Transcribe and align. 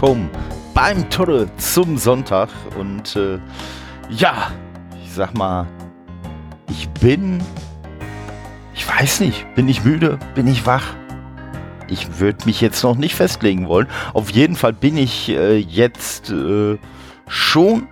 Willkommen 0.00 0.30
beim 0.74 1.10
Turre 1.10 1.48
zum 1.56 1.98
Sonntag 1.98 2.50
und 2.78 3.16
äh, 3.16 3.40
ja, 4.08 4.52
ich 5.02 5.12
sag 5.12 5.36
mal, 5.36 5.66
ich 6.70 6.88
bin, 6.90 7.42
ich 8.76 8.88
weiß 8.88 9.18
nicht, 9.18 9.52
bin 9.56 9.68
ich 9.68 9.82
müde, 9.82 10.20
bin 10.36 10.46
ich 10.46 10.66
wach? 10.66 10.94
Ich 11.88 12.20
würde 12.20 12.46
mich 12.46 12.60
jetzt 12.60 12.84
noch 12.84 12.94
nicht 12.94 13.16
festlegen 13.16 13.66
wollen. 13.66 13.88
Auf 14.14 14.30
jeden 14.30 14.54
Fall 14.54 14.72
bin 14.72 14.96
ich 14.96 15.30
äh, 15.30 15.56
jetzt 15.56 16.30
äh, 16.30 16.78
schon 17.26 17.88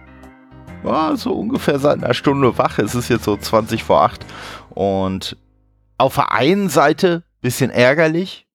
ja, 0.84 1.16
so 1.16 1.32
ungefähr 1.32 1.80
seit 1.80 2.04
einer 2.04 2.14
Stunde 2.14 2.56
wach. 2.56 2.78
Es 2.78 2.94
ist 2.94 3.08
jetzt 3.08 3.24
so 3.24 3.36
20 3.36 3.82
vor 3.82 4.02
8 4.02 4.24
und 4.70 5.36
auf 5.98 6.14
der 6.14 6.30
einen 6.30 6.68
Seite 6.68 7.24
bisschen 7.40 7.72
ärgerlich, 7.72 8.46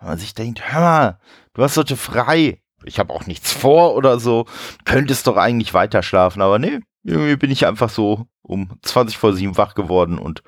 wenn 0.00 0.08
man 0.08 0.18
sich 0.18 0.32
denkt, 0.32 0.72
hör 0.72 0.80
mal, 0.80 1.20
du 1.52 1.62
hast 1.62 1.76
heute 1.76 1.94
frei. 1.98 2.62
Ich 2.84 2.98
habe 2.98 3.12
auch 3.12 3.26
nichts 3.26 3.52
vor 3.52 3.94
oder 3.94 4.18
so. 4.18 4.46
Könntest 4.84 5.26
doch 5.26 5.36
eigentlich 5.36 5.74
weiter 5.74 6.02
schlafen, 6.02 6.42
aber 6.42 6.58
nee, 6.58 6.80
irgendwie 7.04 7.36
bin 7.36 7.50
ich 7.50 7.66
einfach 7.66 7.90
so 7.90 8.26
um 8.42 8.70
20 8.82 9.16
vor 9.18 9.32
7 9.32 9.56
wach 9.56 9.74
geworden 9.74 10.18
und 10.18 10.42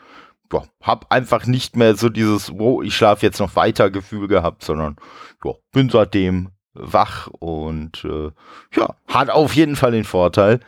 ja, 0.52 0.64
hab 0.82 1.12
einfach 1.12 1.46
nicht 1.46 1.76
mehr 1.76 1.94
so 1.96 2.08
dieses, 2.08 2.58
wo 2.58 2.82
ich 2.82 2.96
schlafe 2.96 3.24
jetzt 3.24 3.40
noch 3.40 3.56
weiter 3.56 3.90
Gefühl 3.90 4.28
gehabt, 4.28 4.64
sondern 4.64 4.96
ja, 5.44 5.52
bin 5.72 5.88
seitdem 5.90 6.50
wach 6.74 7.28
und 7.28 8.04
äh, 8.04 8.30
ja, 8.74 8.94
hat 9.06 9.30
auf 9.30 9.54
jeden 9.54 9.76
Fall 9.76 9.92
den 9.92 10.04
Vorteil, 10.04 10.60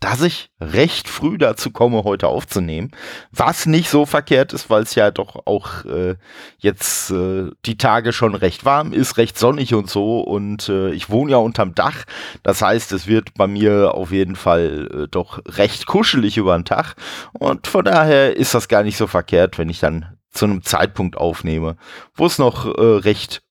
dass 0.00 0.22
ich 0.22 0.50
recht 0.60 1.08
früh 1.08 1.36
dazu 1.36 1.70
komme, 1.70 2.04
heute 2.04 2.28
aufzunehmen. 2.28 2.90
Was 3.30 3.66
nicht 3.66 3.90
so 3.90 4.06
verkehrt 4.06 4.54
ist, 4.54 4.70
weil 4.70 4.82
es 4.82 4.94
ja 4.94 5.10
doch 5.10 5.46
auch 5.46 5.84
äh, 5.84 6.16
jetzt 6.58 7.10
äh, 7.10 7.50
die 7.66 7.76
Tage 7.76 8.14
schon 8.14 8.34
recht 8.34 8.64
warm 8.64 8.94
ist, 8.94 9.18
recht 9.18 9.38
sonnig 9.38 9.74
und 9.74 9.90
so. 9.90 10.20
Und 10.20 10.70
äh, 10.70 10.90
ich 10.92 11.10
wohne 11.10 11.32
ja 11.32 11.36
unterm 11.36 11.74
Dach. 11.74 12.04
Das 12.42 12.62
heißt, 12.62 12.92
es 12.92 13.06
wird 13.06 13.34
bei 13.34 13.46
mir 13.46 13.94
auf 13.94 14.10
jeden 14.10 14.36
Fall 14.36 14.88
äh, 14.92 15.08
doch 15.08 15.40
recht 15.46 15.86
kuschelig 15.86 16.38
über 16.38 16.56
den 16.56 16.64
Tag. 16.64 16.94
Und 17.32 17.66
von 17.66 17.84
daher 17.84 18.36
ist 18.36 18.54
das 18.54 18.68
gar 18.68 18.82
nicht 18.82 18.96
so 18.96 19.06
verkehrt, 19.06 19.58
wenn 19.58 19.68
ich 19.68 19.80
dann 19.80 20.16
zu 20.30 20.46
einem 20.46 20.62
Zeitpunkt 20.62 21.18
aufnehme, 21.18 21.76
wo 22.14 22.24
es 22.24 22.38
noch 22.38 22.66
äh, 22.66 22.80
recht 22.80 23.42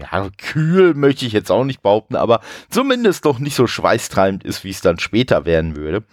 ja, 0.00 0.28
kühl 0.36 0.94
möchte 0.94 1.26
ich 1.26 1.32
jetzt 1.32 1.50
auch 1.50 1.64
nicht 1.64 1.82
behaupten, 1.82 2.16
aber 2.16 2.40
zumindest 2.70 3.24
noch 3.24 3.38
nicht 3.38 3.54
so 3.54 3.66
schweißtreibend 3.66 4.44
ist, 4.44 4.64
wie 4.64 4.70
es 4.70 4.80
dann 4.80 4.98
später 4.98 5.44
werden 5.44 5.76
würde. 5.76 6.04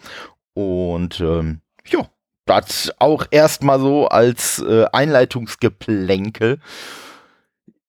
Und 0.54 1.20
ähm, 1.20 1.62
ja, 1.86 2.08
das 2.46 2.94
auch 3.00 3.26
erstmal 3.30 3.80
so 3.80 4.08
als 4.08 4.60
äh, 4.60 4.86
Einleitungsgeplänkel. 4.92 6.60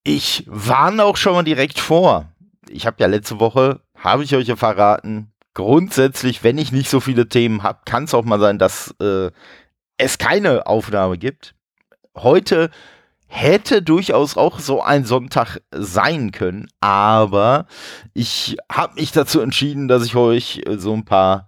Ich 0.03 0.43
warne 0.47 1.03
auch 1.03 1.17
schon 1.17 1.33
mal 1.33 1.43
direkt 1.43 1.79
vor. 1.79 2.31
Ich 2.69 2.85
habe 2.85 2.97
ja 2.99 3.07
letzte 3.07 3.39
Woche, 3.39 3.81
habe 3.95 4.23
ich 4.23 4.35
euch 4.35 4.47
ja 4.47 4.55
verraten, 4.55 5.31
grundsätzlich, 5.53 6.43
wenn 6.43 6.57
ich 6.57 6.71
nicht 6.71 6.89
so 6.89 6.99
viele 6.99 7.27
Themen 7.27 7.63
habe, 7.63 7.79
kann 7.85 8.03
es 8.03 8.13
auch 8.13 8.25
mal 8.25 8.39
sein, 8.39 8.59
dass 8.59 8.93
äh, 9.01 9.31
es 9.97 10.17
keine 10.17 10.67
Aufnahme 10.67 11.17
gibt. 11.17 11.55
Heute 12.15 12.69
hätte 13.29 13.83
durchaus 13.83 14.35
auch 14.35 14.59
so 14.59 14.81
ein 14.81 15.05
Sonntag 15.05 15.61
sein 15.71 16.31
können, 16.31 16.67
aber 16.81 17.67
ich 18.13 18.57
habe 18.69 18.95
mich 18.95 19.11
dazu 19.11 19.39
entschieden, 19.39 19.87
dass 19.87 20.03
ich 20.03 20.15
euch 20.15 20.63
äh, 20.65 20.77
so 20.77 20.93
ein 20.93 21.05
paar, 21.05 21.47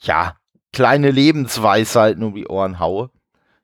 ja, 0.00 0.36
kleine 0.72 1.10
Lebensweisheiten 1.10 2.22
um 2.22 2.34
die 2.34 2.48
Ohren 2.48 2.78
haue. 2.78 3.10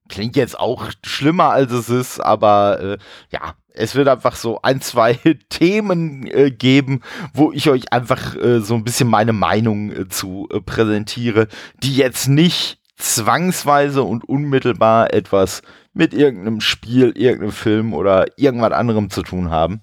Klingt 0.08 0.36
jetzt 0.36 0.60
auch 0.60 0.90
schlimmer, 1.04 1.50
als 1.50 1.72
es 1.72 1.88
ist, 1.88 2.20
aber 2.20 2.80
äh, 2.80 2.98
ja, 3.30 3.54
es 3.72 3.94
wird 3.94 4.08
einfach 4.08 4.36
so 4.36 4.60
ein, 4.62 4.82
zwei 4.82 5.14
Themen 5.48 6.26
äh, 6.26 6.50
geben, 6.50 7.00
wo 7.32 7.50
ich 7.50 7.70
euch 7.70 7.92
einfach 7.92 8.36
äh, 8.36 8.60
so 8.60 8.74
ein 8.74 8.84
bisschen 8.84 9.08
meine 9.08 9.32
Meinung 9.32 9.90
äh, 9.90 10.08
zu 10.08 10.48
äh, 10.52 10.60
präsentiere, 10.60 11.48
die 11.82 11.96
jetzt 11.96 12.28
nicht 12.28 12.78
zwangsweise 12.96 14.02
und 14.02 14.24
unmittelbar 14.28 15.12
etwas 15.12 15.62
mit 15.92 16.14
irgendeinem 16.14 16.60
Spiel, 16.60 17.12
irgendeinem 17.16 17.52
Film 17.52 17.94
oder 17.94 18.26
irgendwas 18.36 18.72
anderem 18.72 19.10
zu 19.10 19.22
tun 19.22 19.50
haben. 19.50 19.82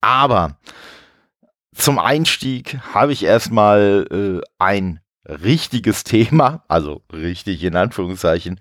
Aber 0.00 0.58
zum 1.74 1.98
Einstieg 1.98 2.78
habe 2.94 3.12
ich 3.12 3.24
erstmal 3.24 4.06
äh, 4.10 4.46
ein 4.58 5.00
richtiges 5.26 6.04
Thema, 6.04 6.64
also 6.68 7.02
richtig 7.12 7.64
in 7.64 7.76
Anführungszeichen. 7.76 8.60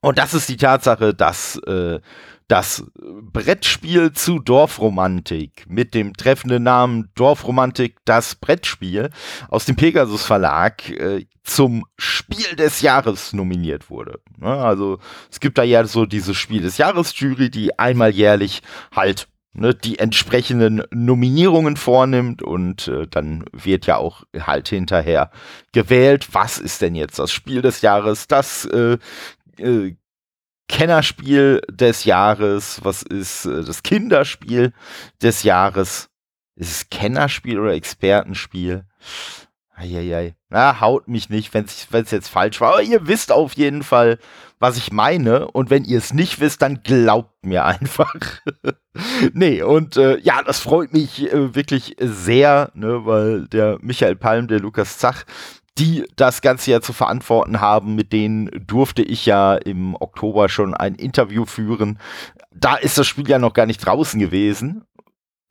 Und 0.00 0.18
das 0.18 0.34
ist 0.34 0.48
die 0.48 0.56
Tatsache, 0.56 1.14
dass 1.14 1.56
äh, 1.66 2.00
das 2.50 2.84
Brettspiel 3.00 4.12
zu 4.12 4.40
Dorfromantik 4.40 5.66
mit 5.68 5.94
dem 5.94 6.14
treffenden 6.14 6.64
Namen 6.64 7.10
Dorfromantik 7.14 7.98
das 8.04 8.34
Brettspiel 8.34 9.10
aus 9.48 9.66
dem 9.66 9.76
Pegasus 9.76 10.24
Verlag 10.24 10.90
äh, 10.90 11.26
zum 11.44 11.86
Spiel 11.96 12.56
des 12.56 12.80
Jahres 12.80 13.32
nominiert 13.32 13.88
wurde. 13.88 14.20
Ja, 14.40 14.56
ne, 14.56 14.62
also 14.64 14.98
es 15.30 15.38
gibt 15.38 15.58
da 15.58 15.62
ja 15.62 15.84
so 15.84 16.06
diese 16.06 16.34
Spiel 16.34 16.62
des 16.62 16.76
Jahres 16.76 17.18
Jury, 17.18 17.50
die 17.50 17.78
einmal 17.78 18.10
jährlich 18.10 18.62
halt 18.94 19.28
ne, 19.52 19.72
die 19.72 20.00
entsprechenden 20.00 20.82
Nominierungen 20.90 21.76
vornimmt 21.76 22.42
und 22.42 22.88
äh, 22.88 23.06
dann 23.08 23.44
wird 23.52 23.86
ja 23.86 23.96
auch 23.96 24.24
halt 24.36 24.68
hinterher 24.68 25.30
gewählt, 25.72 26.28
was 26.32 26.58
ist 26.58 26.82
denn 26.82 26.96
jetzt 26.96 27.20
das 27.20 27.30
Spiel 27.30 27.62
des 27.62 27.80
Jahres, 27.80 28.26
das 28.26 28.64
äh, 28.64 28.98
äh, 29.58 29.94
Kennerspiel 30.70 31.60
des 31.68 32.04
Jahres? 32.04 32.80
Was 32.84 33.02
ist 33.02 33.44
äh, 33.44 33.64
das 33.64 33.82
Kinderspiel 33.82 34.72
des 35.20 35.42
Jahres? 35.42 36.08
Ist 36.54 36.70
es 36.70 36.90
Kennerspiel 36.90 37.58
oder 37.58 37.74
Expertenspiel? 37.74 38.84
Eieiei. 39.74 40.36
Na, 40.48 40.80
haut 40.80 41.08
mich 41.08 41.28
nicht, 41.28 41.52
wenn 41.54 41.64
es 41.64 42.10
jetzt 42.10 42.28
falsch 42.28 42.60
war. 42.60 42.74
Aber 42.74 42.82
ihr 42.82 43.06
wisst 43.08 43.32
auf 43.32 43.54
jeden 43.54 43.82
Fall, 43.82 44.18
was 44.58 44.76
ich 44.76 44.92
meine. 44.92 45.48
Und 45.48 45.70
wenn 45.70 45.84
ihr 45.84 45.98
es 45.98 46.12
nicht 46.12 46.38
wisst, 46.38 46.62
dann 46.62 46.82
glaubt 46.82 47.44
mir 47.44 47.64
einfach. 47.64 48.14
nee, 49.32 49.62
und 49.62 49.96
äh, 49.96 50.18
ja, 50.18 50.42
das 50.42 50.60
freut 50.60 50.92
mich 50.92 51.32
äh, 51.32 51.54
wirklich 51.54 51.96
sehr, 51.98 52.70
ne, 52.74 53.06
weil 53.06 53.48
der 53.48 53.78
Michael 53.80 54.16
Palm, 54.16 54.48
der 54.48 54.60
Lukas 54.60 54.98
Zach, 54.98 55.24
die 55.78 56.04
das 56.16 56.42
Ganze 56.42 56.70
ja 56.70 56.80
zu 56.80 56.92
verantworten 56.92 57.60
haben. 57.60 57.94
Mit 57.94 58.12
denen 58.12 58.50
durfte 58.66 59.02
ich 59.02 59.26
ja 59.26 59.54
im 59.54 59.94
Oktober 59.94 60.48
schon 60.48 60.74
ein 60.74 60.94
Interview 60.94 61.46
führen. 61.46 61.98
Da 62.54 62.76
ist 62.76 62.98
das 62.98 63.06
Spiel 63.06 63.28
ja 63.28 63.38
noch 63.38 63.54
gar 63.54 63.66
nicht 63.66 63.84
draußen 63.84 64.20
gewesen. 64.20 64.84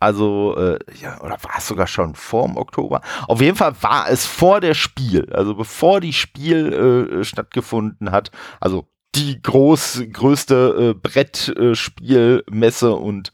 Also, 0.01 0.55
äh, 0.55 0.79
ja, 1.01 1.19
oder 1.19 1.37
war 1.43 1.57
es 1.57 1.67
sogar 1.67 1.87
schon 1.87 2.15
vor 2.15 2.47
dem 2.47 2.55
Oktober? 2.55 3.01
Auf 3.27 3.41
jeden 3.41 3.57
Fall 3.57 3.73
war 3.81 4.09
es 4.09 4.25
vor 4.25 4.61
der 4.61 4.73
Spiel, 4.73 5.27
also 5.33 5.55
bevor 5.55 5.99
die 5.99 6.13
Spiel 6.13 7.19
äh, 7.19 7.23
stattgefunden 7.25 8.11
hat. 8.11 8.31
Also 8.61 8.87
die 9.15 9.41
groß, 9.41 10.03
größte 10.13 10.93
äh, 10.95 10.99
Brettspielmesse 10.99 12.93
und 12.93 13.33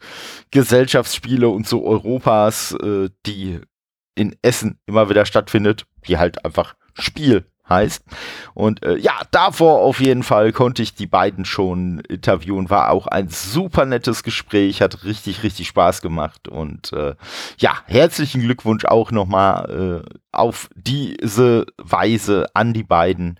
Gesellschaftsspiele 0.50 1.48
und 1.48 1.68
so 1.68 1.84
Europas, 1.84 2.72
äh, 2.72 3.10
die 3.26 3.60
in 4.16 4.34
Essen 4.42 4.80
immer 4.86 5.08
wieder 5.08 5.24
stattfindet, 5.26 5.86
die 6.08 6.18
halt 6.18 6.44
einfach 6.44 6.74
Spiel 6.94 7.46
heißt. 7.68 8.04
Und 8.54 8.84
äh, 8.84 8.96
ja, 8.96 9.12
davor 9.30 9.80
auf 9.80 10.00
jeden 10.00 10.22
Fall 10.22 10.52
konnte 10.52 10.82
ich 10.82 10.94
die 10.94 11.06
beiden 11.06 11.44
schon 11.44 12.00
interviewen. 12.00 12.70
War 12.70 12.90
auch 12.90 13.06
ein 13.06 13.28
super 13.28 13.84
nettes 13.84 14.22
Gespräch, 14.22 14.82
hat 14.82 15.04
richtig, 15.04 15.42
richtig 15.42 15.68
Spaß 15.68 16.02
gemacht. 16.02 16.48
Und 16.48 16.92
äh, 16.92 17.14
ja, 17.58 17.78
herzlichen 17.86 18.42
Glückwunsch 18.42 18.84
auch 18.84 19.10
nochmal 19.10 20.04
äh, 20.04 20.16
auf 20.32 20.68
diese 20.74 21.66
Weise 21.76 22.46
an 22.54 22.72
die 22.72 22.84
beiden. 22.84 23.38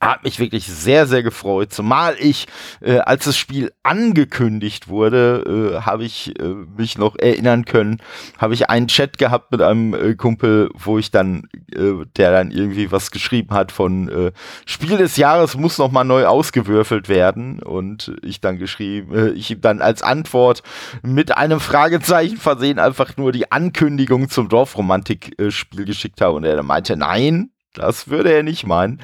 Hat 0.00 0.24
mich 0.24 0.40
wirklich 0.40 0.66
sehr, 0.66 1.06
sehr 1.06 1.22
gefreut. 1.22 1.72
Zumal 1.72 2.16
ich, 2.18 2.48
äh, 2.80 2.98
als 2.98 3.26
das 3.26 3.36
Spiel 3.36 3.72
angekündigt 3.84 4.88
wurde, 4.88 5.76
äh, 5.78 5.82
habe 5.82 6.04
ich 6.04 6.36
äh, 6.40 6.48
mich 6.76 6.98
noch 6.98 7.16
erinnern 7.16 7.64
können, 7.64 8.02
habe 8.38 8.54
ich 8.54 8.68
einen 8.70 8.88
Chat 8.88 9.18
gehabt 9.18 9.52
mit 9.52 9.62
einem 9.62 9.94
äh, 9.94 10.14
Kumpel, 10.16 10.68
wo 10.74 10.98
ich 10.98 11.12
dann, 11.12 11.48
äh, 11.72 12.04
der 12.16 12.32
dann 12.32 12.50
irgendwie 12.50 12.90
was 12.90 13.12
geschrieben 13.12 13.54
hat 13.54 13.70
von 13.70 14.08
äh, 14.08 14.32
Spiel 14.66 14.96
des 14.96 15.16
Jahres 15.16 15.56
muss 15.56 15.78
noch 15.78 15.92
mal 15.92 16.02
neu 16.02 16.26
ausgewürfelt 16.26 17.08
werden. 17.08 17.62
Und 17.62 18.16
ich 18.22 18.40
dann 18.40 18.58
geschrieben, 18.58 19.36
ich 19.36 19.52
ihm 19.52 19.60
dann 19.60 19.80
als 19.80 20.02
Antwort 20.02 20.64
mit 21.02 21.36
einem 21.36 21.60
Fragezeichen 21.60 22.38
versehen 22.38 22.80
einfach 22.80 23.16
nur 23.16 23.30
die 23.30 23.52
Ankündigung 23.52 24.28
zum 24.28 24.48
Dorfromantik-Spiel 24.48 25.84
geschickt 25.84 26.20
habe. 26.20 26.34
Und 26.34 26.42
er 26.42 26.60
meinte, 26.64 26.96
nein, 26.96 27.50
das 27.74 28.08
würde 28.08 28.32
er 28.32 28.42
nicht 28.42 28.66
meinen. 28.66 29.00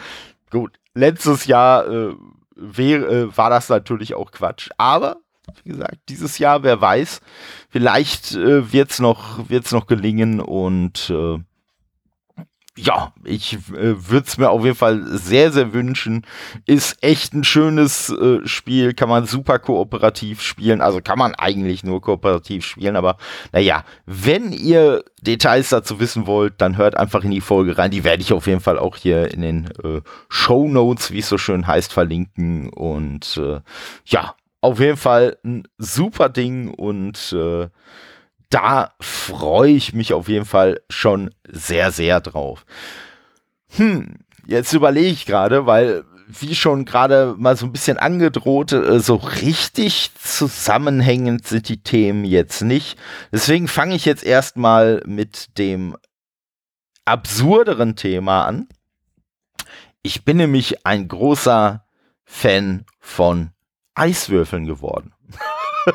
Gut, 0.55 0.79
letztes 0.95 1.47
Jahr 1.47 1.85
äh, 1.89 2.15
wär, 2.55 3.09
äh, 3.09 3.37
war 3.37 3.51
das 3.51 3.69
natürlich 3.69 4.15
auch 4.15 4.31
Quatsch. 4.31 4.71
Aber, 4.79 5.17
wie 5.65 5.71
gesagt, 5.71 5.97
dieses 6.09 6.39
Jahr, 6.39 6.62
wer 6.62 6.81
weiß, 6.81 7.21
vielleicht 7.71 8.37
äh, 8.37 8.73
wird 8.73 8.93
es 8.93 9.01
noch, 9.01 9.49
wird's 9.49 9.73
noch 9.73 9.89
gelingen 9.89 10.39
und 10.39 11.11
äh, 11.11 11.39
ja, 12.76 13.12
ich 13.25 13.55
äh, 13.55 13.94
würde 14.09 14.26
es 14.26 14.37
mir 14.37 14.50
auf 14.50 14.65
jeden 14.65 14.76
Fall 14.76 15.05
sehr, 15.06 15.53
sehr 15.53 15.73
wünschen. 15.73 16.26
Ist 16.67 17.03
echt 17.03 17.32
ein 17.32 17.44
schönes 17.44 18.11
äh, 18.11 18.47
Spiel, 18.47 18.94
kann 18.94 19.09
man 19.09 19.26
super 19.26 19.61
kooperativ 19.61 20.41
spielen. 20.43 20.81
Also 20.81 21.00
kann 21.00 21.19
man 21.19 21.35
eigentlich 21.37 21.85
nur 21.85 22.00
kooperativ 22.00 22.65
spielen, 22.65 22.97
aber 22.97 23.17
naja, 23.53 23.85
wenn 24.06 24.53
ihr 24.53 25.05
Details 25.23 25.69
dazu 25.69 26.00
wissen 26.00 26.26
wollt, 26.26 26.55
dann 26.59 26.76
hört 26.76 26.97
einfach 26.97 27.23
in 27.23 27.31
die 27.31 27.41
Folge 27.41 27.79
rein. 27.79 27.93
Die 27.93 28.05
werde 28.05 28.23
ich 28.23 28.32
auf 28.32 28.47
jeden 28.49 28.61
Fall 28.61 28.79
auch 28.79 28.97
hier 28.97 29.32
in 29.32 29.43
den 29.43 29.70
äh, 29.85 30.00
Show 30.29 30.69
Notes, 30.69 31.12
wie 31.12 31.20
es 31.20 31.29
so 31.29 31.38
schön 31.38 31.67
heißt, 31.67 31.93
verlinken. 31.93 32.70
Und 32.70 33.37
äh, 33.37 33.61
ja, 34.05 34.35
auf 34.61 34.81
jeden 34.81 34.97
Fall 34.97 35.37
ein 35.44 35.69
super 35.79 36.29
Ding 36.29 36.75
und 36.75 37.32
äh, 37.32 37.69
da 38.50 38.94
freue 39.00 39.73
ich 39.73 39.93
mich 39.93 40.12
auf 40.12 40.29
jeden 40.29 40.44
Fall 40.44 40.81
schon 40.88 41.35
sehr, 41.49 41.91
sehr 41.91 42.20
drauf. 42.20 42.64
Hm, 43.76 44.19
jetzt 44.46 44.73
überlege 44.73 45.08
ich 45.08 45.26
gerade, 45.26 45.67
weil 45.67 46.05
wie 46.26 46.55
schon 46.55 46.85
gerade 46.85 47.35
mal 47.38 47.56
so 47.56 47.67
ein 47.67 47.73
bisschen 47.73 47.99
angedroht, 47.99 48.73
äh, 48.73 49.00
so 49.00 49.17
richtig 49.17 50.11
zusammenhängend 50.14 51.46
sind 51.46 51.69
die 51.69 51.82
Themen 51.82 52.25
jetzt 52.25 52.62
nicht. 52.62 52.99
Deswegen 53.32 53.69
fange 53.69 53.94
ich 53.94 54.05
jetzt 54.05 54.25
erstmal 54.25 55.02
mit 55.06 55.58
dem 55.58 55.96
absurderen 57.05 57.96
Thema 57.96 58.46
an. 58.46 58.69
Ich 60.02 60.25
bin 60.25 60.37
nämlich 60.38 60.87
ein 60.87 61.08
großer 61.08 61.85
Fan 62.25 62.85
von 63.00 63.50
Eiswürfeln 63.94 64.67
geworden. 64.67 65.12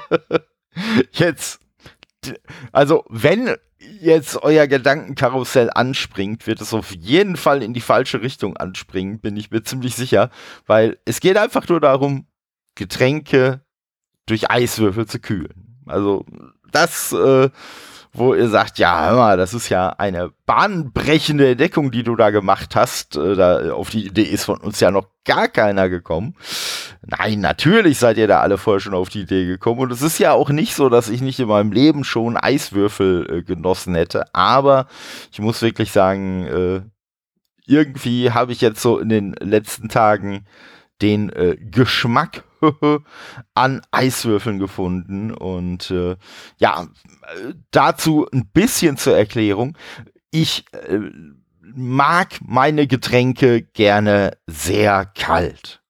jetzt 1.11 1.59
also 2.71 3.05
wenn 3.09 3.55
jetzt 4.01 4.41
euer 4.43 4.67
Gedankenkarussell 4.67 5.69
anspringt, 5.73 6.47
wird 6.47 6.61
es 6.61 6.73
auf 6.73 6.91
jeden 6.91 7.37
Fall 7.37 7.63
in 7.63 7.73
die 7.73 7.81
falsche 7.81 8.21
Richtung 8.21 8.57
anspringen, 8.57 9.19
bin 9.19 9.37
ich 9.37 9.51
mir 9.51 9.63
ziemlich 9.63 9.95
sicher, 9.95 10.29
weil 10.65 10.97
es 11.05 11.21
geht 11.21 11.37
einfach 11.37 11.67
nur 11.67 11.79
darum, 11.79 12.27
Getränke 12.75 13.61
durch 14.25 14.49
Eiswürfel 14.49 15.05
zu 15.05 15.19
kühlen. 15.19 15.81
Also 15.85 16.25
das 16.71 17.13
äh, 17.13 17.49
wo 18.11 18.33
ihr 18.33 18.49
sagt, 18.49 18.79
ja, 18.79 19.09
hör 19.09 19.17
mal, 19.17 19.37
das 19.37 19.53
ist 19.53 19.69
ja 19.69 19.89
eine 19.89 20.31
bahnbrechende 20.45 21.51
Entdeckung, 21.51 21.91
die 21.91 22.03
du 22.03 22.15
da 22.15 22.31
gemacht 22.31 22.75
hast. 22.75 23.15
Äh, 23.15 23.35
da, 23.35 23.73
auf 23.73 23.89
die 23.89 24.07
Idee 24.07 24.23
ist 24.23 24.45
von 24.45 24.59
uns 24.59 24.79
ja 24.79 24.91
noch 24.91 25.07
gar 25.25 25.47
keiner 25.47 25.89
gekommen. 25.89 26.35
Nein, 27.01 27.39
natürlich 27.39 27.97
seid 27.97 28.17
ihr 28.17 28.27
da 28.27 28.41
alle 28.41 28.57
vorher 28.57 28.81
schon 28.81 28.93
auf 28.93 29.09
die 29.09 29.21
Idee 29.21 29.45
gekommen. 29.45 29.79
Und 29.79 29.91
es 29.91 30.01
ist 30.01 30.19
ja 30.19 30.33
auch 30.33 30.49
nicht 30.49 30.75
so, 30.75 30.89
dass 30.89 31.09
ich 31.09 31.21
nicht 31.21 31.39
in 31.39 31.47
meinem 31.47 31.71
Leben 31.71 32.03
schon 32.03 32.35
Eiswürfel 32.35 33.27
äh, 33.29 33.41
genossen 33.41 33.95
hätte. 33.95 34.33
Aber 34.35 34.87
ich 35.31 35.39
muss 35.39 35.61
wirklich 35.61 35.91
sagen, 35.91 36.45
äh, 36.45 36.81
irgendwie 37.65 38.31
habe 38.31 38.51
ich 38.51 38.59
jetzt 38.59 38.81
so 38.81 38.99
in 38.99 39.09
den 39.09 39.33
letzten 39.39 39.87
Tagen 39.87 40.45
den 41.01 41.29
äh, 41.29 41.55
Geschmack 41.55 42.43
an 43.53 43.81
Eiswürfeln 43.91 44.59
gefunden. 44.59 45.31
Und 45.31 45.91
äh, 45.91 46.17
ja, 46.57 46.87
dazu 47.71 48.27
ein 48.33 48.47
bisschen 48.47 48.97
zur 48.97 49.15
Erklärung. 49.15 49.77
Ich 50.31 50.65
äh, 50.73 50.99
mag 51.61 52.39
meine 52.45 52.87
Getränke 52.87 53.61
gerne 53.61 54.37
sehr 54.47 55.05
kalt. 55.05 55.81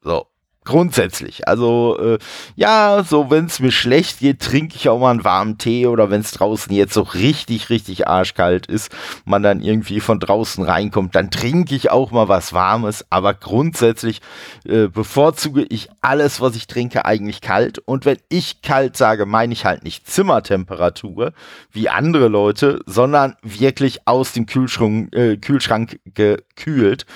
So 0.00 0.26
grundsätzlich. 0.68 1.48
Also 1.48 1.98
äh, 1.98 2.18
ja, 2.54 3.02
so 3.02 3.30
wenn 3.30 3.46
es 3.46 3.58
mir 3.58 3.72
schlecht 3.72 4.20
geht, 4.20 4.40
trinke 4.40 4.76
ich 4.76 4.90
auch 4.90 5.00
mal 5.00 5.12
einen 5.12 5.24
warmen 5.24 5.56
Tee 5.56 5.86
oder 5.86 6.10
wenn 6.10 6.20
es 6.20 6.32
draußen 6.32 6.72
jetzt 6.74 6.92
so 6.92 7.00
richtig, 7.00 7.70
richtig 7.70 8.06
arschkalt 8.06 8.66
ist, 8.66 8.94
man 9.24 9.42
dann 9.42 9.62
irgendwie 9.62 10.00
von 10.00 10.20
draußen 10.20 10.62
reinkommt, 10.62 11.14
dann 11.14 11.30
trinke 11.30 11.74
ich 11.74 11.90
auch 11.90 12.10
mal 12.10 12.28
was 12.28 12.52
Warmes. 12.52 13.06
Aber 13.08 13.32
grundsätzlich 13.32 14.20
äh, 14.66 14.88
bevorzuge 14.88 15.64
ich 15.70 15.88
alles, 16.02 16.42
was 16.42 16.54
ich 16.54 16.66
trinke, 16.66 17.06
eigentlich 17.06 17.40
kalt. 17.40 17.78
Und 17.78 18.04
wenn 18.04 18.18
ich 18.28 18.60
kalt 18.60 18.94
sage, 18.94 19.24
meine 19.24 19.54
ich 19.54 19.64
halt 19.64 19.84
nicht 19.84 20.06
Zimmertemperatur 20.06 21.32
wie 21.72 21.88
andere 21.88 22.28
Leute, 22.28 22.80
sondern 22.84 23.36
wirklich 23.42 24.06
aus 24.06 24.34
dem 24.34 24.44
Kühlschrank, 24.44 25.14
äh, 25.14 25.38
Kühlschrank 25.38 25.98
gekühlt. 26.04 27.06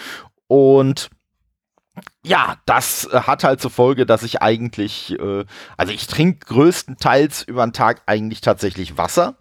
Und 0.47 1.11
ja, 2.25 2.57
das 2.67 3.09
äh, 3.13 3.23
hat 3.23 3.43
halt 3.43 3.61
zur 3.61 3.73
Folge, 3.73 4.07
dass 4.07 4.23
ich 4.23 4.43
eigentlich, 4.43 5.19
äh, 5.19 5.45
also 5.77 5.93
ich 5.93 6.07
trinke 6.07 6.47
größtenteils 6.47 7.43
über 7.43 7.67
den 7.67 7.73
Tag 7.73 8.03
eigentlich 8.07 8.41
tatsächlich 8.41 8.97
Wasser, 8.97 9.35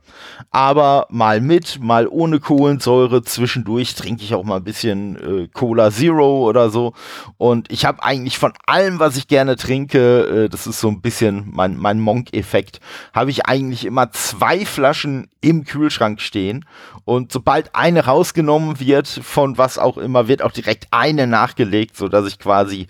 aber 0.50 1.06
mal 1.12 1.42
mit, 1.42 1.80
mal 1.80 2.08
ohne 2.08 2.40
Kohlensäure. 2.40 3.22
Zwischendurch 3.22 3.94
trinke 3.94 4.24
ich 4.24 4.34
auch 4.34 4.44
mal 4.44 4.58
ein 4.58 4.64
bisschen 4.64 5.16
äh, 5.44 5.48
Cola 5.48 5.92
Zero 5.92 6.48
oder 6.50 6.72
so. 6.72 6.94
Und 7.38 7.72
ich 7.72 7.86
habe 7.86 8.02
eigentlich 8.02 8.40
von 8.40 8.54
allem, 8.66 9.00
was 9.00 9.16
ich 9.16 9.28
gerne 9.28 9.58
trinke, 9.58 10.46
äh, 10.46 10.50
das 10.50 10.66
ist 10.66 10.80
so 10.80 10.88
ein 10.88 11.02
bisschen 11.02 11.50
mein, 11.52 11.78
mein 11.78 12.00
Monk-Effekt, 12.00 12.80
habe 13.14 13.30
ich 13.30 13.46
eigentlich 13.46 13.86
immer 13.86 14.12
zwei 14.12 14.66
Flaschen 14.66 15.30
im 15.40 15.66
Kühlschrank 15.66 16.20
stehen. 16.20 16.66
Und 17.06 17.32
sobald 17.32 17.76
eine 17.76 18.06
rausgenommen 18.06 18.80
wird, 18.80 19.08
von 19.08 19.58
was 19.58 19.78
auch 19.78 19.98
immer, 19.98 20.28
wird 20.28 20.42
auch 20.42 20.52
direkt 20.52 20.88
eine 20.92 21.28
nachgelegt, 21.28 21.98
sodass 21.98 22.28
ich 22.28 22.40
quasi 22.40 22.71
quasi, 22.72 22.88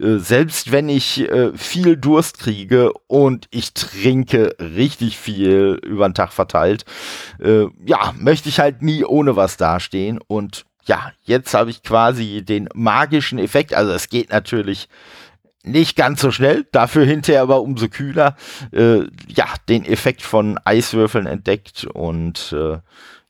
äh, 0.00 0.18
selbst 0.18 0.72
wenn 0.72 0.88
ich 0.88 1.20
äh, 1.20 1.52
viel 1.56 1.96
Durst 1.96 2.38
kriege 2.38 2.92
und 3.06 3.46
ich 3.50 3.74
trinke 3.74 4.54
richtig 4.58 5.18
viel 5.18 5.78
über 5.84 6.08
den 6.08 6.14
Tag 6.14 6.32
verteilt, 6.32 6.84
äh, 7.40 7.66
ja, 7.84 8.14
möchte 8.18 8.48
ich 8.48 8.60
halt 8.60 8.82
nie 8.82 9.04
ohne 9.04 9.36
was 9.36 9.56
dastehen. 9.56 10.20
Und 10.26 10.64
ja, 10.86 11.12
jetzt 11.24 11.54
habe 11.54 11.70
ich 11.70 11.82
quasi 11.82 12.42
den 12.44 12.68
magischen 12.74 13.38
Effekt. 13.38 13.74
Also 13.74 13.92
es 13.92 14.08
geht 14.08 14.30
natürlich 14.30 14.88
nicht 15.62 15.96
ganz 15.96 16.20
so 16.20 16.30
schnell, 16.30 16.66
dafür 16.72 17.06
hinterher 17.06 17.42
aber 17.42 17.62
umso 17.62 17.88
kühler. 17.88 18.36
Äh, 18.70 19.04
ja, 19.28 19.46
den 19.68 19.84
Effekt 19.84 20.22
von 20.22 20.58
Eiswürfeln 20.64 21.26
entdeckt 21.26 21.84
und 21.84 22.52
äh, 22.52 22.78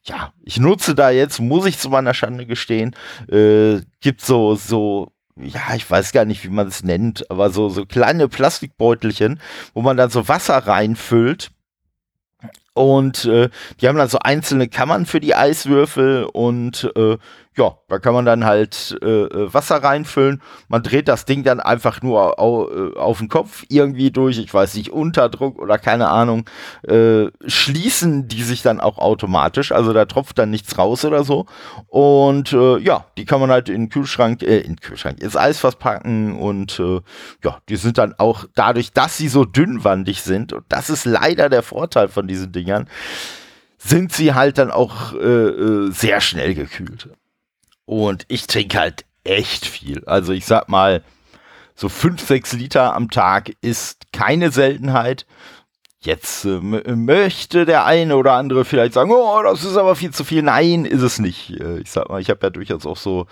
ja, 0.06 0.32
ich 0.42 0.60
nutze 0.60 0.94
da 0.94 1.10
jetzt, 1.10 1.40
muss 1.40 1.66
ich 1.66 1.78
zu 1.78 1.88
meiner 1.88 2.12
Schande 2.12 2.46
gestehen, 2.46 2.94
äh, 3.30 3.80
gibt 4.00 4.20
so, 4.20 4.54
so 4.54 5.13
ja, 5.36 5.74
ich 5.74 5.90
weiß 5.90 6.12
gar 6.12 6.24
nicht, 6.24 6.44
wie 6.44 6.48
man 6.48 6.68
es 6.68 6.84
nennt, 6.84 7.30
aber 7.30 7.50
so, 7.50 7.68
so 7.68 7.86
kleine 7.86 8.28
Plastikbeutelchen, 8.28 9.40
wo 9.72 9.82
man 9.82 9.96
dann 9.96 10.10
so 10.10 10.28
Wasser 10.28 10.58
reinfüllt. 10.58 11.50
Und 12.74 13.24
äh, 13.26 13.50
die 13.80 13.88
haben 13.88 13.96
dann 13.96 14.08
so 14.08 14.18
einzelne 14.18 14.68
Kammern 14.68 15.06
für 15.06 15.20
die 15.20 15.34
Eiswürfel 15.34 16.24
und 16.24 16.90
äh, 16.96 17.18
ja, 17.56 17.76
da 17.88 17.98
kann 18.00 18.14
man 18.14 18.24
dann 18.24 18.44
halt 18.44 18.98
äh, 19.02 19.06
äh, 19.06 19.54
Wasser 19.54 19.76
reinfüllen. 19.76 20.42
Man 20.68 20.82
dreht 20.82 21.06
das 21.06 21.24
Ding 21.24 21.44
dann 21.44 21.60
einfach 21.60 22.02
nur 22.02 22.40
au, 22.40 22.68
äh, 22.68 22.96
auf 22.96 23.18
den 23.18 23.28
Kopf 23.28 23.64
irgendwie 23.68 24.10
durch, 24.10 24.38
ich 24.38 24.52
weiß 24.52 24.74
nicht, 24.74 24.90
Unterdruck 24.90 25.60
oder 25.60 25.78
keine 25.78 26.08
Ahnung, 26.08 26.48
äh, 26.82 27.26
schließen 27.46 28.26
die 28.26 28.42
sich 28.42 28.62
dann 28.62 28.80
auch 28.80 28.98
automatisch. 28.98 29.70
Also 29.70 29.92
da 29.92 30.04
tropft 30.04 30.38
dann 30.38 30.50
nichts 30.50 30.78
raus 30.78 31.04
oder 31.04 31.22
so. 31.22 31.46
Und 31.86 32.52
äh, 32.52 32.78
ja, 32.78 33.06
die 33.16 33.24
kann 33.24 33.40
man 33.40 33.50
halt 33.50 33.68
in 33.68 33.82
den 33.82 33.88
Kühlschrank, 33.88 34.42
äh, 34.42 34.58
in 34.58 34.74
den 34.74 34.80
Kühlschrank, 34.80 35.20
ins 35.22 35.36
Eisfass 35.36 35.76
packen 35.76 36.36
und 36.36 36.80
äh, 36.80 37.00
ja, 37.44 37.58
die 37.68 37.76
sind 37.76 37.98
dann 37.98 38.14
auch 38.18 38.46
dadurch, 38.56 38.92
dass 38.92 39.16
sie 39.16 39.28
so 39.28 39.44
dünnwandig 39.44 40.22
sind, 40.22 40.52
und 40.52 40.64
das 40.68 40.90
ist 40.90 41.04
leider 41.04 41.48
der 41.48 41.62
Vorteil 41.62 42.08
von 42.08 42.26
diesen 42.26 42.50
Dingern, 42.50 42.88
sind 43.78 44.12
sie 44.12 44.34
halt 44.34 44.58
dann 44.58 44.70
auch 44.70 45.12
äh, 45.12 45.18
äh 45.18 45.90
sehr 45.92 46.20
schnell 46.20 46.54
gekühlt. 46.54 47.10
Und 47.86 48.24
ich 48.28 48.46
trinke 48.46 48.78
halt 48.78 49.04
echt 49.24 49.66
viel. 49.66 50.04
Also 50.06 50.32
ich 50.32 50.46
sag 50.46 50.68
mal, 50.68 51.02
so 51.74 51.88
5, 51.88 52.20
6 52.20 52.52
Liter 52.54 52.94
am 52.94 53.10
Tag 53.10 53.52
ist 53.60 54.12
keine 54.12 54.50
Seltenheit. 54.50 55.26
Jetzt 56.00 56.44
äh, 56.44 56.60
möchte 56.60 57.64
der 57.64 57.86
eine 57.86 58.16
oder 58.16 58.34
andere 58.34 58.64
vielleicht 58.64 58.92
sagen, 58.92 59.10
oh, 59.10 59.42
das 59.42 59.64
ist 59.64 59.76
aber 59.76 59.96
viel 59.96 60.10
zu 60.12 60.22
viel. 60.22 60.42
Nein, 60.42 60.84
ist 60.84 61.02
es 61.02 61.18
nicht. 61.18 61.50
Äh, 61.58 61.78
ich 61.78 61.90
sag 61.90 62.10
mal, 62.10 62.20
ich 62.20 62.28
habe 62.30 62.40
ja 62.42 62.50
durchaus 62.50 62.86
auch 62.86 62.98
so, 62.98 63.26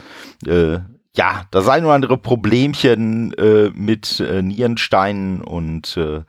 äh, 0.46 0.78
ja, 1.14 1.44
das 1.50 1.68
ein 1.68 1.84
oder 1.84 1.94
andere 1.94 2.16
Problemchen 2.16 3.34
äh, 3.34 3.70
mit 3.74 4.20
äh, 4.20 4.40
Nierensteinen 4.40 5.42
und 5.42 5.96
äh, 5.98 6.22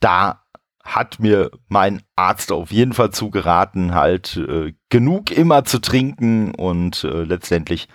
da 0.00 0.43
hat 0.84 1.18
mir 1.18 1.50
mein 1.68 2.02
Arzt 2.14 2.52
auf 2.52 2.70
jeden 2.70 2.92
Fall 2.92 3.10
zugeraten, 3.10 3.94
halt 3.94 4.36
äh, 4.36 4.74
genug 4.90 5.30
immer 5.30 5.64
zu 5.64 5.80
trinken 5.80 6.54
und 6.54 7.04
äh, 7.04 7.24
letztendlich 7.24 7.88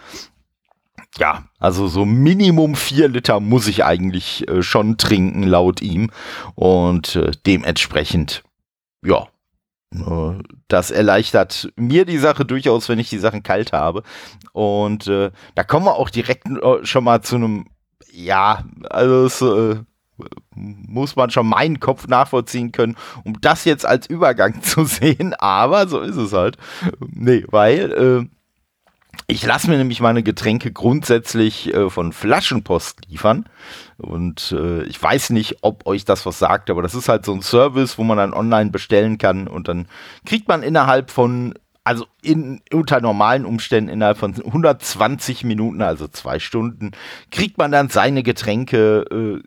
ja, 1.18 1.46
also 1.60 1.88
so 1.88 2.06
Minimum 2.06 2.76
vier 2.76 3.08
Liter 3.08 3.40
muss 3.40 3.68
ich 3.68 3.84
eigentlich 3.84 4.48
äh, 4.48 4.62
schon 4.62 4.98
trinken, 4.98 5.44
laut 5.44 5.82
ihm. 5.82 6.12
Und 6.56 7.16
äh, 7.16 7.32
dementsprechend, 7.46 8.44
ja, 9.04 9.28
äh, 9.94 10.44
das 10.68 10.92
erleichtert 10.92 11.72
mir 11.76 12.06
die 12.06 12.20
Sache 12.20 12.46
durchaus, 12.46 12.90
wenn 12.90 13.00
ich 13.00 13.10
die 13.10 13.18
Sachen 13.18 13.44
kalt 13.44 13.74
habe. 13.74 14.04
Und 14.54 15.08
äh, 15.08 15.32
da 15.56 15.64
kommen 15.64 15.86
wir 15.86 15.96
auch 15.96 16.10
direkt 16.10 16.48
äh, 16.48 16.86
schon 16.86 17.04
mal 17.04 17.22
zu 17.22 17.36
einem, 17.36 17.68
ja, 18.12 18.64
also 18.90 19.26
es, 19.26 19.42
äh, 19.42 19.84
muss 20.56 21.16
man 21.16 21.30
schon 21.30 21.48
meinen 21.48 21.80
Kopf 21.80 22.08
nachvollziehen 22.08 22.72
können, 22.72 22.96
um 23.24 23.40
das 23.42 23.66
jetzt 23.66 23.86
als 23.86 24.08
Übergang 24.08 24.62
zu 24.62 24.86
sehen, 24.86 25.34
aber 25.36 25.88
so 25.88 26.00
ist 26.02 26.18
es 26.18 26.34
halt. 26.34 26.58
Nee, 27.00 27.46
weil 27.50 27.92
äh, 28.28 28.28
Ich 29.28 29.46
lasse 29.46 29.70
mir 29.70 29.78
nämlich 29.78 30.02
meine 30.02 30.24
Getränke 30.24 30.72
grundsätzlich 30.72 31.74
äh, 31.74 31.90
von 31.90 32.14
Flaschenpost 32.14 33.02
liefern. 33.08 33.46
Und 33.98 34.52
äh, 34.58 34.84
ich 34.84 35.02
weiß 35.02 35.30
nicht, 35.32 35.58
ob 35.62 35.86
euch 35.86 36.06
das 36.06 36.26
was 36.26 36.40
sagt, 36.40 36.70
aber 36.70 36.82
das 36.82 36.96
ist 36.96 37.10
halt 37.10 37.26
so 37.26 37.34
ein 37.34 37.42
Service, 37.42 37.98
wo 37.98 38.04
man 38.04 38.18
dann 38.18 38.34
online 38.34 38.72
bestellen 38.72 39.18
kann 39.18 39.48
und 39.48 39.68
dann 39.68 39.88
kriegt 40.26 40.48
man 40.48 40.64
innerhalb 40.64 41.12
von, 41.12 41.54
also 41.84 42.06
in, 42.22 42.62
unter 42.74 43.02
normalen 43.02 43.46
Umständen 43.46 43.90
innerhalb 43.90 44.18
von 44.18 44.36
120 44.36 45.44
Minuten, 45.44 45.82
also 45.82 46.08
zwei 46.08 46.40
Stunden, 46.40 46.92
kriegt 47.32 47.58
man 47.58 47.72
dann 47.72 47.90
seine 47.90 48.24
Getränke 48.24 49.06
äh, 49.12 49.44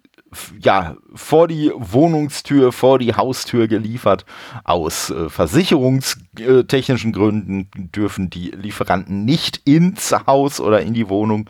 ja, 0.60 0.96
vor 1.14 1.48
die 1.48 1.72
Wohnungstür, 1.74 2.72
vor 2.72 2.98
die 2.98 3.14
Haustür 3.14 3.68
geliefert. 3.68 4.24
Aus 4.64 5.10
äh, 5.10 5.28
versicherungstechnischen 5.28 7.12
Gründen 7.12 7.68
dürfen 7.74 8.30
die 8.30 8.50
Lieferanten 8.50 9.24
nicht 9.24 9.62
ins 9.64 10.14
Haus 10.26 10.60
oder 10.60 10.80
in 10.80 10.94
die 10.94 11.08
Wohnung. 11.08 11.48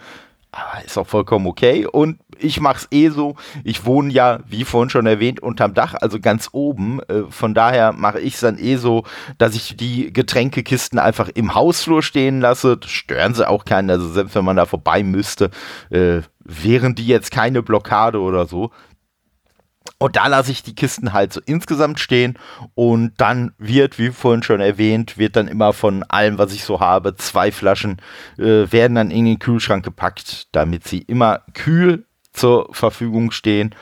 Aber 0.51 0.85
ist 0.85 0.99
auch 0.99 1.07
vollkommen 1.07 1.47
okay. 1.47 1.87
Und 1.87 2.19
ich 2.39 2.61
mache 2.61 2.79
es 2.79 2.89
eh 2.91 3.09
so. 3.11 3.37
Ich 3.65 3.85
wohne 3.85 4.13
ja, 4.13 4.41
wie 4.47 4.65
vorhin 4.65 4.91
schon 4.91 5.07
erwähnt, 5.07 5.41
unterm 5.41 5.75
Dach, 5.75 5.95
also 6.01 6.21
ganz 6.21 6.49
oben. 6.53 7.01
Äh, 7.09 7.25
von 7.31 7.55
daher 7.55 7.93
mache 7.93 8.21
ich 8.21 8.35
es 8.35 8.41
dann 8.41 8.59
eh 8.59 8.77
so, 8.77 9.05
dass 9.39 9.55
ich 9.55 9.77
die 9.77 10.13
Getränkekisten 10.13 10.99
einfach 10.99 11.29
im 11.29 11.55
Hausflur 11.55 12.03
stehen 12.03 12.41
lasse. 12.41 12.77
Das 12.77 12.91
stören 12.91 13.35
sie 13.35 13.49
auch 13.49 13.65
keinen. 13.65 13.91
Also 13.91 14.09
selbst 14.09 14.35
wenn 14.35 14.45
man 14.45 14.57
da 14.57 14.67
vorbei 14.67 15.03
müsste, 15.03 15.51
äh, 15.91 16.21
wären 16.45 16.95
die 16.95 17.07
jetzt 17.07 17.31
keine 17.31 17.63
Blockade 17.63 18.21
oder 18.21 18.47
so. 18.47 18.71
Und 19.99 20.17
da 20.17 20.27
lasse 20.27 20.51
ich 20.51 20.63
die 20.63 20.75
Kisten 20.75 21.13
halt 21.13 21.33
so 21.33 21.41
insgesamt 21.45 22.01
stehen 22.01 22.39
und 22.75 23.13
dann 23.19 23.53
wird, 23.59 23.99
wie 23.99 24.11
vorhin 24.11 24.43
schon 24.43 24.61
erwähnt, 24.61 25.19
wird 25.19 25.37
dann 25.37 25.49
immer 25.49 25.73
von 25.73 26.03
allem, 26.05 26.39
was 26.39 26.53
ich 26.53 26.65
so 26.65 26.81
habe, 26.81 27.15
zwei 27.17 27.53
Flaschen 27.53 28.01
äh, 28.39 28.71
werden 28.71 28.95
dann 28.95 29.11
in 29.11 29.25
den 29.25 29.39
Kühlschrank 29.39 29.85
gepackt, 29.85 30.49
damit 30.53 30.87
sie 30.87 30.99
immer 30.99 31.43
kühl 31.55 32.05
zur 32.33 32.69
Verfügung 32.73 33.31
stehen. 33.31 33.75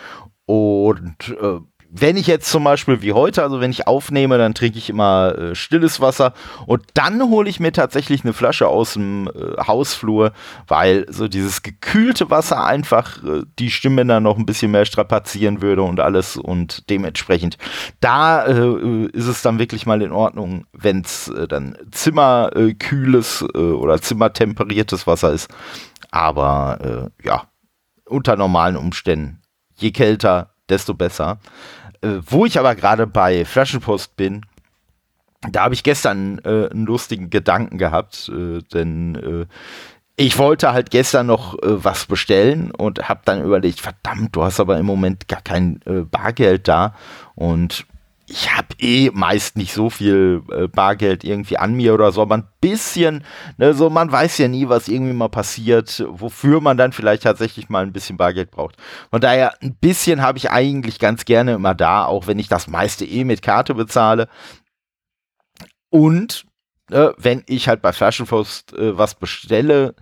Und 0.47 1.37
äh, 1.41 1.61
wenn 1.93 2.17
ich 2.17 2.27
jetzt 2.27 2.51
zum 2.51 2.65
Beispiel 2.65 3.03
wie 3.03 3.13
heute, 3.13 3.43
also 3.43 3.61
wenn 3.61 3.73
ich 3.73 3.87
aufnehme, 3.87 4.39
dann 4.39 4.55
trinke 4.55 4.79
ich 4.79 4.89
immer 4.89 5.37
äh, 5.37 5.55
stilles 5.55 6.01
Wasser. 6.01 6.35
Und 6.67 6.85
dann 6.95 7.21
hole 7.23 7.51
ich 7.51 7.59
mir 7.59 7.73
tatsächlich 7.73 8.23
eine 8.23 8.33
Flasche 8.33 8.69
aus 8.69 8.95
dem 8.95 9.29
äh, 9.29 9.61
Hausflur, 9.67 10.33
weil 10.69 11.07
so 11.11 11.27
dieses 11.27 11.63
gekühlte 11.63 12.31
Wasser 12.31 12.65
einfach 12.65 13.23
äh, 13.25 13.43
die 13.59 13.71
dann 14.07 14.23
noch 14.23 14.39
ein 14.39 14.47
bisschen 14.47 14.71
mehr 14.71 14.85
strapazieren 14.85 15.63
würde 15.63 15.83
und 15.83 15.99
alles. 15.99 16.37
Und 16.37 16.89
dementsprechend 16.91 17.59
da 18.01 18.47
äh, 18.47 19.07
ist 19.07 19.27
es 19.27 19.43
dann 19.43 19.59
wirklich 19.59 19.85
mal 19.85 20.01
in 20.01 20.13
Ordnung, 20.13 20.67
wenn 20.73 21.01
es 21.01 21.29
äh, 21.29 21.49
dann 21.49 21.77
zimmerkühles 21.91 23.45
äh, 23.55 23.59
oder 23.59 24.01
zimmertemperiertes 24.01 25.07
Wasser 25.07 25.33
ist. 25.33 25.49
Aber 26.13 27.11
ja, 27.23 27.45
unter 28.11 28.37
normalen 28.37 28.77
Umständen, 28.77 29.41
je 29.77 29.91
kälter, 29.91 30.55
desto 30.69 30.95
besser. 30.95 31.39
Äh, 32.03 32.19
wo 32.27 32.47
ich 32.47 32.59
aber 32.59 32.75
gerade 32.75 33.07
bei 33.07 33.45
Flaschenpost 33.45 34.17
bin, 34.17 34.47
da 35.51 35.65
habe 35.65 35.75
ich 35.75 35.83
gestern 35.83 36.39
äh, 36.45 36.69
einen 36.71 36.87
lustigen 36.87 37.31
Gedanken 37.31 37.79
gehabt, 37.79 38.31
äh, 38.35 38.61
denn 38.73 39.15
äh, 39.15 39.47
ich 40.17 40.37
wollte 40.37 40.73
halt 40.73 40.91
gestern 40.91 41.27
noch 41.27 41.55
äh, 41.55 41.83
was 41.83 42.05
bestellen 42.05 42.71
und 42.73 43.09
habe 43.09 43.23
dann 43.25 43.43
überlegt, 43.43 43.81
verdammt, 43.81 44.37
du 44.37 44.45
hast 44.45 44.61
aber 44.61 44.79
im 44.79 44.85
Moment 44.85 45.29
gar 45.29 45.41
kein 45.41 45.81
äh, 45.87 46.03
Bargeld 46.03 46.69
da 46.69 46.95
und 47.35 47.87
ich 48.31 48.57
habe 48.57 48.69
eh 48.79 49.11
meist 49.13 49.57
nicht 49.57 49.73
so 49.73 49.91
viel 49.91 50.43
äh, 50.53 50.69
Bargeld 50.69 51.25
irgendwie 51.25 51.59
an 51.59 51.75
mir 51.75 51.95
oder 51.95 52.13
so, 52.13 52.23
aber 52.23 52.37
ein 52.37 52.49
bisschen, 52.61 53.25
ne, 53.59 53.75
so 53.75 53.91
man 53.91 54.13
weiß 54.13 54.39
ja 54.39 54.47
nie, 54.47 54.69
was 54.69 54.87
irgendwie 54.87 55.13
mal 55.13 55.29
passiert, 55.29 56.05
wofür 56.09 56.61
man 56.61 56.77
dann 56.77 56.93
vielleicht 56.93 57.25
tatsächlich 57.25 57.69
mal 57.69 57.83
ein 57.83 57.93
bisschen 57.93 58.17
Bargeld 58.17 58.53
braucht. 58.53 58.77
Von 59.11 59.21
daher, 59.21 59.61
ein 59.63 59.75
bisschen 59.75 60.23
habe 60.23 60.39
ich 60.39 60.51
eigentlich 60.51 61.01
ganz 61.01 61.25
gerne 61.25 61.55
immer 61.55 61.75
da, 61.75 62.05
auch 62.05 62.29
wenn 62.29 62.39
ich 62.39 62.47
das 62.47 62.69
meiste 62.69 63.05
eh 63.05 63.25
mit 63.25 63.43
Karte 63.43 63.75
bezahle. 63.75 64.29
Und 65.91 66.47
äh, 66.93 67.09
wenn 67.17 67.43
ich 67.47 67.67
halt 67.69 67.83
bei 67.83 67.93
Flaschenpost 67.93 68.75
äh, 68.75 68.97
was 68.97 69.17
bestelle, 69.17 69.97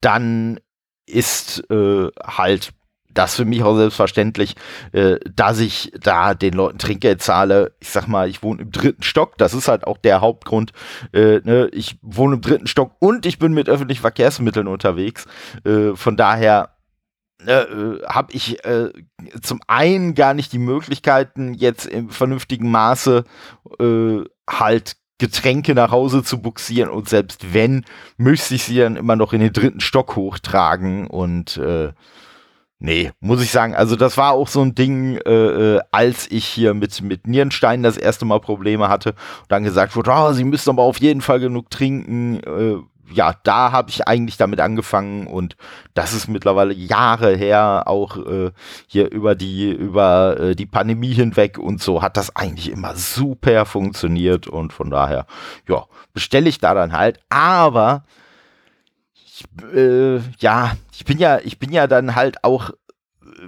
dann 0.00 0.60
ist 1.04 1.68
äh, 1.68 2.08
halt 2.24 2.72
das 3.14 3.36
für 3.36 3.44
mich 3.44 3.62
auch 3.62 3.76
selbstverständlich, 3.76 4.56
äh, 4.92 5.16
dass 5.34 5.58
ich 5.58 5.92
da 6.00 6.34
den 6.34 6.54
Leuten 6.54 6.78
Trinkgeld 6.78 7.22
zahle. 7.22 7.74
Ich 7.80 7.90
sag 7.90 8.06
mal, 8.06 8.28
ich 8.28 8.42
wohne 8.42 8.62
im 8.62 8.70
dritten 8.70 9.02
Stock. 9.02 9.38
Das 9.38 9.54
ist 9.54 9.68
halt 9.68 9.86
auch 9.86 9.98
der 9.98 10.20
Hauptgrund. 10.20 10.72
Äh, 11.12 11.40
ne? 11.44 11.68
Ich 11.72 11.98
wohne 12.02 12.36
im 12.36 12.40
dritten 12.40 12.66
Stock 12.66 12.96
und 12.98 13.26
ich 13.26 13.38
bin 13.38 13.52
mit 13.52 13.68
öffentlichen 13.68 14.02
Verkehrsmitteln 14.02 14.66
unterwegs. 14.66 15.26
Äh, 15.64 15.94
von 15.94 16.16
daher 16.16 16.70
ne, 17.44 17.52
äh, 17.52 18.06
habe 18.06 18.32
ich 18.32 18.64
äh, 18.64 18.90
zum 19.40 19.60
einen 19.66 20.14
gar 20.14 20.34
nicht 20.34 20.52
die 20.52 20.58
Möglichkeiten, 20.58 21.54
jetzt 21.54 21.86
im 21.86 22.10
vernünftigen 22.10 22.70
Maße 22.70 23.24
äh, 23.78 24.20
halt 24.48 24.96
Getränke 25.18 25.74
nach 25.74 25.92
Hause 25.92 26.24
zu 26.24 26.42
buxieren 26.42 26.90
und 26.90 27.08
selbst 27.08 27.54
wenn, 27.54 27.84
müsste 28.16 28.56
ich 28.56 28.64
sie 28.64 28.78
dann 28.78 28.96
immer 28.96 29.14
noch 29.14 29.32
in 29.32 29.40
den 29.40 29.52
dritten 29.52 29.78
Stock 29.78 30.16
hochtragen 30.16 31.06
und 31.06 31.58
äh, 31.58 31.92
Nee, 32.84 33.12
muss 33.20 33.40
ich 33.40 33.52
sagen. 33.52 33.76
Also 33.76 33.94
das 33.94 34.16
war 34.16 34.32
auch 34.32 34.48
so 34.48 34.60
ein 34.60 34.74
Ding, 34.74 35.16
äh, 35.18 35.76
äh, 35.76 35.80
als 35.92 36.28
ich 36.32 36.44
hier 36.44 36.74
mit, 36.74 37.00
mit 37.00 37.28
Nierenstein 37.28 37.84
das 37.84 37.96
erste 37.96 38.24
Mal 38.24 38.40
Probleme 38.40 38.88
hatte 38.88 39.10
und 39.10 39.52
dann 39.52 39.62
gesagt 39.62 39.94
wurde, 39.94 40.10
oh, 40.12 40.32
sie 40.32 40.42
müssen 40.42 40.70
aber 40.70 40.82
auf 40.82 40.98
jeden 40.98 41.20
Fall 41.20 41.38
genug 41.38 41.70
trinken. 41.70 42.40
Äh, 42.42 42.82
ja, 43.14 43.36
da 43.44 43.70
habe 43.70 43.90
ich 43.90 44.08
eigentlich 44.08 44.36
damit 44.36 44.60
angefangen 44.60 45.28
und 45.28 45.56
das 45.94 46.12
ist 46.12 46.26
mittlerweile 46.26 46.74
Jahre 46.74 47.36
her, 47.36 47.84
auch 47.86 48.16
äh, 48.16 48.50
hier 48.88 49.12
über 49.12 49.36
die, 49.36 49.70
über 49.70 50.40
äh, 50.40 50.56
die 50.56 50.66
Pandemie 50.66 51.12
hinweg 51.12 51.58
und 51.58 51.80
so 51.80 52.02
hat 52.02 52.16
das 52.16 52.34
eigentlich 52.34 52.68
immer 52.68 52.96
super 52.96 53.64
funktioniert 53.64 54.48
und 54.48 54.72
von 54.72 54.90
daher, 54.90 55.26
ja, 55.68 55.84
bestelle 56.14 56.48
ich 56.48 56.58
da 56.58 56.74
dann 56.74 56.92
halt. 56.92 57.20
Aber 57.28 58.02
äh, 59.74 60.18
ja, 60.38 60.76
ich 60.92 61.04
bin 61.04 61.18
ja, 61.18 61.38
ich 61.42 61.58
bin 61.58 61.72
ja 61.72 61.86
dann 61.86 62.14
halt 62.14 62.44
auch, 62.44 62.70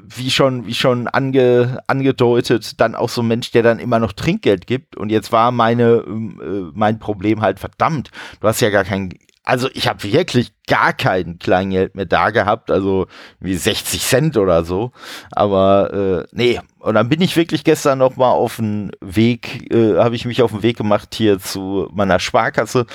wie 0.02 0.30
schon, 0.30 0.66
wie 0.66 0.74
schon 0.74 1.08
ange, 1.08 1.78
angedeutet, 1.86 2.80
dann 2.80 2.94
auch 2.94 3.08
so 3.08 3.22
ein 3.22 3.28
Mensch, 3.28 3.50
der 3.52 3.62
dann 3.62 3.78
immer 3.78 3.98
noch 3.98 4.12
Trinkgeld 4.12 4.66
gibt. 4.66 4.96
Und 4.96 5.10
jetzt 5.10 5.32
war 5.32 5.50
meine, 5.52 6.04
äh, 6.06 6.70
mein 6.72 6.98
Problem 6.98 7.40
halt, 7.40 7.60
verdammt, 7.60 8.10
du 8.40 8.48
hast 8.48 8.60
ja 8.60 8.70
gar 8.70 8.84
kein, 8.84 9.10
also 9.44 9.68
ich 9.74 9.88
habe 9.88 10.02
wirklich 10.02 10.52
gar 10.66 10.94
kein 10.94 11.38
Kleingeld 11.38 11.94
mehr 11.94 12.06
da 12.06 12.30
gehabt, 12.30 12.70
also 12.70 13.06
wie 13.38 13.54
60 13.54 14.00
Cent 14.02 14.36
oder 14.36 14.64
so. 14.64 14.92
Aber 15.30 15.92
äh, 15.92 16.26
nee, 16.32 16.60
und 16.78 16.94
dann 16.94 17.08
bin 17.08 17.20
ich 17.20 17.36
wirklich 17.36 17.64
gestern 17.64 17.98
noch 17.98 18.16
mal 18.16 18.30
auf 18.30 18.56
den 18.56 18.90
Weg, 19.00 19.70
äh, 19.72 19.98
habe 19.98 20.16
ich 20.16 20.24
mich 20.24 20.42
auf 20.42 20.52
den 20.52 20.62
Weg 20.62 20.76
gemacht 20.76 21.14
hier 21.14 21.38
zu 21.38 21.88
meiner 21.92 22.18
Sparkasse, 22.18 22.86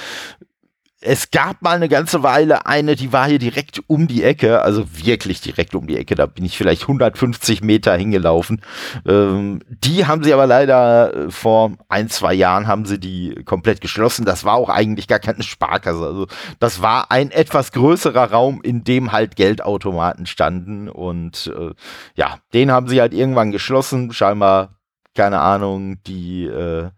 es 1.02 1.32
gab 1.32 1.62
mal 1.62 1.76
eine 1.76 1.88
ganze 1.88 2.24
Weile 2.24 2.66
eine, 2.66 2.96
die 2.98 3.14
war 3.14 3.28
hier 3.28 3.40
direkt 3.40 3.82
um 3.88 4.08
die 4.08 4.24
Ecke, 4.24 4.62
also 4.62 4.86
wirklich 4.92 5.40
direkt 5.40 5.74
um 5.74 5.88
die 5.88 5.98
Ecke, 5.98 6.16
da 6.16 6.26
bin 6.26 6.44
ich 6.44 6.58
vielleicht 6.58 6.82
150 6.82 7.62
Meter 7.62 7.96
hingelaufen. 7.96 8.62
Ähm, 9.08 9.62
die 9.70 10.06
haben 10.08 10.24
sie 10.24 10.34
aber 10.34 10.46
leider 10.46 11.14
äh, 11.14 11.32
vor 11.32 11.72
ein, 11.88 12.10
zwei 12.10 12.34
Jahren 12.34 12.68
haben 12.68 12.86
sie 12.86 13.00
die 13.00 13.44
komplett 13.46 13.80
geschlossen. 13.80 14.26
Das 14.26 14.44
war 14.44 14.56
auch 14.56 14.68
eigentlich 14.68 15.08
gar 15.08 15.20
keine 15.20 15.44
Sparkasse. 15.44 16.06
Also 16.06 16.28
das 16.60 16.82
war 16.82 17.12
ein 17.12 17.32
etwas 17.32 17.72
größerer 17.72 18.32
Raum, 18.32 18.62
in 18.62 18.84
dem 18.84 19.14
halt 19.14 19.38
Geldautomaten 19.38 20.26
standen 20.26 20.90
und 20.90 21.54
äh, 21.58 21.72
ja, 22.16 22.40
den 22.54 22.72
haben 22.72 22.90
sie 22.90 23.00
halt 23.00 23.14
irgendwann 23.14 23.52
geschlossen. 23.52 24.12
Scheinbar, 24.12 24.80
keine 25.16 25.40
Ahnung, 25.40 26.04
die 26.04 26.46
äh, 26.46 26.90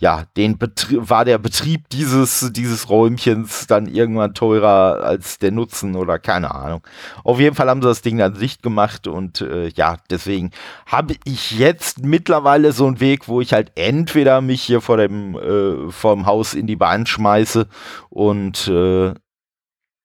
ja, 0.00 0.26
den 0.36 0.58
Betrie 0.58 0.98
war 1.00 1.24
der 1.24 1.38
Betrieb 1.38 1.88
dieses, 1.88 2.52
dieses 2.52 2.88
Räumchens 2.88 3.66
dann 3.66 3.86
irgendwann 3.86 4.32
teurer 4.32 5.02
als 5.02 5.40
der 5.40 5.50
Nutzen 5.50 5.96
oder 5.96 6.20
keine 6.20 6.54
Ahnung. 6.54 6.86
Auf 7.24 7.40
jeden 7.40 7.56
Fall 7.56 7.68
haben 7.68 7.82
sie 7.82 7.88
das 7.88 8.02
Ding 8.02 8.16
dann 8.16 8.34
dicht 8.34 8.62
gemacht 8.62 9.08
und 9.08 9.40
äh, 9.40 9.66
ja, 9.70 9.96
deswegen 10.08 10.52
habe 10.86 11.16
ich 11.24 11.50
jetzt 11.58 12.04
mittlerweile 12.04 12.70
so 12.70 12.86
einen 12.86 13.00
Weg, 13.00 13.26
wo 13.26 13.40
ich 13.40 13.52
halt 13.52 13.72
entweder 13.74 14.40
mich 14.40 14.62
hier 14.62 14.80
vor 14.80 14.98
dem, 14.98 15.34
äh, 15.34 15.90
vor 15.90 16.14
dem 16.14 16.26
Haus 16.26 16.54
in 16.54 16.68
die 16.68 16.76
Bahn 16.76 17.04
schmeiße 17.04 17.66
und 18.08 18.68
äh, 18.68 19.08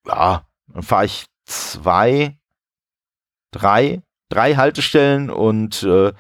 ja, 0.08 0.48
dann 0.74 0.82
fahre 0.82 1.06
ich 1.06 1.28
zwei, 1.46 2.36
drei, 3.52 4.02
drei 4.30 4.56
Haltestellen 4.56 5.30
und 5.30 5.84
äh, 5.84 6.14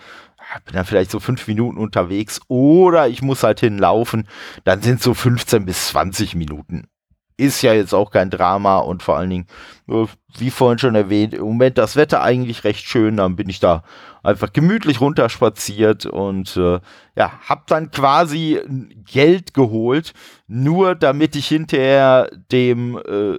bin 0.60 0.76
dann 0.76 0.86
vielleicht 0.86 1.12
so 1.12 1.20
fünf 1.20 1.48
Minuten 1.48 1.78
unterwegs 1.78 2.42
oder 2.48 3.08
ich 3.08 3.22
muss 3.22 3.44
halt 3.44 3.60
hinlaufen, 3.60 4.28
dann 4.64 4.82
sind 4.82 5.02
so 5.02 5.14
15 5.14 5.66
bis 5.66 5.88
20 5.90 6.36
Minuten. 6.36 6.88
ist 7.38 7.62
ja 7.64 7.74
jetzt 7.74 7.94
auch 7.94 8.12
kein 8.12 8.30
Drama 8.30 8.78
und 8.78 9.02
vor 9.02 9.18
allen 9.18 9.30
Dingen, 9.30 9.48
äh, 9.90 10.06
wie 10.38 10.52
vorhin 10.52 10.80
schon 10.80 10.96
erwähnt, 10.96 11.34
im 11.34 11.44
Moment 11.44 11.78
das 11.78 11.96
Wetter 11.96 12.22
eigentlich 12.22 12.64
recht 12.64 12.86
schön, 12.86 13.18
dann 13.18 13.36
bin 13.36 13.50
ich 13.50 13.60
da 13.60 13.84
einfach 14.22 14.54
gemütlich 14.54 15.02
runterspaziert 15.02 16.06
und 16.06 16.56
äh, 16.58 16.80
ja, 17.16 17.40
hab 17.48 17.68
dann 17.68 17.92
quasi 17.92 18.60
Geld 19.06 19.54
geholt, 19.54 20.14
nur 20.48 20.96
damit 20.96 21.36
ich 21.36 21.48
hinterher 21.48 22.30
dem 22.52 22.98
äh, 22.98 23.38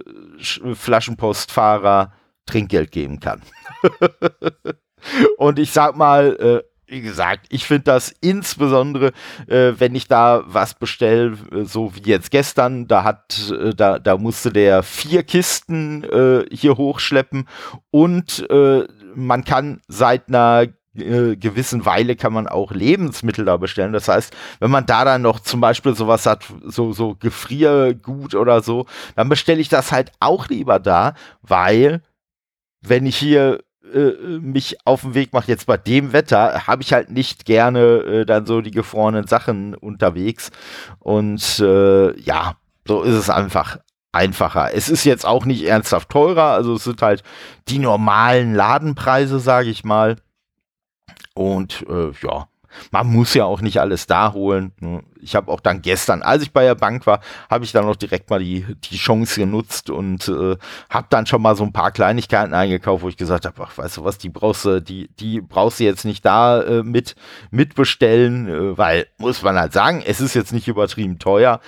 Flaschenpostfahrer 0.75 2.13
Trinkgeld 2.45 2.91
geben 2.91 3.19
kann. 3.19 3.41
und 5.37 5.57
ich 5.57 5.71
sag 5.71 5.95
mal, 5.95 6.35
äh, 6.39 6.74
wie 6.87 7.01
gesagt, 7.01 7.47
ich 7.49 7.65
finde 7.65 7.83
das 7.83 8.13
insbesondere, 8.21 9.11
äh, 9.47 9.73
wenn 9.77 9.95
ich 9.95 10.07
da 10.07 10.43
was 10.45 10.73
bestelle, 10.73 11.37
äh, 11.51 11.63
so 11.63 11.95
wie 11.95 12.09
jetzt 12.09 12.31
gestern, 12.31 12.87
da 12.87 13.03
hat, 13.03 13.51
äh, 13.51 13.73
da, 13.73 13.99
da 13.99 14.17
musste 14.17 14.51
der 14.51 14.83
vier 14.83 15.23
Kisten 15.23 16.03
äh, 16.03 16.45
hier 16.51 16.77
hochschleppen 16.77 17.47
und 17.91 18.49
äh, 18.49 18.87
man 19.15 19.43
kann 19.43 19.81
seit 19.87 20.27
einer 20.27 20.67
äh, 20.95 21.35
gewissen 21.35 21.85
Weile 21.85 22.15
kann 22.15 22.33
man 22.33 22.47
auch 22.47 22.71
Lebensmittel 22.71 23.45
da 23.45 23.57
bestellen. 23.57 23.93
Das 23.93 24.07
heißt, 24.07 24.35
wenn 24.59 24.71
man 24.71 24.85
da 24.85 25.03
dann 25.03 25.21
noch 25.21 25.39
zum 25.41 25.59
Beispiel 25.59 25.95
sowas 25.95 26.25
hat, 26.25 26.45
so, 26.63 26.93
so 26.93 27.15
Gefriergut 27.15 28.35
oder 28.35 28.61
so, 28.61 28.85
dann 29.15 29.27
bestelle 29.27 29.59
ich 29.59 29.69
das 29.69 29.91
halt 29.91 30.11
auch 30.19 30.47
lieber 30.47 30.79
da, 30.79 31.13
weil 31.41 32.01
wenn 32.81 33.05
ich 33.05 33.17
hier 33.17 33.59
mich 34.39 34.77
auf 34.85 35.01
den 35.01 35.13
Weg 35.13 35.33
mache, 35.33 35.47
jetzt 35.47 35.67
bei 35.67 35.77
dem 35.77 36.13
Wetter, 36.13 36.67
habe 36.67 36.81
ich 36.81 36.93
halt 36.93 37.11
nicht 37.11 37.45
gerne 37.45 37.79
äh, 37.79 38.25
dann 38.25 38.45
so 38.45 38.61
die 38.61 38.71
gefrorenen 38.71 39.27
Sachen 39.27 39.75
unterwegs. 39.75 40.51
Und 40.99 41.59
äh, 41.59 42.19
ja, 42.19 42.55
so 42.87 43.03
ist 43.03 43.15
es 43.15 43.29
einfach 43.29 43.77
einfacher. 44.11 44.73
Es 44.73 44.89
ist 44.89 45.03
jetzt 45.03 45.25
auch 45.25 45.45
nicht 45.45 45.63
ernsthaft 45.63 46.09
teurer, 46.09 46.51
also 46.51 46.75
es 46.75 46.85
sind 46.85 47.01
halt 47.01 47.23
die 47.67 47.79
normalen 47.79 48.55
Ladenpreise, 48.55 49.39
sage 49.39 49.69
ich 49.69 49.83
mal. 49.83 50.15
Und 51.33 51.85
äh, 51.89 52.11
ja, 52.21 52.47
man 52.91 53.07
muss 53.07 53.33
ja 53.33 53.45
auch 53.45 53.61
nicht 53.61 53.79
alles 53.79 54.07
da 54.07 54.33
holen. 54.33 54.71
Ne? 54.79 55.03
Ich 55.21 55.35
habe 55.35 55.51
auch 55.51 55.59
dann 55.59 55.81
gestern, 55.81 56.21
als 56.21 56.43
ich 56.43 56.51
bei 56.51 56.63
der 56.63 56.75
Bank 56.75 57.07
war, 57.07 57.19
habe 57.49 57.65
ich 57.65 57.71
dann 57.71 57.85
noch 57.85 57.95
direkt 57.95 58.29
mal 58.29 58.39
die, 58.39 58.65
die 58.83 58.97
Chance 58.97 59.39
genutzt 59.39 59.89
und 59.89 60.27
äh, 60.27 60.57
habe 60.89 61.07
dann 61.09 61.25
schon 61.25 61.41
mal 61.41 61.55
so 61.55 61.63
ein 61.63 61.73
paar 61.73 61.91
Kleinigkeiten 61.91 62.53
eingekauft, 62.53 63.03
wo 63.03 63.09
ich 63.09 63.17
gesagt 63.17 63.45
habe, 63.45 63.63
ach, 63.63 63.77
weißt 63.77 63.97
du 63.97 64.03
was, 64.03 64.17
die 64.17 64.29
brauchst 64.29 64.65
du, 64.65 64.81
die, 64.81 65.09
die 65.19 65.41
brauchst 65.41 65.79
du 65.79 65.83
jetzt 65.83 66.05
nicht 66.05 66.25
da 66.25 66.61
äh, 66.61 66.83
mit 66.83 67.15
mitbestellen, 67.51 68.47
äh, 68.47 68.77
weil 68.77 69.07
muss 69.17 69.41
man 69.41 69.57
halt 69.57 69.73
sagen, 69.73 70.03
es 70.05 70.21
ist 70.21 70.35
jetzt 70.35 70.53
nicht 70.53 70.67
übertrieben 70.67 71.19
teuer, 71.19 71.59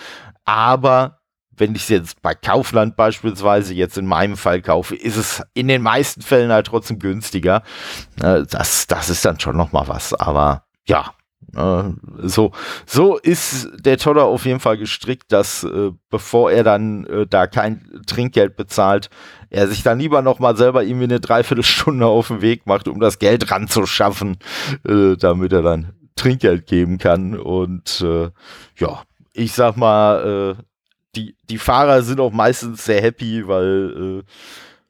aber 0.45 1.17
wenn 1.57 1.75
ich 1.75 1.83
es 1.83 1.89
jetzt 1.89 2.21
bei 2.21 2.35
Kaufland 2.35 2.95
beispielsweise 2.95 3.73
jetzt 3.73 3.97
in 3.97 4.05
meinem 4.05 4.37
Fall 4.37 4.61
kaufe, 4.61 4.95
ist 4.95 5.17
es 5.17 5.43
in 5.53 5.67
den 5.67 5.81
meisten 5.81 6.21
Fällen 6.21 6.51
halt 6.51 6.67
trotzdem 6.67 6.99
günstiger. 6.99 7.63
Äh, 8.21 8.43
das, 8.49 8.87
das 8.87 9.09
ist 9.09 9.25
dann 9.25 9.39
schon 9.39 9.57
noch 9.57 9.71
mal 9.71 9.87
was. 9.87 10.13
Aber 10.13 10.66
ja, 10.87 11.13
äh, 11.55 11.91
so, 12.23 12.51
so 12.85 13.17
ist 13.17 13.69
der 13.79 13.97
Toller 13.97 14.25
auf 14.25 14.45
jeden 14.45 14.59
Fall 14.59 14.77
gestrickt, 14.77 15.31
dass 15.31 15.63
äh, 15.63 15.91
bevor 16.09 16.51
er 16.51 16.63
dann 16.63 17.05
äh, 17.05 17.27
da 17.27 17.47
kein 17.47 18.01
Trinkgeld 18.05 18.55
bezahlt, 18.55 19.09
er 19.49 19.67
sich 19.67 19.83
dann 19.83 19.99
lieber 19.99 20.21
noch 20.21 20.39
mal 20.39 20.57
selber 20.57 20.83
irgendwie 20.83 21.05
eine 21.05 21.19
Dreiviertelstunde 21.19 22.05
auf 22.05 22.27
den 22.27 22.41
Weg 22.41 22.65
macht, 22.65 22.87
um 22.87 22.99
das 22.99 23.19
Geld 23.19 23.49
ranzuschaffen, 23.51 24.37
äh, 24.87 25.15
damit 25.15 25.53
er 25.53 25.61
dann 25.61 25.93
Trinkgeld 26.15 26.67
geben 26.67 26.97
kann. 26.97 27.37
Und 27.39 28.01
äh, 28.01 28.29
ja, 28.77 29.03
ich 29.33 29.53
sag 29.53 29.77
mal, 29.77 30.57
äh, 30.57 30.63
die, 31.15 31.35
die 31.49 31.57
Fahrer 31.57 32.01
sind 32.01 32.19
auch 32.19 32.31
meistens 32.31 32.85
sehr 32.85 33.01
happy, 33.01 33.47
weil 33.47 34.23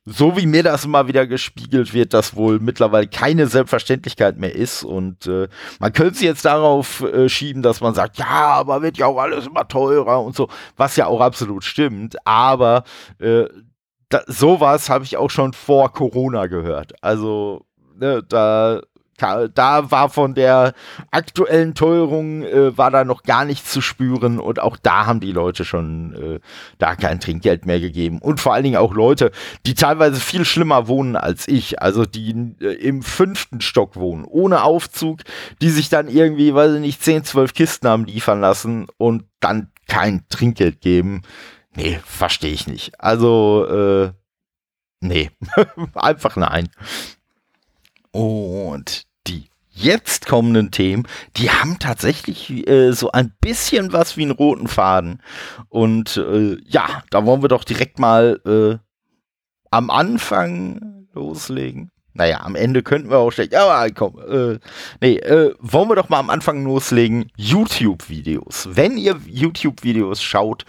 so 0.09 0.37
wie 0.37 0.45
mir 0.45 0.63
das 0.63 0.87
mal 0.87 1.07
wieder 1.09 1.27
gespiegelt 1.27 1.93
wird, 1.93 2.13
das 2.13 2.33
wohl 2.33 2.59
mittlerweile 2.59 3.07
keine 3.07 3.47
Selbstverständlichkeit 3.47 4.37
mehr 4.37 4.55
ist. 4.55 4.85
Und 4.85 5.27
äh, 5.27 5.49
man 5.79 5.91
könnte 5.91 6.13
es 6.13 6.21
jetzt 6.21 6.45
darauf 6.45 7.01
äh, 7.01 7.27
schieben, 7.27 7.61
dass 7.61 7.81
man 7.81 7.93
sagt, 7.93 8.17
ja, 8.17 8.25
aber 8.25 8.81
wird 8.81 8.97
ja 8.97 9.07
auch 9.07 9.17
alles 9.17 9.47
immer 9.47 9.67
teurer 9.67 10.23
und 10.23 10.33
so, 10.33 10.47
was 10.77 10.95
ja 10.95 11.07
auch 11.07 11.19
absolut 11.19 11.65
stimmt. 11.65 12.15
Aber 12.25 12.85
äh, 13.19 13.47
da, 14.07 14.21
sowas 14.27 14.89
habe 14.89 15.03
ich 15.03 15.17
auch 15.17 15.29
schon 15.29 15.51
vor 15.51 15.91
Corona 15.91 16.47
gehört. 16.47 16.93
Also 17.03 17.65
ne, 17.99 18.23
da 18.23 18.79
da 19.17 19.91
war 19.91 20.09
von 20.09 20.35
der 20.35 20.73
aktuellen 21.11 21.73
Teuerung 21.73 22.43
äh, 22.43 22.77
war 22.77 22.91
da 22.91 23.03
noch 23.03 23.23
gar 23.23 23.45
nichts 23.45 23.71
zu 23.71 23.81
spüren 23.81 24.39
und 24.39 24.59
auch 24.59 24.77
da 24.77 25.05
haben 25.05 25.19
die 25.19 25.31
Leute 25.31 25.65
schon 25.65 26.13
äh, 26.13 26.39
da 26.77 26.95
kein 26.95 27.19
Trinkgeld 27.19 27.65
mehr 27.65 27.79
gegeben 27.79 28.19
und 28.19 28.39
vor 28.39 28.53
allen 28.53 28.63
Dingen 28.63 28.77
auch 28.77 28.93
Leute, 28.93 29.31
die 29.65 29.73
teilweise 29.73 30.19
viel 30.19 30.45
schlimmer 30.45 30.87
wohnen 30.87 31.15
als 31.15 31.47
ich, 31.47 31.81
also 31.81 32.05
die 32.05 32.55
äh, 32.61 32.73
im 32.73 33.01
fünften 33.01 33.61
Stock 33.61 33.95
wohnen, 33.95 34.25
ohne 34.25 34.63
Aufzug, 34.63 35.21
die 35.61 35.69
sich 35.69 35.89
dann 35.89 36.07
irgendwie, 36.07 36.53
weiß 36.53 36.75
ich 36.75 36.81
nicht, 36.81 37.03
10, 37.03 37.23
12 37.23 37.53
Kisten 37.53 37.87
haben 37.87 38.05
liefern 38.05 38.41
lassen 38.41 38.87
und 38.97 39.23
dann 39.39 39.71
kein 39.87 40.25
Trinkgeld 40.29 40.81
geben. 40.81 41.23
Nee, 41.75 41.99
verstehe 42.05 42.53
ich 42.53 42.67
nicht. 42.67 42.99
Also, 42.99 43.65
äh, 43.67 44.11
nee, 45.01 45.31
einfach 45.93 46.35
nein. 46.35 46.69
Und 48.17 49.05
jetzt 49.69 50.25
kommenden 50.25 50.71
Themen, 50.71 51.07
die 51.35 51.51
haben 51.51 51.77
tatsächlich 51.77 52.67
äh, 52.67 52.91
so 52.91 53.11
ein 53.11 53.31
bisschen 53.41 53.93
was 53.93 54.17
wie 54.17 54.23
einen 54.23 54.31
roten 54.31 54.67
Faden. 54.67 55.21
Und 55.69 56.17
äh, 56.17 56.57
ja, 56.65 57.03
da 57.11 57.27
wollen 57.27 57.43
wir 57.43 57.47
doch 57.47 57.63
direkt 57.63 57.99
mal 57.99 58.41
äh, 58.43 58.83
am 59.69 59.91
Anfang 59.91 61.05
loslegen. 61.13 61.91
Naja, 62.13 62.41
am 62.41 62.55
Ende 62.55 62.81
könnten 62.81 63.11
wir 63.11 63.19
auch 63.19 63.29
schlecht. 63.29 63.53
Aber 63.53 63.87
komm, 63.91 64.17
äh, 64.27 64.57
nee, 64.99 65.17
äh, 65.17 65.53
wollen 65.59 65.89
wir 65.89 65.95
doch 65.95 66.09
mal 66.09 66.17
am 66.17 66.31
Anfang 66.31 66.63
loslegen. 66.63 67.31
YouTube-Videos. 67.37 68.69
Wenn 68.71 68.97
ihr 68.97 69.21
YouTube-Videos 69.27 70.23
schaut, 70.23 70.65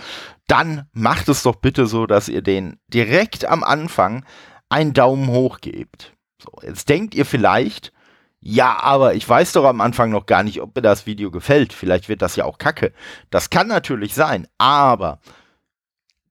dann 0.49 0.87
macht 0.93 1.31
es 1.31 1.45
doch 1.45 1.57
bitte 1.57 1.87
so, 1.87 2.05
dass 2.05 2.29
ihr 2.29 2.43
den 2.43 2.77
direkt 2.89 3.47
am 3.47 3.65
Anfang 3.65 4.27
einen 4.69 4.93
Daumen 4.93 5.29
hoch 5.29 5.63
gebt. 5.63 6.13
So, 6.43 6.53
jetzt 6.63 6.89
denkt 6.89 7.15
ihr 7.15 7.27
vielleicht, 7.27 7.93
ja, 8.41 8.79
aber 8.81 9.15
ich 9.15 9.29
weiß 9.29 9.53
doch 9.53 9.65
am 9.65 9.81
Anfang 9.81 10.11
noch 10.11 10.27
gar 10.27 10.45
nicht, 10.45 10.61
ob 10.61 10.77
mir 10.77 10.83
das 10.83 11.07
Video 11.07 11.31
gefällt. 11.31 11.73
Vielleicht 11.73 12.09
wird 12.09 12.23
das 12.23 12.37
ja 12.37 12.45
auch 12.45 12.59
kacke. 12.59 12.93
Das 13.31 13.51
kann 13.51 13.67
natürlich 13.67 14.15
sein, 14.15 14.47
aber 14.59 15.19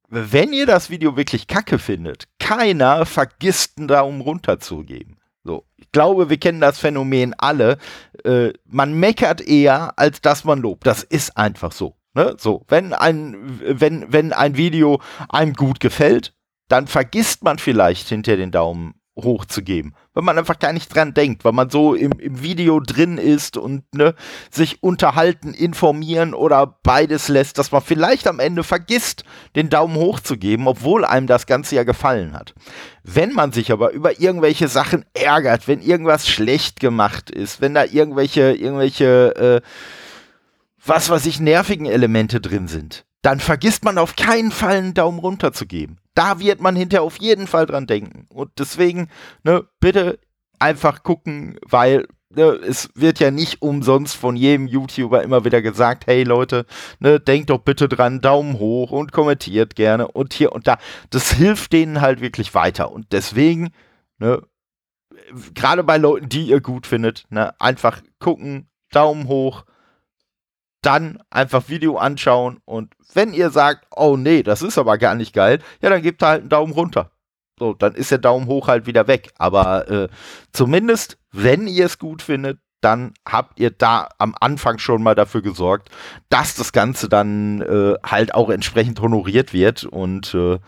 wenn 0.10 0.54
ihr 0.54 0.66
das 0.66 0.90
Video 0.90 1.18
wirklich 1.18 1.48
kacke 1.48 1.80
findet, 1.80 2.30
keiner 2.40 3.06
vergisst 3.06 3.78
einen 3.78 3.90
Daumen 3.90 4.22
runter 4.22 4.60
zu 4.60 4.84
geben. 4.84 5.18
So, 5.44 5.66
ich 5.76 5.92
glaube, 5.92 6.30
wir 6.30 6.38
kennen 6.38 6.62
das 6.62 6.80
Phänomen 6.80 7.34
alle. 7.38 7.78
Äh, 8.24 8.54
man 8.66 8.94
meckert 8.94 9.42
eher, 9.42 9.98
als 10.00 10.22
dass 10.22 10.46
man 10.46 10.60
lobt. 10.60 10.88
Das 10.88 11.04
ist 11.04 11.36
einfach 11.36 11.74
so. 11.74 11.96
Ne? 12.14 12.36
So, 12.38 12.64
wenn 12.70 12.94
ein, 12.94 13.36
wenn, 13.62 14.12
wenn 14.12 14.32
ein 14.32 14.56
Video 14.56 15.02
einem 15.30 15.54
gut 15.54 15.80
gefällt, 15.82 16.34
dann 16.70 16.88
vergisst 16.88 17.44
man 17.44 17.60
vielleicht 17.60 18.10
hinter 18.10 18.38
den 18.38 18.52
Daumen 18.52 18.96
hochzugeben, 19.18 19.96
weil 20.14 20.24
man 20.24 20.38
einfach 20.38 20.60
gar 20.60 20.74
nicht 20.74 20.94
dran 20.94 21.14
denkt, 21.14 21.44
weil 21.44 21.52
man 21.52 21.70
so 21.70 21.96
im, 21.96 22.12
im 22.20 22.42
Video 22.42 22.80
drin 22.80 23.18
ist 23.18 23.58
und 23.58 23.84
ne, 23.94 24.14
sich 24.52 24.84
unterhalten, 24.84 25.54
informieren 25.54 26.34
oder 26.34 26.78
beides 26.84 27.28
lässt, 27.28 27.58
dass 27.58 27.72
man 27.72 27.82
vielleicht 27.82 28.28
am 28.28 28.40
Ende 28.40 28.64
vergisst, 28.64 29.24
den 29.56 29.70
Daumen 29.70 29.96
hoch 29.96 30.20
zu 30.20 30.38
geben, 30.38 30.68
obwohl 30.68 31.04
einem 31.04 31.28
das 31.28 31.48
Ganze 31.48 31.76
ja 31.76 31.84
gefallen 31.84 32.34
hat. 32.34 32.54
Wenn 33.04 33.34
man 33.34 33.52
sich 33.52 33.72
aber 33.72 33.92
über 33.92 34.20
irgendwelche 34.20 34.68
Sachen 34.68 35.06
ärgert, 35.14 35.68
wenn 35.68 35.82
irgendwas 35.82 36.28
schlecht 36.28 36.80
gemacht 36.80 37.32
ist, 37.32 37.60
wenn 37.62 37.74
da 37.74 37.86
irgendwelche, 37.86 38.54
irgendwelche, 38.54 39.36
äh, 39.36 39.68
was 40.86 41.10
weiß 41.10 41.26
ich, 41.26 41.40
nervigen 41.40 41.88
Elemente 41.88 42.40
drin 42.40 42.68
sind, 42.68 43.07
dann 43.22 43.40
vergisst 43.40 43.84
man 43.84 43.98
auf 43.98 44.16
keinen 44.16 44.52
Fall 44.52 44.78
einen 44.78 44.94
Daumen 44.94 45.20
runter 45.20 45.52
zu 45.54 45.66
geben. 45.66 45.98
Da 46.14 46.40
wird 46.40 46.62
man 46.62 46.76
hinterher 46.76 47.04
auf 47.04 47.18
jeden 47.18 47.48
Fall 47.48 47.66
dran 47.66 47.88
denken. 47.88 48.26
Und 48.30 48.52
deswegen, 48.58 49.10
ne, 49.44 49.66
bitte 49.80 50.20
einfach 50.60 51.04
gucken, 51.04 51.60
weil 51.66 52.08
ne, 52.30 52.44
es 52.44 52.90
wird 52.96 53.20
ja 53.20 53.32
nicht 53.32 53.62
umsonst 53.62 54.16
von 54.16 54.36
jedem 54.36 54.68
YouTuber 54.68 55.24
immer 55.24 55.46
wieder 55.46 55.62
gesagt, 55.62 56.08
hey 56.08 56.24
Leute, 56.24 56.66
ne, 57.00 57.20
denkt 57.20 57.50
doch 57.50 57.60
bitte 57.60 57.88
dran, 57.88 58.22
Daumen 58.22 58.60
hoch 58.60 58.92
und 58.92 59.12
kommentiert 59.12 59.76
gerne 59.76 60.08
und 60.08 60.34
hier 60.34 60.54
und 60.54 60.68
da. 60.68 60.78
Das 61.10 61.32
hilft 61.32 61.74
denen 61.74 62.02
halt 62.02 62.22
wirklich 62.22 62.54
weiter. 62.54 62.92
Und 62.92 63.12
deswegen, 63.12 63.72
ne, 64.18 64.42
gerade 65.54 65.84
bei 65.84 65.98
Leuten, 65.98 66.30
die 66.30 66.48
ihr 66.48 66.62
gut 66.62 66.88
findet, 66.88 67.26
ne, 67.30 67.60
einfach 67.60 68.02
gucken, 68.20 68.70
Daumen 68.92 69.28
hoch, 69.28 69.66
dann 70.88 71.20
einfach 71.30 71.68
Video 71.68 71.98
anschauen 71.98 72.60
und 72.64 72.94
wenn 73.14 73.34
ihr 73.34 73.50
sagt, 73.50 73.86
oh 73.94 74.16
nee, 74.16 74.42
das 74.42 74.62
ist 74.62 74.78
aber 74.78 74.98
gar 74.98 75.16
nicht 75.16 75.34
geil, 75.34 75.60
ja, 75.82 75.90
dann 75.90 76.02
gebt 76.02 76.24
halt 76.24 76.42
einen 76.42 76.50
Daumen 76.50 76.72
runter. 76.72 77.12
So, 77.60 77.74
dann 77.74 77.94
ist 77.94 78.12
der 78.12 78.20
Daumen 78.20 78.48
hoch 78.48 78.70
halt 78.70 78.86
wieder 78.86 79.08
weg. 79.08 79.32
Aber 79.38 79.90
äh, 79.90 80.08
zumindest, 80.54 81.18
wenn 81.32 81.68
ihr 81.68 81.88
es 81.88 82.00
gut 82.00 82.22
findet, 82.22 82.60
dann 82.80 83.14
habt 83.28 83.60
ihr 83.60 83.72
da 83.72 84.08
am 84.18 84.34
Anfang 84.40 84.78
schon 84.78 85.04
mal 85.04 85.16
dafür 85.16 85.42
gesorgt, 85.42 85.90
dass 86.30 86.56
das 86.56 86.72
Ganze 86.72 87.10
dann 87.10 87.62
äh, 87.62 87.96
halt 88.06 88.34
auch 88.34 88.50
entsprechend 88.50 89.02
honoriert 89.02 89.52
wird. 89.52 89.84
Und 89.84 90.34
äh, 90.36 90.60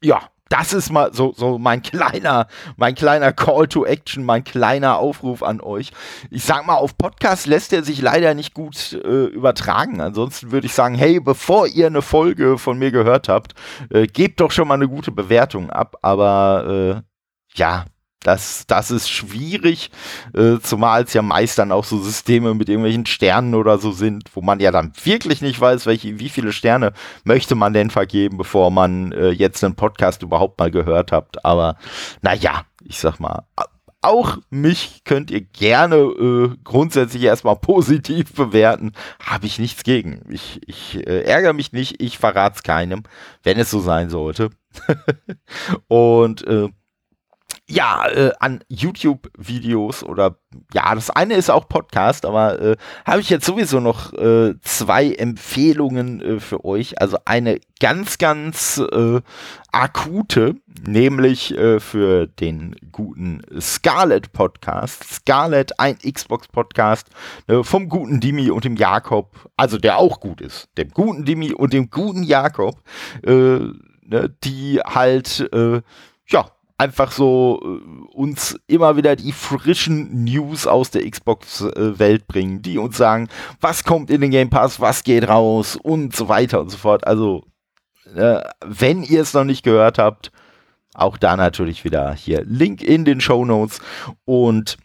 ja, 0.00 0.20
das 0.48 0.72
ist 0.72 0.90
mal 0.92 1.12
so, 1.12 1.32
so 1.36 1.58
mein 1.58 1.82
kleiner, 1.82 2.46
mein 2.76 2.94
kleiner 2.94 3.32
Call 3.32 3.66
to 3.66 3.84
Action, 3.84 4.24
mein 4.24 4.44
kleiner 4.44 4.98
Aufruf 4.98 5.42
an 5.42 5.60
euch. 5.60 5.90
Ich 6.30 6.44
sag 6.44 6.66
mal, 6.66 6.74
auf 6.74 6.96
Podcast 6.96 7.46
lässt 7.46 7.72
er 7.72 7.82
sich 7.82 8.00
leider 8.00 8.34
nicht 8.34 8.54
gut 8.54 8.92
äh, 8.92 9.24
übertragen. 9.26 10.00
Ansonsten 10.00 10.52
würde 10.52 10.66
ich 10.66 10.74
sagen, 10.74 10.94
hey, 10.94 11.18
bevor 11.20 11.66
ihr 11.66 11.86
eine 11.86 12.02
Folge 12.02 12.58
von 12.58 12.78
mir 12.78 12.92
gehört 12.92 13.28
habt, 13.28 13.54
äh, 13.90 14.06
gebt 14.06 14.40
doch 14.40 14.52
schon 14.52 14.68
mal 14.68 14.74
eine 14.74 14.88
gute 14.88 15.10
Bewertung 15.10 15.70
ab. 15.70 15.96
Aber 16.02 17.02
äh, 17.02 17.58
ja, 17.58 17.84
das, 18.26 18.66
das 18.66 18.90
ist 18.90 19.08
schwierig, 19.08 19.90
äh, 20.34 20.58
zumal 20.60 21.04
es 21.04 21.12
ja 21.12 21.22
meist 21.22 21.58
dann 21.58 21.70
auch 21.70 21.84
so 21.84 21.98
Systeme 21.98 22.54
mit 22.54 22.68
irgendwelchen 22.68 23.06
Sternen 23.06 23.54
oder 23.54 23.78
so 23.78 23.92
sind, 23.92 24.24
wo 24.34 24.42
man 24.42 24.58
ja 24.58 24.72
dann 24.72 24.92
wirklich 25.04 25.42
nicht 25.42 25.60
weiß, 25.60 25.86
welche, 25.86 26.18
wie 26.18 26.28
viele 26.28 26.52
Sterne 26.52 26.92
möchte 27.22 27.54
man 27.54 27.72
denn 27.72 27.90
vergeben, 27.90 28.36
bevor 28.36 28.72
man 28.72 29.12
äh, 29.12 29.30
jetzt 29.30 29.62
einen 29.62 29.76
Podcast 29.76 30.22
überhaupt 30.22 30.58
mal 30.58 30.72
gehört 30.72 31.12
habt. 31.12 31.44
Aber 31.44 31.76
naja, 32.20 32.62
ich 32.84 32.98
sag 32.98 33.20
mal, 33.20 33.44
auch 34.00 34.38
mich 34.50 35.02
könnt 35.04 35.30
ihr 35.30 35.40
gerne 35.40 35.96
äh, 35.96 36.56
grundsätzlich 36.64 37.22
erstmal 37.22 37.56
positiv 37.60 38.34
bewerten. 38.34 38.92
Habe 39.24 39.46
ich 39.46 39.60
nichts 39.60 39.84
gegen. 39.84 40.22
Ich, 40.30 40.60
ich 40.66 40.96
äh, 41.06 41.22
ärgere 41.22 41.52
mich 41.52 41.72
nicht, 41.72 42.02
ich 42.02 42.18
verrate 42.18 42.56
es 42.56 42.62
keinem, 42.64 43.04
wenn 43.44 43.58
es 43.58 43.70
so 43.70 43.80
sein 43.80 44.10
sollte. 44.10 44.50
Und 45.88 46.44
äh, 46.46 46.68
ja, 47.68 48.06
äh, 48.08 48.32
an 48.38 48.62
YouTube-Videos 48.68 50.04
oder 50.04 50.38
ja, 50.72 50.94
das 50.94 51.10
eine 51.10 51.34
ist 51.34 51.50
auch 51.50 51.68
Podcast, 51.68 52.24
aber 52.24 52.60
äh, 52.60 52.76
habe 53.04 53.20
ich 53.20 53.28
jetzt 53.28 53.44
sowieso 53.44 53.80
noch 53.80 54.12
äh, 54.12 54.54
zwei 54.62 55.12
Empfehlungen 55.12 56.20
äh, 56.20 56.40
für 56.40 56.64
euch. 56.64 57.00
Also 57.00 57.18
eine 57.24 57.58
ganz, 57.80 58.18
ganz 58.18 58.78
äh, 58.78 59.20
akute, 59.72 60.54
nämlich 60.86 61.56
äh, 61.58 61.80
für 61.80 62.28
den 62.28 62.76
guten 62.92 63.42
Scarlet 63.60 64.32
Podcast. 64.32 65.02
Scarlet, 65.04 65.78
ein 65.80 65.98
Xbox-Podcast 65.98 67.08
äh, 67.48 67.64
vom 67.64 67.88
guten 67.88 68.20
Dimi 68.20 68.50
und 68.50 68.64
dem 68.64 68.76
Jakob, 68.76 69.50
also 69.56 69.76
der 69.76 69.98
auch 69.98 70.20
gut 70.20 70.40
ist, 70.40 70.68
dem 70.78 70.90
guten 70.90 71.24
Dimi 71.24 71.52
und 71.52 71.72
dem 71.72 71.90
guten 71.90 72.22
Jakob, 72.22 72.80
äh, 73.24 73.58
ne, 74.08 74.34
die 74.44 74.80
halt, 74.84 75.48
äh, 75.52 75.82
ja, 76.28 76.50
einfach 76.78 77.12
so 77.12 77.60
äh, 77.62 78.14
uns 78.14 78.58
immer 78.66 78.96
wieder 78.96 79.16
die 79.16 79.32
frischen 79.32 80.24
News 80.24 80.66
aus 80.66 80.90
der 80.90 81.08
Xbox-Welt 81.08 82.22
äh, 82.22 82.24
bringen, 82.26 82.62
die 82.62 82.78
uns 82.78 82.96
sagen, 82.96 83.28
was 83.60 83.84
kommt 83.84 84.10
in 84.10 84.20
den 84.20 84.30
Game 84.30 84.50
Pass, 84.50 84.80
was 84.80 85.04
geht 85.04 85.28
raus 85.28 85.76
und 85.76 86.14
so 86.14 86.28
weiter 86.28 86.60
und 86.60 86.70
so 86.70 86.76
fort. 86.76 87.06
Also, 87.06 87.44
äh, 88.14 88.40
wenn 88.64 89.02
ihr 89.02 89.22
es 89.22 89.34
noch 89.34 89.44
nicht 89.44 89.62
gehört 89.62 89.98
habt, 89.98 90.30
auch 90.94 91.18
da 91.18 91.36
natürlich 91.36 91.84
wieder 91.84 92.14
hier 92.14 92.42
Link 92.44 92.82
in 92.82 93.04
den 93.04 93.20
Show 93.20 93.44
Notes 93.44 93.80
und 94.24 94.76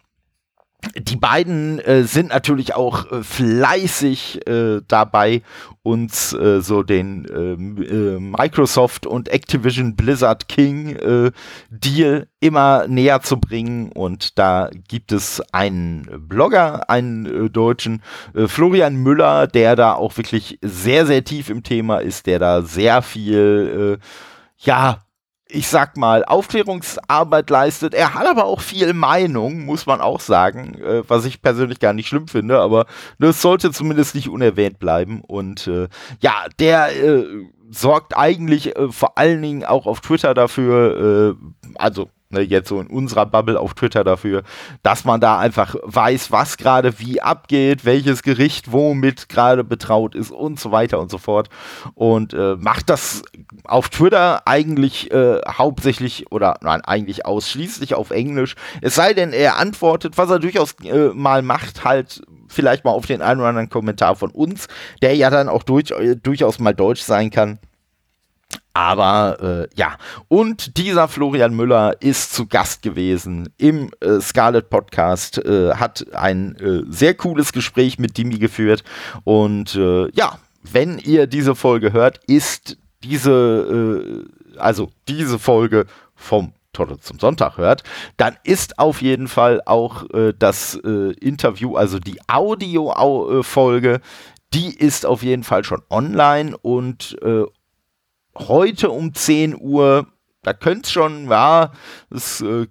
die 0.95 1.15
beiden 1.15 1.79
äh, 1.79 2.03
sind 2.03 2.29
natürlich 2.29 2.75
auch 2.75 3.11
äh, 3.11 3.23
fleißig 3.23 4.47
äh, 4.47 4.81
dabei, 4.87 5.41
uns 5.83 6.33
äh, 6.33 6.61
so 6.61 6.83
den 6.83 7.25
ähm, 7.33 7.77
äh, 7.81 8.19
Microsoft 8.19 9.05
und 9.05 9.29
Activision 9.29 9.95
Blizzard 9.95 10.47
King 10.47 10.95
äh, 10.95 11.31
Deal 11.69 12.27
immer 12.39 12.87
näher 12.87 13.21
zu 13.21 13.39
bringen. 13.39 13.91
Und 13.91 14.37
da 14.39 14.69
gibt 14.87 15.11
es 15.11 15.41
einen 15.51 16.07
Blogger, 16.27 16.89
einen 16.89 17.51
deutschen, 17.51 18.01
Florian 18.33 18.95
Müller, 18.95 19.47
der 19.47 19.75
da 19.75 19.93
auch 19.93 20.17
wirklich 20.17 20.57
sehr, 20.61 21.05
sehr 21.05 21.23
tief 21.23 21.49
im 21.49 21.63
Thema 21.63 21.99
ist, 21.99 22.25
der 22.25 22.39
da 22.39 22.61
sehr 22.63 23.01
viel, 23.01 23.99
ja, 24.57 24.99
ich 25.51 25.67
sag 25.67 25.97
mal, 25.97 26.23
Aufklärungsarbeit 26.23 27.49
leistet. 27.49 27.93
Er 27.93 28.13
hat 28.13 28.25
aber 28.25 28.45
auch 28.45 28.61
viel 28.61 28.93
Meinung, 28.93 29.65
muss 29.65 29.85
man 29.85 30.01
auch 30.01 30.19
sagen, 30.19 30.75
äh, 30.81 31.03
was 31.07 31.25
ich 31.25 31.41
persönlich 31.41 31.79
gar 31.79 31.93
nicht 31.93 32.07
schlimm 32.07 32.27
finde, 32.27 32.59
aber 32.59 32.85
das 33.19 33.41
sollte 33.41 33.71
zumindest 33.71 34.15
nicht 34.15 34.29
unerwähnt 34.29 34.79
bleiben. 34.79 35.21
Und 35.21 35.67
äh, 35.67 35.87
ja, 36.19 36.45
der 36.59 36.95
äh, 36.95 37.25
sorgt 37.69 38.17
eigentlich 38.17 38.75
äh, 38.75 38.91
vor 38.91 39.17
allen 39.17 39.41
Dingen 39.41 39.65
auch 39.65 39.85
auf 39.85 40.01
Twitter 40.01 40.33
dafür, 40.33 41.35
äh, 41.37 41.75
also 41.75 42.09
ne, 42.31 42.41
jetzt 42.41 42.69
so 42.69 42.79
in 42.79 42.87
unserer 42.87 43.25
Bubble 43.25 43.59
auf 43.59 43.73
Twitter 43.73 44.03
dafür, 44.03 44.43
dass 44.83 45.05
man 45.05 45.21
da 45.21 45.39
einfach 45.39 45.75
weiß, 45.83 46.31
was 46.31 46.57
gerade 46.57 46.99
wie 46.99 47.21
abgeht, 47.21 47.85
welches 47.85 48.23
Gericht 48.23 48.71
womit 48.71 49.29
gerade 49.29 49.63
betraut 49.63 50.15
ist 50.15 50.31
und 50.31 50.59
so 50.59 50.71
weiter 50.71 50.99
und 50.99 51.11
so 51.11 51.17
fort. 51.17 51.49
Und 51.93 52.33
äh, 52.33 52.55
macht 52.57 52.89
das 52.89 53.23
auf 53.63 53.89
Twitter 53.89 54.41
eigentlich 54.45 55.11
äh, 55.11 55.39
hauptsächlich 55.47 56.31
oder 56.31 56.57
nein, 56.61 56.81
eigentlich 56.81 57.25
ausschließlich 57.25 57.95
auf 57.95 58.11
Englisch. 58.11 58.55
Es 58.81 58.95
sei 58.95 59.13
denn, 59.13 59.33
er 59.33 59.57
antwortet, 59.57 60.17
was 60.17 60.29
er 60.29 60.39
durchaus 60.39 60.75
äh, 60.83 61.09
mal 61.13 61.41
macht, 61.41 61.83
halt 61.83 62.21
vielleicht 62.47 62.85
mal 62.85 62.91
auf 62.91 63.05
den 63.05 63.21
einen 63.21 63.39
oder 63.39 63.49
anderen 63.49 63.69
Kommentar 63.69 64.15
von 64.15 64.31
uns, 64.31 64.67
der 65.01 65.15
ja 65.15 65.29
dann 65.29 65.49
auch 65.49 65.63
durch, 65.63 65.91
äh, 65.91 66.15
durchaus 66.15 66.59
mal 66.59 66.73
deutsch 66.73 67.01
sein 67.01 67.31
kann. 67.31 67.59
Aber 68.73 69.67
äh, 69.69 69.75
ja, 69.75 69.97
und 70.29 70.77
dieser 70.77 71.07
Florian 71.09 71.53
Müller 71.53 72.01
ist 72.01 72.33
zu 72.33 72.47
Gast 72.47 72.81
gewesen 72.81 73.49
im 73.57 73.91
äh, 73.99 74.21
Scarlet 74.21 74.69
Podcast, 74.69 75.37
äh, 75.39 75.73
hat 75.75 76.05
ein 76.13 76.55
äh, 76.55 76.83
sehr 76.87 77.13
cooles 77.13 77.51
Gespräch 77.51 77.99
mit 77.99 78.17
Dimi 78.17 78.37
geführt. 78.37 78.83
Und 79.25 79.75
äh, 79.75 80.09
ja, 80.11 80.39
wenn 80.63 80.99
ihr 80.99 81.27
diese 81.27 81.53
Folge 81.55 81.91
hört, 81.91 82.21
ist 82.27 82.77
diese, 83.03 84.25
äh, 84.55 84.57
also 84.57 84.89
diese 85.07 85.37
Folge 85.37 85.85
vom 86.15 86.53
Torte 86.71 86.97
zum 86.97 87.19
Sonntag 87.19 87.57
hört, 87.57 87.83
dann 88.15 88.37
ist 88.45 88.79
auf 88.79 89.01
jeden 89.01 89.27
Fall 89.27 89.61
auch 89.65 90.05
das 90.39 90.75
Interview, 90.75 91.75
also 91.75 91.99
die 91.99 92.17
Audio-Folge, 92.29 93.99
die 94.53 94.73
ist 94.73 95.05
auf 95.05 95.21
jeden 95.21 95.43
Fall 95.43 95.65
schon 95.65 95.81
online 95.89 96.55
und 96.57 97.17
heute 98.37 98.89
um 98.89 99.13
10 99.13 99.59
Uhr, 99.59 100.07
da 100.43 100.53
könnte 100.53 100.89
schon, 100.89 101.29
ja, 101.29 101.71
das, 102.09 102.41
äh, 102.41 102.67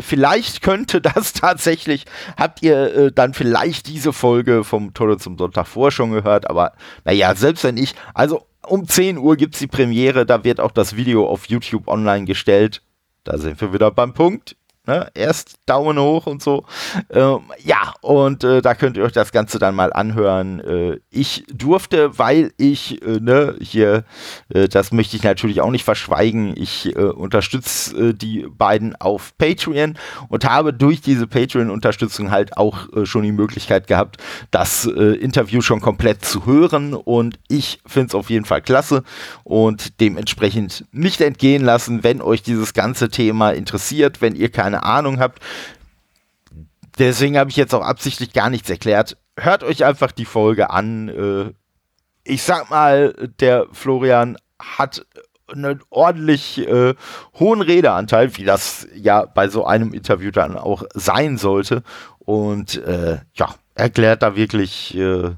vielleicht 0.00 0.62
könnte 0.62 1.00
das 1.00 1.32
tatsächlich, 1.32 2.04
habt 2.36 2.62
ihr 2.62 2.94
äh, 2.94 3.12
dann 3.12 3.34
vielleicht 3.34 3.88
diese 3.88 4.12
Folge 4.12 4.64
vom 4.64 4.94
Tode 4.94 5.18
zum 5.18 5.38
Sonntag 5.38 5.66
vor 5.66 5.90
schon 5.90 6.12
gehört, 6.12 6.48
aber 6.50 6.72
naja, 7.04 7.34
selbst 7.34 7.64
wenn 7.64 7.76
ich, 7.76 7.94
also 8.14 8.46
um 8.66 8.86
10 8.88 9.18
Uhr 9.18 9.36
gibt 9.36 9.54
es 9.54 9.60
die 9.60 9.66
Premiere, 9.66 10.26
da 10.26 10.44
wird 10.44 10.60
auch 10.60 10.70
das 10.70 10.96
Video 10.96 11.28
auf 11.28 11.46
YouTube 11.46 11.88
online 11.88 12.24
gestellt. 12.24 12.82
Da 13.24 13.38
sind 13.38 13.60
wir 13.60 13.72
wieder 13.72 13.90
beim 13.90 14.14
Punkt. 14.14 14.56
Ne? 14.86 15.10
Erst 15.14 15.54
Daumen 15.64 15.98
hoch 15.98 16.26
und 16.26 16.42
so. 16.42 16.64
Ähm, 17.08 17.40
ja, 17.64 17.94
und 18.02 18.44
äh, 18.44 18.60
da 18.60 18.74
könnt 18.74 18.98
ihr 18.98 19.04
euch 19.04 19.12
das 19.12 19.32
Ganze 19.32 19.58
dann 19.58 19.74
mal 19.74 19.94
anhören. 19.94 20.60
Äh, 20.60 20.98
ich 21.10 21.44
durfte, 21.50 22.18
weil 22.18 22.52
ich, 22.58 23.00
äh, 23.02 23.18
ne, 23.18 23.56
hier, 23.60 24.04
äh, 24.50 24.68
das 24.68 24.92
möchte 24.92 25.16
ich 25.16 25.22
natürlich 25.22 25.62
auch 25.62 25.70
nicht 25.70 25.84
verschweigen, 25.84 26.52
ich 26.54 26.94
äh, 26.94 26.98
unterstütze 26.98 28.10
äh, 28.10 28.12
die 28.12 28.46
beiden 28.46 28.94
auf 28.96 29.32
Patreon 29.38 29.96
und 30.28 30.44
habe 30.44 30.74
durch 30.74 31.00
diese 31.00 31.26
Patreon-Unterstützung 31.26 32.30
halt 32.30 32.58
auch 32.58 32.88
schon 33.04 33.22
die 33.22 33.32
Möglichkeit 33.32 33.86
gehabt, 33.86 34.18
das 34.50 34.84
Interview 34.84 35.60
schon 35.60 35.80
komplett 35.80 36.24
zu 36.24 36.44
hören. 36.46 36.94
Und 36.94 37.38
ich 37.48 37.80
finde 37.86 38.08
es 38.08 38.14
auf 38.14 38.30
jeden 38.30 38.44
Fall 38.44 38.62
klasse 38.62 39.02
und 39.44 40.00
dementsprechend 40.00 40.84
nicht 40.92 41.20
entgehen 41.20 41.64
lassen, 41.64 42.04
wenn 42.04 42.20
euch 42.20 42.42
dieses 42.42 42.74
ganze 42.74 43.08
Thema 43.08 43.50
interessiert, 43.50 44.20
wenn 44.20 44.34
ihr 44.34 44.50
keine 44.50 44.73
keine 44.74 44.82
Ahnung 44.82 45.20
habt. 45.20 45.40
Deswegen 46.98 47.38
habe 47.38 47.50
ich 47.50 47.56
jetzt 47.56 47.74
auch 47.74 47.84
absichtlich 47.84 48.32
gar 48.32 48.50
nichts 48.50 48.70
erklärt. 48.70 49.16
Hört 49.36 49.64
euch 49.64 49.84
einfach 49.84 50.12
die 50.12 50.24
Folge 50.24 50.70
an. 50.70 51.08
Äh, 51.08 51.52
ich 52.24 52.42
sag 52.42 52.70
mal, 52.70 53.14
der 53.40 53.66
Florian 53.72 54.36
hat 54.58 55.04
einen 55.48 55.82
ordentlich 55.90 56.66
äh, 56.66 56.94
hohen 57.38 57.60
Redeanteil, 57.60 58.36
wie 58.36 58.44
das 58.44 58.86
ja 58.94 59.26
bei 59.26 59.48
so 59.48 59.66
einem 59.66 59.92
Interview 59.92 60.30
dann 60.30 60.56
auch 60.56 60.84
sein 60.94 61.36
sollte. 61.36 61.82
Und 62.20 62.76
äh, 62.84 63.18
ja, 63.34 63.54
erklärt 63.74 64.22
da 64.22 64.36
wirklich 64.36 64.96
äh, 64.96 65.32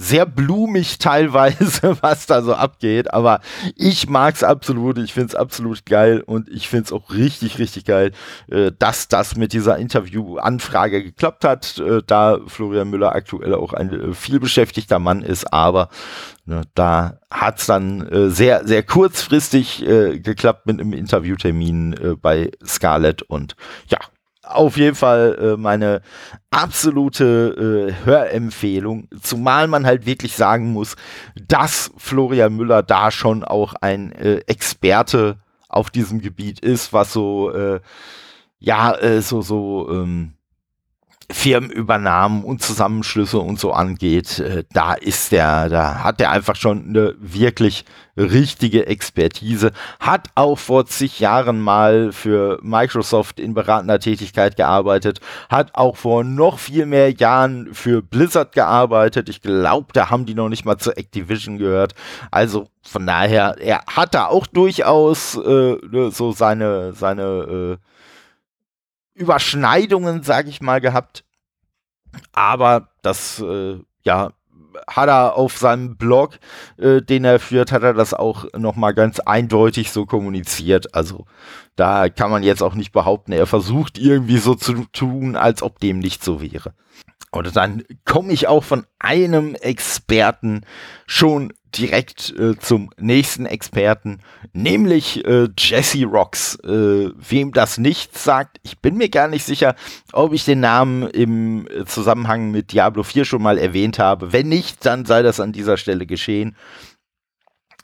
sehr 0.00 0.24
blumig 0.24 0.98
teilweise, 0.98 1.98
was 2.02 2.24
da 2.24 2.40
so 2.40 2.54
abgeht. 2.54 3.12
Aber 3.12 3.40
ich 3.76 4.08
mag's 4.08 4.42
absolut. 4.42 4.96
Ich 4.96 5.12
find's 5.12 5.34
absolut 5.34 5.84
geil 5.84 6.22
und 6.24 6.48
ich 6.48 6.68
find's 6.68 6.90
auch 6.90 7.10
richtig, 7.12 7.58
richtig 7.58 7.84
geil, 7.84 8.12
äh, 8.50 8.72
dass 8.78 9.08
das 9.08 9.36
mit 9.36 9.52
dieser 9.52 9.76
Interviewanfrage 9.76 11.02
geklappt 11.02 11.44
hat, 11.44 11.78
äh, 11.78 12.02
da 12.06 12.38
Florian 12.46 12.88
Müller 12.88 13.14
aktuell 13.14 13.54
auch 13.54 13.74
ein 13.74 13.92
äh, 13.92 14.14
vielbeschäftigter 14.14 14.98
Mann 14.98 15.20
ist. 15.20 15.52
Aber 15.52 15.90
ne, 16.46 16.62
da 16.74 17.18
hat's 17.30 17.66
dann 17.66 18.06
äh, 18.08 18.30
sehr, 18.30 18.66
sehr 18.66 18.82
kurzfristig 18.82 19.86
äh, 19.86 20.18
geklappt 20.18 20.66
mit 20.66 20.80
einem 20.80 20.94
Interviewtermin 20.94 21.92
äh, 21.92 22.16
bei 22.16 22.50
Scarlett 22.64 23.20
und 23.20 23.54
ja, 23.88 23.98
auf 24.54 24.76
jeden 24.76 24.96
Fall 24.96 25.38
äh, 25.40 25.56
meine 25.56 26.02
absolute 26.50 27.88
äh, 27.88 28.04
Hörempfehlung, 28.04 29.08
zumal 29.22 29.68
man 29.68 29.86
halt 29.86 30.06
wirklich 30.06 30.34
sagen 30.34 30.72
muss, 30.72 30.96
dass 31.48 31.90
Florian 31.96 32.54
Müller 32.56 32.82
da 32.82 33.10
schon 33.10 33.44
auch 33.44 33.74
ein 33.80 34.12
äh, 34.12 34.40
Experte 34.46 35.38
auf 35.68 35.90
diesem 35.90 36.20
Gebiet 36.20 36.60
ist, 36.60 36.92
was 36.92 37.12
so 37.12 37.52
äh, 37.52 37.80
ja 38.58 38.94
äh, 38.94 39.22
so 39.22 39.40
so 39.42 39.88
ähm, 39.90 40.34
Firmenübernahmen 41.30 42.44
und 42.44 42.62
Zusammenschlüsse 42.62 43.38
und 43.38 43.58
so 43.58 43.72
angeht, 43.72 44.38
äh, 44.40 44.64
da 44.72 44.94
ist 44.94 45.32
der, 45.32 45.68
da 45.68 46.02
hat 46.02 46.20
er 46.20 46.30
einfach 46.30 46.56
schon 46.56 46.88
eine 46.88 47.14
wirklich 47.20 47.84
richtige 48.16 48.86
Expertise, 48.86 49.72
hat 49.98 50.28
auch 50.34 50.58
vor 50.58 50.86
zig 50.86 51.20
Jahren 51.20 51.60
mal 51.60 52.12
für 52.12 52.58
Microsoft 52.62 53.40
in 53.40 53.54
beratender 53.54 54.00
Tätigkeit 54.00 54.56
gearbeitet, 54.56 55.20
hat 55.48 55.74
auch 55.74 55.96
vor 55.96 56.24
noch 56.24 56.58
viel 56.58 56.86
mehr 56.86 57.10
Jahren 57.12 57.72
für 57.72 58.02
Blizzard 58.02 58.52
gearbeitet. 58.52 59.28
Ich 59.28 59.40
glaube, 59.40 59.88
da 59.92 60.10
haben 60.10 60.26
die 60.26 60.34
noch 60.34 60.48
nicht 60.48 60.64
mal 60.64 60.78
zu 60.78 60.96
Activision 60.96 61.58
gehört. 61.58 61.94
Also 62.30 62.68
von 62.82 63.06
daher, 63.06 63.56
er 63.60 63.82
hat 63.86 64.14
da 64.14 64.26
auch 64.26 64.46
durchaus 64.46 65.36
äh, 65.36 65.76
ne, 65.90 66.10
so 66.10 66.32
seine, 66.32 66.92
seine 66.92 67.22
äh, 67.22 67.89
Überschneidungen, 69.20 70.22
sage 70.22 70.48
ich 70.48 70.60
mal, 70.60 70.80
gehabt. 70.80 71.24
Aber 72.32 72.88
das, 73.02 73.40
äh, 73.40 73.78
ja, 74.02 74.32
hat 74.88 75.08
er 75.08 75.36
auf 75.36 75.58
seinem 75.58 75.96
Blog, 75.96 76.38
äh, 76.78 77.02
den 77.02 77.24
er 77.24 77.38
führt, 77.38 77.72
hat 77.72 77.82
er 77.82 77.94
das 77.94 78.14
auch 78.14 78.46
nochmal 78.56 78.94
ganz 78.94 79.20
eindeutig 79.20 79.90
so 79.90 80.06
kommuniziert. 80.06 80.94
Also 80.94 81.26
da 81.76 82.08
kann 82.08 82.30
man 82.30 82.42
jetzt 82.42 82.62
auch 82.62 82.74
nicht 82.74 82.92
behaupten, 82.92 83.32
er 83.32 83.46
versucht 83.46 83.98
irgendwie 83.98 84.38
so 84.38 84.54
zu 84.54 84.84
tun, 84.92 85.36
als 85.36 85.62
ob 85.62 85.78
dem 85.80 85.98
nicht 85.98 86.24
so 86.24 86.40
wäre. 86.40 86.72
Und 87.32 87.54
dann 87.54 87.84
komme 88.04 88.32
ich 88.32 88.48
auch 88.48 88.64
von 88.64 88.86
einem 88.98 89.54
Experten 89.54 90.62
schon 91.06 91.52
direkt 91.76 92.34
äh, 92.36 92.58
zum 92.58 92.90
nächsten 92.98 93.46
Experten, 93.46 94.18
nämlich 94.52 95.24
äh, 95.24 95.48
Jesse 95.56 96.04
Rocks. 96.04 96.56
Äh, 96.64 97.10
wem 97.16 97.52
das 97.52 97.78
nicht 97.78 98.18
sagt, 98.18 98.58
ich 98.62 98.78
bin 98.78 98.96
mir 98.96 99.08
gar 99.08 99.28
nicht 99.28 99.44
sicher, 99.44 99.76
ob 100.12 100.32
ich 100.32 100.44
den 100.44 100.60
Namen 100.60 101.08
im 101.08 101.68
Zusammenhang 101.86 102.50
mit 102.50 102.72
Diablo 102.72 103.04
4 103.04 103.24
schon 103.24 103.42
mal 103.42 103.58
erwähnt 103.58 103.98
habe. 104.00 104.32
Wenn 104.32 104.48
nicht, 104.48 104.84
dann 104.84 105.04
sei 105.04 105.22
das 105.22 105.38
an 105.38 105.52
dieser 105.52 105.76
Stelle 105.76 106.06
geschehen. 106.06 106.56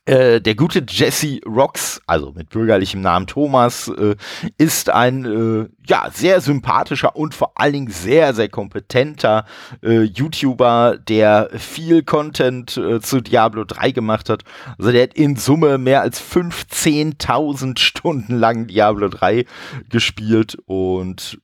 Äh, 0.06 0.40
der 0.40 0.54
gute 0.54 0.84
Jesse 0.88 1.40
Rocks, 1.44 2.00
also 2.06 2.30
mit 2.30 2.50
bürgerlichem 2.50 3.00
Namen 3.00 3.26
Thomas, 3.26 3.88
äh, 3.88 4.14
ist 4.56 4.88
ein 4.88 5.24
äh, 5.24 5.68
ja 5.88 6.08
sehr 6.12 6.40
sympathischer 6.40 7.16
und 7.16 7.34
vor 7.34 7.52
allen 7.56 7.72
Dingen 7.72 7.90
sehr 7.90 8.32
sehr 8.32 8.48
kompetenter 8.48 9.46
äh, 9.82 10.02
YouTuber, 10.02 10.96
der 10.96 11.50
viel 11.58 12.04
Content 12.04 12.76
äh, 12.76 13.00
zu 13.00 13.20
Diablo 13.20 13.64
3 13.64 13.90
gemacht 13.90 14.30
hat. 14.30 14.44
Also 14.78 14.92
der 14.92 15.02
hat 15.02 15.14
in 15.14 15.34
Summe 15.34 15.76
mehr 15.76 16.02
als 16.02 16.22
15.000 16.22 17.76
Stunden 17.76 18.36
lang 18.38 18.68
Diablo 18.68 19.08
3 19.08 19.44
gespielt 19.90 20.56
und 20.66 21.40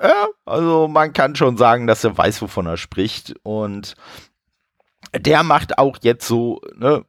ja, 0.00 0.28
also 0.44 0.86
man 0.86 1.12
kann 1.12 1.34
schon 1.34 1.56
sagen, 1.56 1.88
dass 1.88 2.04
er 2.04 2.16
weiß, 2.16 2.42
wovon 2.42 2.66
er 2.66 2.76
spricht 2.76 3.34
und 3.42 3.94
der 5.16 5.42
macht 5.42 5.78
auch 5.78 5.98
jetzt 6.02 6.26
so, 6.26 6.60
ne, 6.76 7.04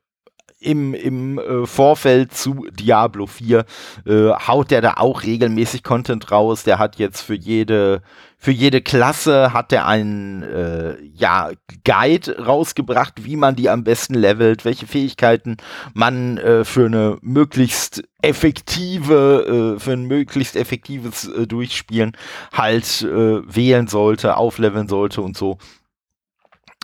im, 0.66 0.94
im 0.94 1.40
äh, 1.40 1.66
Vorfeld 1.66 2.34
zu 2.34 2.66
Diablo 2.72 3.28
4 3.28 3.66
äh, 4.06 4.30
haut 4.48 4.72
der 4.72 4.82
da 4.82 4.96
auch 4.98 5.24
regelmäßig 5.24 5.84
Content 5.84 6.32
raus. 6.32 6.64
Der 6.64 6.80
hat 6.80 6.98
jetzt 6.98 7.22
für 7.22 7.36
jede 7.36 8.02
für 8.38 8.52
jede 8.52 8.82
Klasse 8.82 9.54
hat 9.54 9.74
er 9.74 9.88
einen 9.88 10.44
äh, 10.44 11.02
ja, 11.16 11.50
Guide 11.84 12.46
rausgebracht, 12.46 13.26
wie 13.26 13.38
man 13.38 13.56
die 13.56 13.70
am 13.70 13.84
besten 13.84 14.14
levelt, 14.14 14.66
welche 14.66 14.86
Fähigkeiten 14.86 15.58
man 15.96 16.38
äh, 16.38 16.64
für 16.64 16.86
eine 16.86 17.18
möglichst 17.22 18.04
effektive, 18.22 19.76
äh, 19.78 19.80
für 19.80 19.94
ein 19.94 20.06
möglichst 20.06 20.58
effektives 20.58 21.28
äh, 21.28 21.48
Durchspielen 21.48 22.16
halt 22.54 23.02
äh, 23.02 23.08
wählen 23.08 23.88
sollte, 23.88 24.38
aufleveln 24.38 24.88
sollte 24.88 25.24
und 25.24 25.36
so. 25.36 25.58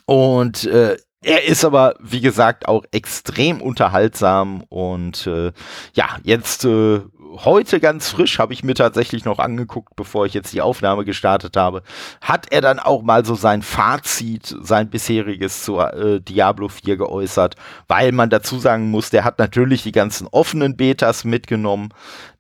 Und 0.06 0.66
äh, 0.66 0.98
er 1.24 1.44
ist 1.44 1.64
aber, 1.64 1.96
wie 2.00 2.22
gesagt, 2.22 2.68
auch 2.68 2.84
extrem 2.92 3.62
unterhaltsam 3.62 4.64
und 4.70 5.28
äh, 5.28 5.52
ja, 5.94 6.18
jetzt 6.24 6.66
äh, 6.66 7.02
heute 7.38 7.80
ganz 7.80 8.10
frisch 8.10 8.40
habe 8.40 8.54
ich 8.54 8.64
mir 8.64 8.76
tatsächlich 8.76 9.26
noch 9.26 9.40
angeguckt, 9.40 9.96
bevor 9.96 10.26
ich 10.26 10.34
jetzt 10.34 10.54
die 10.54 10.62
Aufnahme 10.62 11.06
gestartet 11.06 11.58
habe, 11.58 11.84
hat 12.22 12.52
er 12.52 12.62
dann 12.62 12.80
auch 12.80 13.02
mal 13.02 13.26
so 13.26 13.36
sein 13.36 13.62
Fazit, 13.62 14.56
sein 14.62 14.90
bisheriges 14.90 15.64
zu 15.64 15.80
äh, 15.80 16.22
Diablo 16.22 16.68
4 16.68 16.98
geäußert, 16.98 17.56
weil 17.88 18.12
man 18.12 18.30
dazu 18.30 18.60
sagen 18.60 18.90
muss, 18.90 19.10
der 19.10 19.24
hat 19.24 19.40
natürlich 19.40 19.84
die 19.84 19.92
ganzen 19.92 20.28
offenen 20.28 20.78
Betas 20.78 21.24
mitgenommen, 21.24 21.90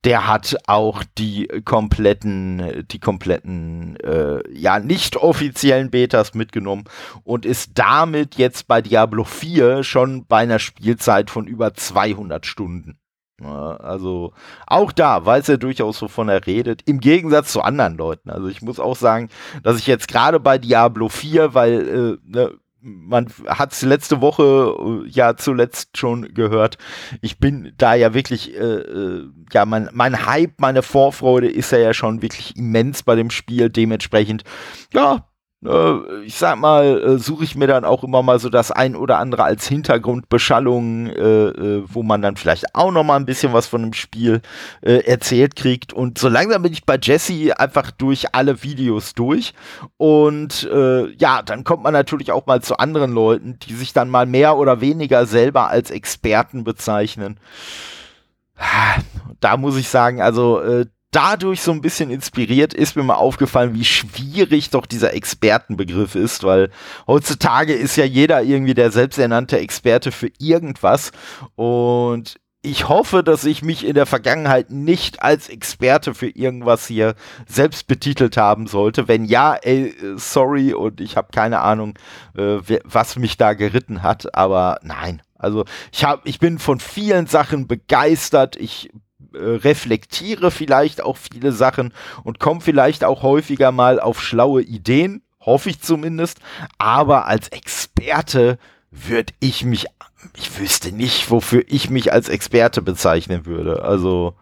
der 0.03 0.27
hat 0.27 0.57
auch 0.67 1.03
die 1.17 1.47
kompletten, 1.63 2.85
die 2.91 2.99
kompletten, 2.99 3.97
äh, 3.97 4.41
ja, 4.51 4.79
nicht 4.79 5.17
offiziellen 5.17 5.91
Betas 5.91 6.33
mitgenommen 6.33 6.85
und 7.23 7.45
ist 7.45 7.71
damit 7.75 8.35
jetzt 8.35 8.67
bei 8.67 8.81
Diablo 8.81 9.23
4 9.23 9.83
schon 9.83 10.25
bei 10.25 10.39
einer 10.39 10.59
Spielzeit 10.59 11.29
von 11.29 11.45
über 11.47 11.73
200 11.73 12.45
Stunden. 12.45 13.00
Also 13.45 14.33
auch 14.67 14.91
da 14.91 15.25
weiß 15.25 15.49
er 15.49 15.57
durchaus, 15.57 16.01
wovon 16.01 16.29
er 16.29 16.45
redet, 16.45 16.81
im 16.85 16.99
Gegensatz 16.99 17.51
zu 17.51 17.61
anderen 17.61 17.97
Leuten. 17.97 18.29
Also 18.29 18.47
ich 18.47 18.61
muss 18.61 18.79
auch 18.79 18.95
sagen, 18.95 19.29
dass 19.63 19.77
ich 19.77 19.87
jetzt 19.87 20.07
gerade 20.07 20.39
bei 20.39 20.57
Diablo 20.57 21.09
4, 21.09 21.53
weil 21.53 22.19
äh, 22.25 22.29
ne, 22.29 22.51
man 22.81 23.27
hat 23.47 23.73
es 23.73 23.83
letzte 23.83 24.21
Woche 24.21 25.03
äh, 25.05 25.09
ja 25.09 25.35
zuletzt 25.35 25.97
schon 25.97 26.33
gehört. 26.33 26.77
Ich 27.21 27.37
bin 27.37 27.73
da 27.77 27.93
ja 27.93 28.13
wirklich, 28.13 28.55
äh, 28.55 28.59
äh, 28.59 29.29
ja, 29.53 29.65
mein, 29.65 29.89
mein 29.93 30.25
Hype, 30.25 30.59
meine 30.59 30.81
Vorfreude 30.81 31.49
ist 31.49 31.71
ja, 31.71 31.93
schon 31.93 32.21
wirklich 32.21 32.55
immens 32.55 33.03
bei 33.03 33.15
dem 33.15 33.29
Spiel. 33.29 33.69
Dementsprechend, 33.69 34.43
ja, 34.93 35.27
ich 35.63 36.37
sag 36.37 36.57
mal, 36.57 37.03
äh, 37.03 37.17
suche 37.19 37.43
ich 37.43 37.55
mir 37.55 37.67
dann 37.67 37.85
auch 37.85 38.03
immer 38.03 38.23
mal 38.23 38.39
so 38.39 38.49
das 38.49 38.71
ein 38.71 38.95
oder 38.95 39.19
andere 39.19 39.43
als 39.43 39.67
Hintergrundbeschallung, 39.67 41.05
äh, 41.07 41.49
äh, 41.49 41.83
wo 41.85 42.01
man 42.01 42.23
dann 42.23 42.35
vielleicht 42.35 42.73
auch 42.73 42.91
noch 42.91 43.03
mal 43.03 43.17
ein 43.17 43.27
bisschen 43.27 43.53
was 43.53 43.67
von 43.67 43.83
dem 43.83 43.93
Spiel 43.93 44.41
äh, 44.81 45.05
erzählt 45.05 45.55
kriegt. 45.55 45.93
Und 45.93 46.17
so 46.17 46.29
langsam 46.29 46.63
bin 46.63 46.73
ich 46.73 46.85
bei 46.85 46.97
Jesse 46.99 47.59
einfach 47.59 47.91
durch 47.91 48.33
alle 48.33 48.63
Videos 48.63 49.13
durch. 49.13 49.53
Und 49.97 50.67
ja, 51.17 51.41
dann 51.41 51.63
kommt 51.63 51.83
man 51.83 51.93
natürlich 51.93 52.31
auch 52.31 52.45
mal 52.45 52.61
zu 52.61 52.77
anderen 52.77 53.11
Leuten, 53.11 53.59
die 53.59 53.73
sich 53.73 53.93
dann 53.93 54.09
mal 54.09 54.25
mehr 54.25 54.57
oder 54.57 54.81
weniger 54.81 55.25
selber 55.25 55.69
als 55.69 55.91
Experten 55.91 56.63
bezeichnen. 56.63 57.39
Da 59.39 59.57
muss 59.57 59.77
ich 59.77 59.89
sagen, 59.89 60.21
also 60.21 60.61
dadurch 61.11 61.61
so 61.61 61.71
ein 61.71 61.81
bisschen 61.81 62.09
inspiriert 62.09 62.73
ist 62.73 62.95
mir 62.95 63.03
mal 63.03 63.15
aufgefallen, 63.15 63.75
wie 63.75 63.85
schwierig 63.85 64.69
doch 64.69 64.85
dieser 64.85 65.13
Expertenbegriff 65.13 66.15
ist, 66.15 66.43
weil 66.43 66.71
heutzutage 67.07 67.73
ist 67.73 67.97
ja 67.97 68.05
jeder 68.05 68.41
irgendwie 68.41 68.73
der 68.73 68.91
selbsternannte 68.91 69.59
Experte 69.59 70.11
für 70.11 70.31
irgendwas 70.39 71.11
und 71.55 72.37
ich 72.63 72.87
hoffe, 72.87 73.23
dass 73.23 73.43
ich 73.43 73.63
mich 73.63 73.85
in 73.85 73.95
der 73.95 74.05
Vergangenheit 74.05 74.69
nicht 74.69 75.23
als 75.23 75.49
Experte 75.49 76.13
für 76.13 76.29
irgendwas 76.29 76.85
hier 76.85 77.15
selbst 77.47 77.87
betitelt 77.87 78.37
haben 78.37 78.67
sollte. 78.67 79.07
Wenn 79.07 79.25
ja, 79.25 79.55
ey, 79.55 79.95
sorry 80.15 80.73
und 80.73 81.01
ich 81.01 81.17
habe 81.17 81.29
keine 81.33 81.61
Ahnung, 81.61 81.97
äh, 82.37 82.59
was 82.83 83.15
mich 83.17 83.37
da 83.37 83.53
geritten 83.53 84.03
hat, 84.03 84.35
aber 84.35 84.77
nein. 84.83 85.23
Also 85.39 85.65
ich 85.91 86.03
habe, 86.03 86.21
ich 86.25 86.37
bin 86.37 86.59
von 86.59 86.79
vielen 86.79 87.25
Sachen 87.25 87.65
begeistert. 87.65 88.55
Ich 88.57 88.91
reflektiere 89.33 90.51
vielleicht 90.51 91.01
auch 91.01 91.17
viele 91.17 91.51
Sachen 91.51 91.93
und 92.23 92.39
komme 92.39 92.61
vielleicht 92.61 93.03
auch 93.03 93.23
häufiger 93.23 93.71
mal 93.71 93.99
auf 93.99 94.21
schlaue 94.21 94.61
Ideen, 94.61 95.23
hoffe 95.39 95.69
ich 95.69 95.81
zumindest. 95.81 96.39
Aber 96.77 97.27
als 97.27 97.47
Experte 97.49 98.57
würde 98.91 99.33
ich 99.39 99.63
mich, 99.63 99.85
ich 100.35 100.59
wüsste 100.59 100.91
nicht, 100.91 101.31
wofür 101.31 101.63
ich 101.67 101.89
mich 101.89 102.11
als 102.11 102.29
Experte 102.29 102.81
bezeichnen 102.81 103.45
würde. 103.45 103.83
Also, 103.83 104.35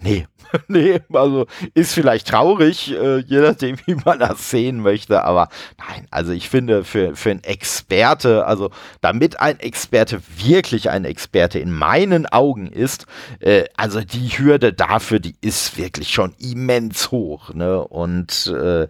nee, 0.00 0.26
nee, 0.68 1.00
also 1.12 1.46
ist 1.74 1.94
vielleicht 1.94 2.28
traurig, 2.28 2.92
äh, 2.92 3.18
je 3.18 3.40
nachdem, 3.40 3.76
wie 3.86 3.94
man 3.94 4.18
das 4.18 4.50
sehen 4.50 4.80
möchte, 4.80 5.24
aber 5.24 5.48
nein, 5.78 6.06
also 6.10 6.32
ich 6.32 6.48
finde, 6.48 6.84
für, 6.84 7.16
für 7.16 7.30
einen 7.30 7.44
Experte, 7.44 8.46
also 8.46 8.70
damit 9.00 9.40
ein 9.40 9.60
Experte 9.60 10.20
wirklich 10.36 10.90
ein 10.90 11.04
Experte 11.04 11.58
in 11.58 11.70
meinen 11.70 12.26
Augen 12.26 12.68
ist, 12.68 13.06
äh, 13.40 13.64
also 13.76 14.00
die 14.00 14.28
Hürde 14.28 14.72
dafür, 14.72 15.20
die 15.20 15.36
ist 15.40 15.76
wirklich 15.76 16.10
schon 16.10 16.34
immens 16.38 17.10
hoch, 17.10 17.52
ne? 17.54 17.82
Und 17.82 18.46
äh, 18.46 18.88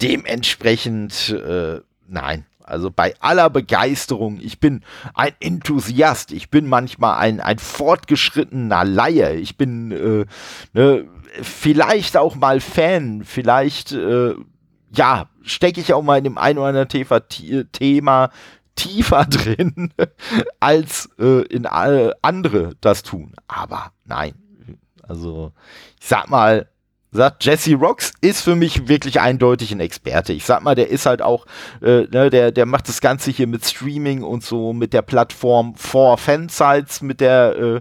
dementsprechend, 0.00 1.30
äh, 1.30 1.80
nein, 2.08 2.46
Also 2.72 2.90
bei 2.90 3.14
aller 3.20 3.50
Begeisterung, 3.50 4.40
ich 4.40 4.58
bin 4.58 4.82
ein 5.14 5.32
Enthusiast, 5.40 6.32
ich 6.32 6.48
bin 6.48 6.68
manchmal 6.68 7.18
ein, 7.18 7.40
ein 7.40 7.58
fortgeschrittener 7.58 8.84
Laie, 8.84 9.34
ich 9.34 9.58
bin 9.58 9.92
äh, 9.92 10.26
ne, 10.72 11.06
vielleicht 11.42 12.16
auch 12.16 12.34
mal 12.34 12.60
Fan, 12.60 13.24
vielleicht, 13.24 13.92
äh, 13.92 14.34
ja, 14.94 15.28
stecke 15.42 15.80
ich 15.80 15.92
auch 15.92 16.02
mal 16.02 16.18
in 16.18 16.24
dem 16.24 16.38
ein 16.38 16.56
oder 16.56 16.68
anderen 16.68 16.88
Thema 17.72 18.30
tiefer 18.74 19.24
drin, 19.30 19.92
als 20.58 21.10
äh, 21.18 21.42
in 21.42 21.66
andere 21.66 22.74
das 22.80 23.02
tun. 23.02 23.34
Aber 23.48 23.92
nein, 24.06 24.34
also 25.02 25.52
ich 26.00 26.08
sag 26.08 26.30
mal, 26.30 26.68
sagt 27.12 27.44
Jesse 27.44 27.74
Rocks 27.74 28.12
ist 28.20 28.42
für 28.42 28.56
mich 28.56 28.88
wirklich 28.88 29.20
eindeutig 29.20 29.70
ein 29.72 29.80
Experte. 29.80 30.32
Ich 30.32 30.44
sag 30.44 30.62
mal, 30.62 30.74
der 30.74 30.88
ist 30.88 31.06
halt 31.06 31.22
auch, 31.22 31.46
äh, 31.82 32.06
ne, 32.10 32.30
der, 32.30 32.50
der 32.50 32.66
macht 32.66 32.88
das 32.88 33.00
Ganze 33.00 33.30
hier 33.30 33.46
mit 33.46 33.64
Streaming 33.64 34.22
und 34.22 34.42
so, 34.42 34.72
mit 34.72 34.92
der 34.92 35.02
Plattform 35.02 35.74
for 35.76 36.16
Fansites, 36.16 37.02
mit 37.02 37.20
der, 37.20 37.56
äh, 37.56 37.80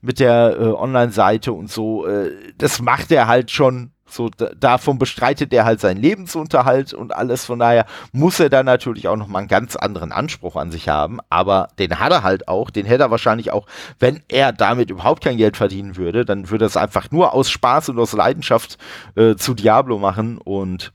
mit 0.00 0.18
der 0.18 0.56
äh, 0.58 0.64
Online-Seite 0.64 1.52
und 1.52 1.70
so. 1.70 2.06
Äh, 2.06 2.32
das 2.56 2.80
macht 2.80 3.12
er 3.12 3.26
halt 3.26 3.50
schon 3.50 3.92
so, 4.10 4.28
davon 4.28 4.98
bestreitet 4.98 5.52
er 5.52 5.64
halt 5.64 5.80
seinen 5.80 6.00
Lebensunterhalt 6.00 6.92
und 6.92 7.14
alles. 7.14 7.44
Von 7.44 7.58
daher 7.58 7.86
muss 8.12 8.40
er 8.40 8.48
dann 8.48 8.66
natürlich 8.66 9.08
auch 9.08 9.16
nochmal 9.16 9.40
einen 9.40 9.48
ganz 9.48 9.76
anderen 9.76 10.12
Anspruch 10.12 10.56
an 10.56 10.70
sich 10.70 10.88
haben. 10.88 11.18
Aber 11.30 11.68
den 11.78 11.98
hat 11.98 12.12
er 12.12 12.22
halt 12.22 12.48
auch. 12.48 12.70
Den 12.70 12.86
hätte 12.86 13.04
er 13.04 13.10
wahrscheinlich 13.10 13.52
auch, 13.52 13.66
wenn 13.98 14.22
er 14.28 14.52
damit 14.52 14.90
überhaupt 14.90 15.22
kein 15.22 15.36
Geld 15.36 15.56
verdienen 15.56 15.96
würde, 15.96 16.24
dann 16.24 16.50
würde 16.50 16.64
er 16.64 16.68
es 16.68 16.76
einfach 16.76 17.10
nur 17.10 17.34
aus 17.34 17.50
Spaß 17.50 17.90
und 17.90 17.98
aus 17.98 18.12
Leidenschaft 18.12 18.78
äh, 19.16 19.36
zu 19.36 19.54
Diablo 19.54 19.98
machen. 19.98 20.38
Und 20.38 20.92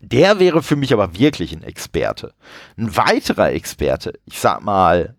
der 0.00 0.38
wäre 0.38 0.62
für 0.62 0.76
mich 0.76 0.92
aber 0.92 1.18
wirklich 1.18 1.52
ein 1.52 1.62
Experte. 1.62 2.32
Ein 2.76 2.96
weiterer 2.96 3.52
Experte, 3.52 4.14
ich 4.24 4.40
sag 4.40 4.62
mal, 4.62 5.14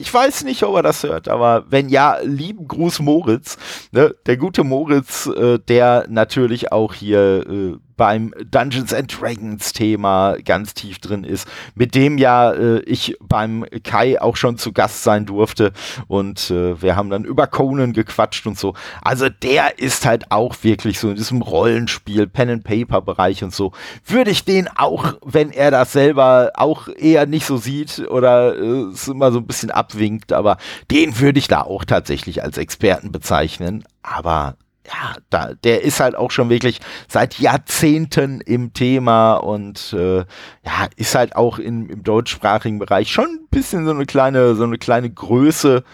ich 0.00 0.12
weiß 0.12 0.44
nicht, 0.44 0.62
ob 0.62 0.76
er 0.76 0.82
das 0.82 1.02
hört, 1.02 1.28
aber 1.28 1.64
wenn 1.68 1.90
ja, 1.90 2.16
lieben 2.22 2.66
Gruß 2.66 3.00
Moritz. 3.00 3.58
Ne? 3.92 4.14
Der 4.24 4.38
gute 4.38 4.64
Moritz, 4.64 5.26
äh, 5.26 5.58
der 5.58 6.06
natürlich 6.08 6.72
auch 6.72 6.94
hier 6.94 7.44
äh, 7.46 7.76
beim 8.00 8.32
Dungeons 8.50 8.94
and 8.94 9.20
Dragons 9.20 9.74
Thema 9.74 10.36
ganz 10.42 10.72
tief 10.72 11.00
drin 11.00 11.22
ist, 11.22 11.46
mit 11.74 11.94
dem 11.94 12.16
ja 12.16 12.50
äh, 12.50 12.78
ich 12.84 13.14
beim 13.20 13.66
Kai 13.84 14.18
auch 14.18 14.36
schon 14.36 14.56
zu 14.56 14.72
Gast 14.72 15.02
sein 15.02 15.26
durfte 15.26 15.74
und 16.08 16.50
äh, 16.50 16.80
wir 16.80 16.96
haben 16.96 17.10
dann 17.10 17.26
über 17.26 17.46
Conan 17.46 17.92
gequatscht 17.92 18.46
und 18.46 18.58
so. 18.58 18.72
Also 19.02 19.28
der 19.28 19.78
ist 19.78 20.06
halt 20.06 20.32
auch 20.32 20.56
wirklich 20.62 20.98
so 20.98 21.10
in 21.10 21.16
diesem 21.16 21.42
Rollenspiel, 21.42 22.26
Pen 22.26 22.48
and 22.48 22.64
Paper 22.64 23.02
Bereich 23.02 23.44
und 23.44 23.54
so. 23.54 23.72
Würde 24.06 24.30
ich 24.30 24.46
den 24.46 24.66
auch, 24.74 25.18
wenn 25.22 25.50
er 25.50 25.70
das 25.70 25.92
selber 25.92 26.52
auch 26.54 26.88
eher 26.88 27.26
nicht 27.26 27.44
so 27.44 27.58
sieht 27.58 27.98
oder 28.08 28.56
äh, 28.56 28.92
es 28.94 29.08
immer 29.08 29.30
so 29.30 29.40
ein 29.40 29.46
bisschen 29.46 29.70
abwinkt, 29.70 30.32
aber 30.32 30.56
den 30.90 31.20
würde 31.20 31.38
ich 31.38 31.48
da 31.48 31.60
auch 31.60 31.84
tatsächlich 31.84 32.42
als 32.42 32.56
Experten 32.56 33.12
bezeichnen. 33.12 33.84
Aber 34.02 34.56
ja, 34.86 35.14
da, 35.28 35.54
der 35.54 35.82
ist 35.82 36.00
halt 36.00 36.16
auch 36.16 36.30
schon 36.30 36.48
wirklich 36.48 36.80
seit 37.06 37.38
Jahrzehnten 37.38 38.40
im 38.40 38.72
Thema 38.72 39.34
und 39.34 39.92
äh, 39.92 40.18
ja, 40.18 40.88
ist 40.96 41.14
halt 41.14 41.36
auch 41.36 41.58
in, 41.58 41.88
im 41.88 42.02
deutschsprachigen 42.02 42.78
Bereich 42.78 43.12
schon 43.12 43.26
ein 43.26 43.48
bisschen 43.50 43.84
so 43.84 43.92
eine 43.92 44.06
kleine, 44.06 44.54
so 44.54 44.64
eine 44.64 44.78
kleine 44.78 45.10
Größe, 45.10 45.84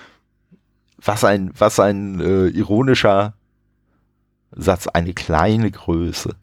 was 0.99 1.25
ein, 1.25 1.53
was 1.59 1.81
ein 1.81 2.21
äh, 2.21 2.47
ironischer 2.49 3.35
Satz, 4.53 4.87
eine 4.87 5.13
kleine 5.13 5.71
Größe. 5.71 6.37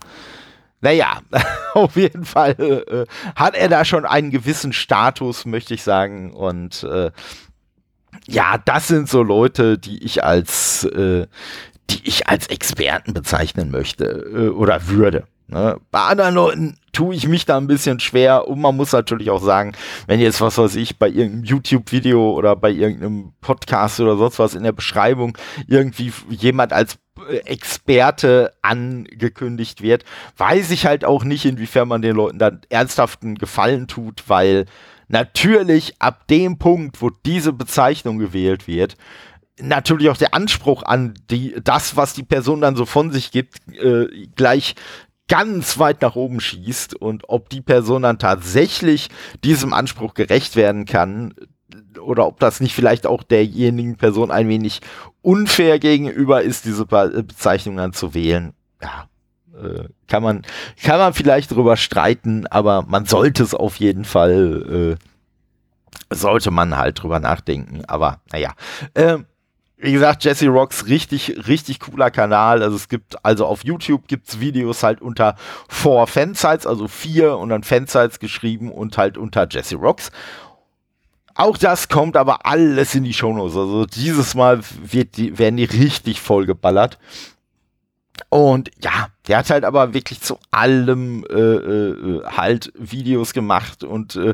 Naja, 0.82 1.22
auf 1.74 1.96
jeden 1.96 2.26
Fall 2.26 2.56
äh, 2.60 3.06
hat 3.36 3.56
er 3.56 3.70
da 3.70 3.86
schon 3.86 4.06
einen 4.06 4.32
gewissen 4.32 4.74
Status, 4.74 5.46
möchte 5.46 5.74
ich 5.74 5.82
sagen. 5.82 6.34
Und 6.34 6.84
äh, 6.84 7.12
ja, 8.28 8.58
das 8.58 8.88
sind 8.90 9.10
so 9.10 9.24
Leute, 9.24 9.78
die 9.78 10.04
ich 10.04 10.24
als, 10.24 10.84
äh, 10.84 11.28
die 11.90 12.02
ich 12.04 12.28
als 12.28 12.48
Experten 12.48 13.14
bezeichnen 13.14 13.72
möchte 13.72 14.06
äh, 14.06 14.50
oder 14.50 14.88
würde. 14.88 15.26
Ne? 15.48 15.80
Bei 15.92 16.02
anderen 16.02 16.36
Leuten 16.36 16.78
tue 16.94 17.16
ich 17.16 17.28
mich 17.28 17.46
da 17.46 17.58
ein 17.58 17.68
bisschen 17.68 18.00
schwer 18.00 18.48
und 18.48 18.62
man 18.62 18.76
muss 18.76 18.92
natürlich 18.92 19.30
auch 19.30 19.42
sagen, 19.42 19.74
wenn 20.08 20.20
jetzt 20.20 20.42
was 20.42 20.58
weiß 20.58 20.76
ich 20.76 20.98
bei 20.98 21.08
irgendeinem 21.08 21.44
YouTube-Video 21.44 22.34
oder 22.34 22.56
bei 22.56 22.72
irgendeinem 22.72 23.34
Podcast 23.42 24.00
oder 24.00 24.16
sonst 24.16 24.40
was 24.40 24.56
in 24.56 24.64
der 24.64 24.72
Beschreibung 24.72 25.38
irgendwie 25.68 26.14
jemand 26.30 26.72
als 26.72 26.98
äh, 27.30 27.38
Experte 27.46 28.54
angekündigt 28.62 29.82
wird, 29.82 30.06
weiß 30.38 30.72
ich 30.72 30.86
halt 30.86 31.04
auch 31.04 31.24
nicht, 31.24 31.46
inwiefern 31.46 31.88
man 31.88 32.02
den 32.02 32.16
Leuten 32.16 32.40
dann 32.40 32.62
ernsthaften 32.70 33.36
Gefallen 33.36 33.88
tut, 33.88 34.24
weil 34.28 34.66
natürlich 35.08 36.02
ab 36.02 36.28
dem 36.28 36.58
Punkt, 36.58 37.02
wo 37.02 37.10
diese 37.10 37.54
Bezeichnung 37.54 38.18
gewählt 38.18 38.68
wird, 38.68 38.96
natürlich 39.60 40.10
auch 40.10 40.18
der 40.18 40.34
Anspruch 40.34 40.84
an 40.84 41.14
die, 41.30 41.56
das, 41.64 41.96
was 41.96 42.14
die 42.14 42.24
Person 42.24 42.62
dann 42.62 42.76
so 42.76 42.86
von 42.86 43.12
sich 43.12 43.32
gibt, 43.32 43.60
äh, 43.74 44.28
gleich 44.36 44.76
ganz 45.28 45.80
weit 45.80 46.02
nach 46.02 46.16
oben 46.16 46.40
schießt 46.40 46.96
und 46.96 47.24
ob 47.30 47.50
die 47.50 47.62
Person 47.62 48.04
dann 48.04 48.20
tatsächlich 48.20 49.10
diesem 49.44 49.74
Anspruch 49.74 50.14
gerecht 50.14 50.56
werden 50.56 50.86
kann 50.86 51.34
oder 52.00 52.28
ob 52.28 52.40
das 52.40 52.60
nicht 52.60 52.76
vielleicht 52.76 53.08
auch 53.08 53.24
derjenigen 53.24 53.96
Person 53.96 54.32
ein 54.32 54.48
wenig 54.48 54.82
unfair 55.22 55.80
gegenüber 55.80 56.42
ist, 56.42 56.66
diese 56.66 56.86
Bezeichnung 56.86 57.78
dann 57.78 57.94
zu 57.94 58.14
wählen. 58.14 58.54
Ja, 58.82 59.08
äh, 59.58 59.88
kann 60.08 60.24
man, 60.24 60.42
kann 60.84 61.00
man 61.00 61.14
vielleicht 61.14 61.52
drüber 61.52 61.78
streiten, 61.78 62.48
aber 62.48 62.84
man 62.84 63.06
sollte 63.06 63.44
es 63.44 63.54
auf 63.54 63.78
jeden 63.78 64.06
Fall, 64.06 64.98
äh, 66.12 66.16
sollte 66.16 66.52
man 66.52 66.78
halt 66.78 67.02
drüber 67.02 67.20
nachdenken. 67.20 67.86
Aber 67.86 68.22
naja, 68.32 68.54
äh, 68.94 69.20
wie 69.84 69.92
gesagt, 69.92 70.24
Jesse 70.24 70.48
Rocks 70.48 70.88
richtig, 70.88 71.48
richtig 71.48 71.82
cooler 71.82 72.10
Kanal. 72.10 72.64
Also 72.64 72.78
es 72.78 72.88
gibt, 72.88 73.24
also 73.26 73.46
auf 73.46 73.66
YouTube 73.66 74.08
gibt 74.08 74.30
es 74.30 74.40
Videos 74.40 74.82
halt 74.82 75.02
unter 75.02 75.36
Four 75.68 76.08
Fansites, 76.08 76.66
also 76.66 76.88
vier 76.88 77.38
und 77.38 77.50
dann 77.50 77.64
Fansites 77.64 78.20
geschrieben 78.20 78.72
und 78.72 78.98
halt 78.98 79.18
unter 79.18 79.46
Jesse 79.50 79.76
Rocks. 79.76 80.10
Auch 81.36 81.58
das 81.58 81.90
kommt 81.90 82.16
aber 82.16 82.46
alles 82.46 82.96
in 82.96 83.04
die 83.04 83.14
Shownotes. 83.14 83.58
Also 83.58 83.86
dieses 83.86 84.36
Mal 84.36 84.62
wird 84.82 85.18
die, 85.18 85.38
werden 85.38 85.58
die 85.58 85.66
richtig 85.66 86.22
voll 86.22 86.46
geballert. 86.46 86.98
Und 88.30 88.70
ja, 88.82 89.08
der 89.28 89.38
hat 89.38 89.50
halt 89.50 89.64
aber 89.64 89.94
wirklich 89.94 90.22
zu 90.22 90.38
allem 90.52 91.26
äh, 91.30 91.36
äh, 91.36 92.24
halt 92.26 92.72
Videos 92.76 93.34
gemacht. 93.34 93.84
Und 93.84 94.16
äh, 94.16 94.34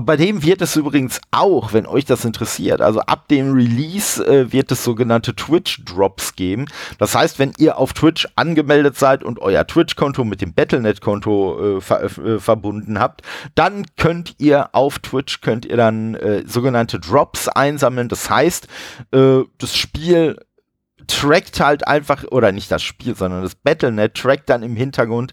bei 0.00 0.16
dem 0.16 0.42
wird 0.42 0.62
es 0.62 0.76
übrigens 0.76 1.20
auch, 1.30 1.72
wenn 1.72 1.86
euch 1.86 2.04
das 2.04 2.24
interessiert, 2.24 2.80
also 2.80 3.00
ab 3.00 3.28
dem 3.28 3.52
Release 3.52 4.24
äh, 4.24 4.52
wird 4.52 4.70
es 4.72 4.84
sogenannte 4.84 5.34
Twitch-Drops 5.34 6.36
geben. 6.36 6.66
Das 6.98 7.14
heißt, 7.14 7.38
wenn 7.38 7.52
ihr 7.58 7.78
auf 7.78 7.92
Twitch 7.92 8.28
angemeldet 8.36 8.96
seid 8.98 9.24
und 9.24 9.40
euer 9.40 9.66
Twitch-Konto 9.66 10.24
mit 10.24 10.40
dem 10.40 10.54
Battlenet-Konto 10.54 11.78
äh, 11.78 11.80
ver 11.80 12.04
äh, 12.04 12.38
verbunden 12.38 12.98
habt, 12.98 13.22
dann 13.54 13.86
könnt 13.96 14.36
ihr 14.38 14.74
auf 14.74 14.98
Twitch 15.00 15.40
könnt 15.40 15.64
ihr 15.66 15.76
dann 15.76 16.14
äh, 16.14 16.44
sogenannte 16.46 17.00
Drops 17.00 17.48
einsammeln. 17.48 18.08
Das 18.08 18.30
heißt, 18.30 18.68
äh, 19.12 19.40
das 19.58 19.76
Spiel 19.76 20.36
trackt 21.20 21.60
halt 21.60 21.86
einfach, 21.86 22.24
oder 22.30 22.52
nicht 22.52 22.70
das 22.70 22.82
Spiel, 22.82 23.14
sondern 23.14 23.42
das 23.42 23.54
Battlenet 23.54 24.14
trackt 24.14 24.50
dann 24.50 24.62
im 24.62 24.76
Hintergrund, 24.76 25.32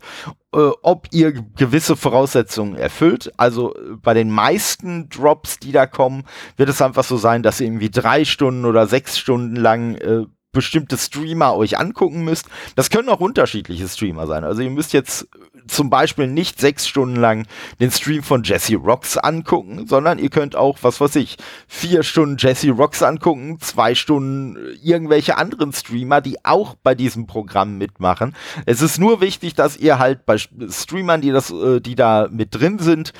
äh, 0.53 0.69
ob 0.81 1.07
ihr 1.11 1.31
gewisse 1.31 1.95
Voraussetzungen 1.95 2.75
erfüllt. 2.75 3.31
Also 3.37 3.75
äh, 3.75 3.95
bei 4.01 4.13
den 4.13 4.29
meisten 4.29 5.09
Drops, 5.09 5.59
die 5.59 5.71
da 5.71 5.85
kommen, 5.85 6.23
wird 6.57 6.69
es 6.69 6.81
einfach 6.81 7.03
so 7.03 7.17
sein, 7.17 7.43
dass 7.43 7.59
ihr 7.59 7.67
irgendwie 7.67 7.89
drei 7.89 8.25
Stunden 8.25 8.65
oder 8.65 8.87
sechs 8.87 9.17
Stunden 9.17 9.55
lang 9.55 9.95
äh, 9.95 10.25
bestimmte 10.51 10.97
Streamer 10.97 11.55
euch 11.55 11.77
angucken 11.77 12.23
müsst. 12.23 12.47
Das 12.75 12.89
können 12.89 13.09
auch 13.09 13.19
unterschiedliche 13.19 13.87
Streamer 13.87 14.25
sein. 14.25 14.43
Also 14.43 14.61
ihr 14.61 14.71
müsst 14.71 14.93
jetzt 14.93 15.27
zum 15.67 15.89
Beispiel 15.89 16.27
nicht 16.27 16.59
sechs 16.59 16.87
Stunden 16.87 17.15
lang 17.15 17.45
den 17.79 17.91
Stream 17.91 18.23
von 18.23 18.43
Jesse 18.43 18.75
Rocks 18.75 19.17
angucken, 19.17 19.85
sondern 19.87 20.17
ihr 20.17 20.29
könnt 20.29 20.55
auch, 20.55 20.79
was 20.81 20.99
weiß 20.99 21.15
ich, 21.17 21.37
vier 21.67 22.01
Stunden 22.01 22.37
Jesse 22.39 22.71
Rocks 22.71 23.03
angucken, 23.03 23.59
zwei 23.59 23.93
Stunden 23.93 24.57
irgendwelche 24.81 25.37
anderen 25.37 25.71
Streamer, 25.71 26.21
die 26.21 26.43
auch 26.43 26.75
bei 26.81 26.95
diesem 26.95 27.27
Programm 27.27 27.77
mitmachen. 27.77 28.35
Es 28.65 28.81
ist 28.81 28.99
nur 28.99 29.21
wichtig, 29.21 29.53
dass 29.53 29.77
ihr 29.77 29.99
halt 29.99 30.25
bei 30.25 30.37
Streamern, 30.37 31.21
die 31.21 31.31
das, 31.31 31.51
äh, 31.51 31.79
die 31.79 31.95
da 31.95 32.27
mit 32.31 32.55
drin 32.55 32.79
sind, 32.79 33.13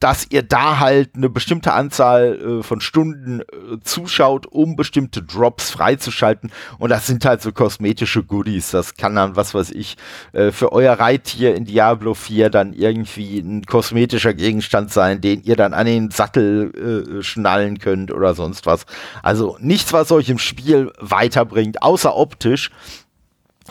dass 0.00 0.26
ihr 0.30 0.42
da 0.42 0.78
halt 0.78 1.14
eine 1.14 1.28
bestimmte 1.28 1.72
Anzahl 1.72 2.60
äh, 2.60 2.62
von 2.62 2.80
Stunden 2.80 3.40
äh, 3.40 3.44
zuschaut, 3.82 4.46
um 4.46 4.76
bestimmte 4.76 5.22
Drops 5.22 5.70
freizuschalten. 5.70 6.50
Und 6.78 6.90
das 6.90 7.06
sind 7.06 7.24
halt 7.24 7.42
so 7.42 7.52
kosmetische 7.52 8.22
Goodies. 8.22 8.70
Das 8.70 8.94
kann 8.94 9.14
dann, 9.14 9.36
was 9.36 9.54
weiß 9.54 9.70
ich, 9.70 9.96
äh, 10.32 10.52
für 10.52 10.72
euer 10.72 10.94
Reittier 10.94 11.54
in 11.54 11.64
Diablo 11.64 12.14
4 12.14 12.50
dann 12.50 12.72
irgendwie 12.72 13.38
ein 13.38 13.64
kosmetischer 13.64 14.34
Gegenstand 14.34 14.92
sein, 14.92 15.20
den 15.20 15.42
ihr 15.42 15.56
dann 15.56 15.74
an 15.74 15.86
den 15.86 16.10
Sattel 16.10 17.18
äh, 17.18 17.22
schnallen 17.22 17.78
könnt 17.78 18.12
oder 18.12 18.34
sonst 18.34 18.66
was. 18.66 18.86
Also 19.22 19.56
nichts, 19.60 19.92
was 19.92 20.12
euch 20.12 20.28
im 20.28 20.38
Spiel 20.38 20.92
weiterbringt, 20.98 21.82
außer 21.82 22.14
optisch. 22.16 22.70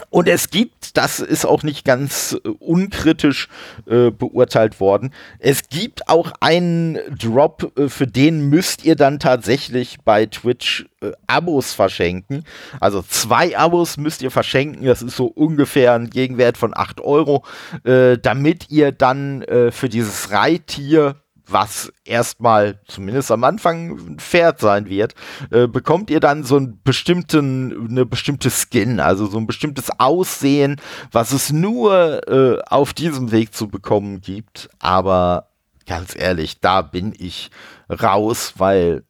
Und 0.09 0.27
es 0.27 0.49
gibt, 0.49 0.97
das 0.97 1.19
ist 1.19 1.45
auch 1.45 1.61
nicht 1.63 1.85
ganz 1.85 2.35
äh, 2.43 2.49
unkritisch 2.49 3.47
äh, 3.85 4.09
beurteilt 4.09 4.79
worden, 4.79 5.13
es 5.39 5.69
gibt 5.69 6.09
auch 6.09 6.33
einen 6.39 6.97
Drop, 7.17 7.71
äh, 7.77 7.89
für 7.89 8.07
den 8.07 8.49
müsst 8.49 8.85
ihr 8.85 8.95
dann 8.95 9.19
tatsächlich 9.19 9.97
bei 10.03 10.25
Twitch 10.25 10.85
äh, 11.01 11.11
Abos 11.27 11.73
verschenken. 11.73 12.43
Also 12.79 13.03
zwei 13.03 13.57
Abos 13.57 13.97
müsst 13.97 14.21
ihr 14.23 14.31
verschenken, 14.31 14.85
das 14.85 15.01
ist 15.03 15.15
so 15.15 15.27
ungefähr 15.27 15.93
ein 15.93 16.09
Gegenwert 16.09 16.57
von 16.57 16.75
8 16.75 17.01
Euro, 17.01 17.43
äh, 17.83 18.17
damit 18.17 18.69
ihr 18.69 18.91
dann 18.91 19.45
für 19.71 19.89
dieses 19.89 20.31
Reittier 20.31 21.22
was 21.47 21.91
erstmal 22.05 22.79
zumindest 22.87 23.31
am 23.31 23.43
Anfang 23.43 23.91
ein 23.91 24.19
Pferd 24.19 24.59
sein 24.59 24.87
wird, 24.87 25.13
äh, 25.51 25.67
bekommt 25.67 26.09
ihr 26.09 26.19
dann 26.19 26.43
so 26.43 26.57
einen 26.57 26.81
bestimmten, 26.83 27.89
eine 27.89 28.05
bestimmte 28.05 28.49
Skin, 28.49 28.99
also 28.99 29.25
so 29.25 29.37
ein 29.37 29.47
bestimmtes 29.47 29.89
Aussehen, 29.99 30.79
was 31.11 31.31
es 31.31 31.51
nur 31.51 32.27
äh, 32.27 32.61
auf 32.67 32.93
diesem 32.93 33.31
Weg 33.31 33.53
zu 33.53 33.67
bekommen 33.67 34.21
gibt. 34.21 34.69
Aber 34.79 35.49
ganz 35.85 36.15
ehrlich, 36.15 36.59
da 36.61 36.81
bin 36.81 37.13
ich 37.17 37.51
raus, 37.89 38.53
weil 38.57 39.03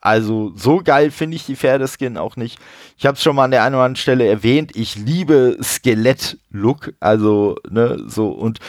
also 0.00 0.52
so 0.54 0.80
geil 0.82 1.10
finde 1.10 1.36
ich 1.36 1.46
die 1.46 1.56
Pferdeskin 1.56 2.16
auch 2.16 2.36
nicht. 2.36 2.58
Ich 2.96 3.04
habe 3.04 3.16
es 3.16 3.22
schon 3.22 3.34
mal 3.34 3.44
an 3.44 3.50
der 3.50 3.64
einen 3.64 3.74
oder 3.74 3.84
anderen 3.84 3.96
Stelle 3.96 4.28
erwähnt. 4.28 4.76
Ich 4.76 4.94
liebe 4.94 5.58
Skelett-Look, 5.60 6.94
also 7.00 7.56
ne 7.68 8.04
so 8.06 8.28
und 8.28 8.60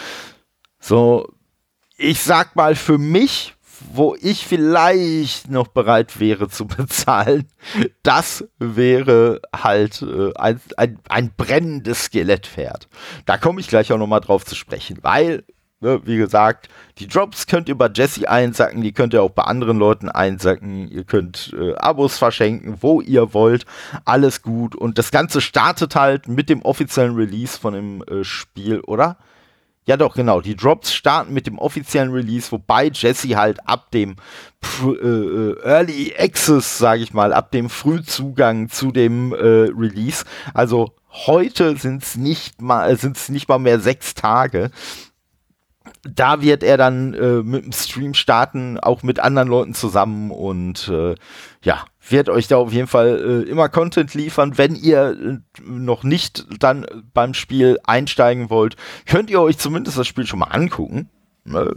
so 0.80 1.28
ich 2.00 2.22
sag 2.22 2.56
mal 2.56 2.76
für 2.76 2.97
mich, 2.97 3.56
wo 3.91 4.16
ich 4.22 4.45
vielleicht 4.45 5.50
noch 5.50 5.68
bereit 5.68 6.20
wäre 6.20 6.50
zu 6.50 6.66
bezahlen, 6.68 7.45
das 8.04 8.45
wäre 8.58 9.41
halt 9.54 10.02
äh, 10.02 10.34
ein, 10.36 10.62
ein, 10.78 11.00
ein 11.10 11.32
brennendes 11.36 12.06
Skelettpferd. 12.06 12.88
Da 13.26 13.38
komme 13.38 13.60
ich 13.60 13.68
gleich 13.68 13.91
auch 13.91 13.97
nochmal 13.97 14.22
drauf 14.22 14.45
zu 14.45 14.56
sprechen, 14.56 15.00
weil, 15.02 15.43
ne, 15.82 16.02
wie 16.06 16.18
gesagt, 16.18 16.70
die 17.00 17.08
Drops 17.08 17.47
könnt 17.47 17.68
ihr 17.68 17.78
bei 17.78 17.89
Jesse 17.93 18.30
einsacken, 18.30 18.82
die 18.82 18.93
könnt 18.93 19.14
ihr 19.14 19.22
auch 19.22 19.32
bei 19.32 19.43
anderen 19.43 19.78
Leuten 19.78 20.08
einsacken, 20.08 20.88
ihr 20.89 21.04
könnt 21.04 21.54
äh, 21.58 21.76
Abos 21.76 22.18
verschenken, 22.18 22.78
wo 22.80 23.02
ihr 23.02 23.34
wollt, 23.34 23.66
alles 24.06 24.41
gut. 24.41 24.74
Und 24.74 24.97
das 24.97 25.12
Ganze 25.12 25.41
startet 25.41 25.95
halt 25.95 26.30
mit 26.30 26.50
dem 26.50 26.62
offiziellen 26.62 27.16
Release 27.16 27.60
von 27.60 27.74
dem 27.74 28.04
äh, 28.04 28.24
Spiel, 28.24 28.80
oder? 28.82 29.18
Ja, 29.89 29.97
doch, 29.97 30.13
genau. 30.13 30.39
Die 30.39 30.55
Drops 30.55 30.93
starten 30.93 31.33
mit 31.33 31.47
dem 31.47 31.57
offiziellen 31.57 32.11
Release, 32.11 32.51
wobei 32.51 32.91
Jesse 32.93 33.35
halt 33.35 33.67
ab 33.67 33.89
dem 33.89 34.17
äh, 34.83 34.85
äh, 34.85 35.59
Early 35.63 36.13
Access, 36.15 36.77
sage 36.77 37.01
ich 37.01 37.11
mal, 37.11 37.33
ab 37.33 37.49
dem 37.49 37.71
Frühzugang 37.71 38.69
zu 38.69 38.91
dem 38.91 39.33
äh, 39.33 39.37
Release. 39.75 40.25
Also 40.53 40.93
heute 41.25 41.75
sind 41.75 42.03
es 42.03 42.15
nicht 42.17 42.61
es 42.61 43.29
nicht 43.29 43.49
mal 43.49 43.57
mehr 43.57 43.79
sechs 43.79 44.13
Tage. 44.13 44.69
Da 46.03 46.41
wird 46.41 46.63
er 46.63 46.77
dann 46.77 47.13
äh, 47.13 47.41
mit 47.43 47.63
dem 47.63 47.71
Stream 47.71 48.13
starten, 48.13 48.80
auch 48.80 49.01
mit 49.01 49.19
anderen 49.19 49.47
Leuten 49.47 49.73
zusammen 49.73 50.30
und 50.30 50.88
äh, 50.89 51.15
ja, 51.63 51.86
wird 52.07 52.30
euch 52.30 52.47
da 52.47 52.57
auf 52.57 52.71
jeden 52.73 52.88
Fall 52.88 53.43
äh, 53.45 53.49
immer 53.49 53.69
Content 53.69 54.13
liefern. 54.13 54.57
Wenn 54.57 54.75
ihr 54.75 55.17
äh, 55.19 55.61
noch 55.63 56.03
nicht 56.03 56.45
dann 56.59 56.86
beim 57.13 57.34
Spiel 57.34 57.80
einsteigen 57.84 58.49
wollt, 58.49 58.75
könnt 59.05 59.30
ihr 59.30 59.41
euch 59.41 59.57
zumindest 59.57 59.97
das 59.97 60.07
Spiel 60.07 60.25
schon 60.25 60.39
mal 60.39 60.47
angucken. 60.47 61.09
Ne? 61.43 61.73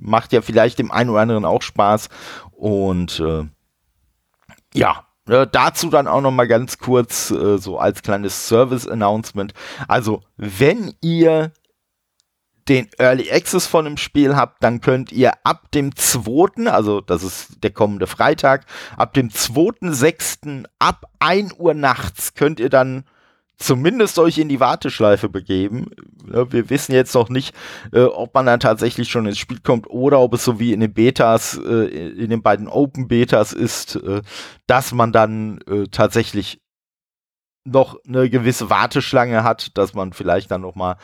Macht 0.00 0.32
ja 0.32 0.42
vielleicht 0.42 0.78
dem 0.78 0.90
einen 0.90 1.10
oder 1.10 1.20
anderen 1.20 1.44
auch 1.44 1.62
Spaß. 1.62 2.08
Und 2.52 3.20
äh, 3.20 3.44
ja, 4.74 5.06
äh, 5.28 5.46
dazu 5.50 5.90
dann 5.90 6.08
auch 6.08 6.20
noch 6.20 6.30
mal 6.30 6.48
ganz 6.48 6.78
kurz 6.78 7.30
äh, 7.30 7.58
so 7.58 7.78
als 7.78 8.02
kleines 8.02 8.48
Service-Announcement. 8.48 9.52
Also, 9.88 10.22
wenn 10.36 10.94
ihr 11.00 11.52
den 12.68 12.88
Early 12.98 13.30
Access 13.30 13.66
von 13.66 13.84
dem 13.84 13.96
Spiel 13.96 14.36
habt, 14.36 14.62
dann 14.62 14.80
könnt 14.80 15.12
ihr 15.12 15.32
ab 15.44 15.70
dem 15.72 15.94
2., 15.94 16.70
also 16.70 17.00
das 17.00 17.22
ist 17.22 17.62
der 17.62 17.70
kommende 17.70 18.06
Freitag, 18.06 18.66
ab 18.96 19.14
dem 19.14 19.28
2.6. 19.28 20.64
ab 20.78 21.06
1 21.20 21.54
Uhr 21.58 21.74
nachts 21.74 22.34
könnt 22.34 22.60
ihr 22.60 22.70
dann 22.70 23.04
zumindest 23.58 24.18
euch 24.18 24.38
in 24.38 24.48
die 24.48 24.60
Warteschleife 24.60 25.28
begeben. 25.28 25.86
Wir 26.24 26.68
wissen 26.68 26.92
jetzt 26.92 27.14
noch 27.14 27.28
nicht, 27.28 27.54
äh, 27.92 28.02
ob 28.02 28.34
man 28.34 28.46
dann 28.46 28.60
tatsächlich 28.60 29.08
schon 29.08 29.26
ins 29.26 29.38
Spiel 29.38 29.60
kommt 29.60 29.88
oder 29.88 30.20
ob 30.20 30.34
es 30.34 30.44
so 30.44 30.58
wie 30.60 30.72
in 30.72 30.80
den 30.80 30.92
Betas, 30.92 31.58
äh, 31.64 31.86
in 31.86 32.30
den 32.30 32.42
beiden 32.42 32.68
Open 32.68 33.08
Betas 33.08 33.52
ist, 33.52 33.96
äh, 33.96 34.22
dass 34.66 34.92
man 34.92 35.12
dann 35.12 35.60
äh, 35.68 35.84
tatsächlich 35.90 36.60
noch 37.66 37.98
eine 38.06 38.30
gewisse 38.30 38.70
Warteschlange 38.70 39.42
hat, 39.42 39.76
dass 39.76 39.94
man 39.94 40.12
vielleicht 40.12 40.50
dann 40.50 40.60
noch 40.62 40.74
mal 40.74 40.96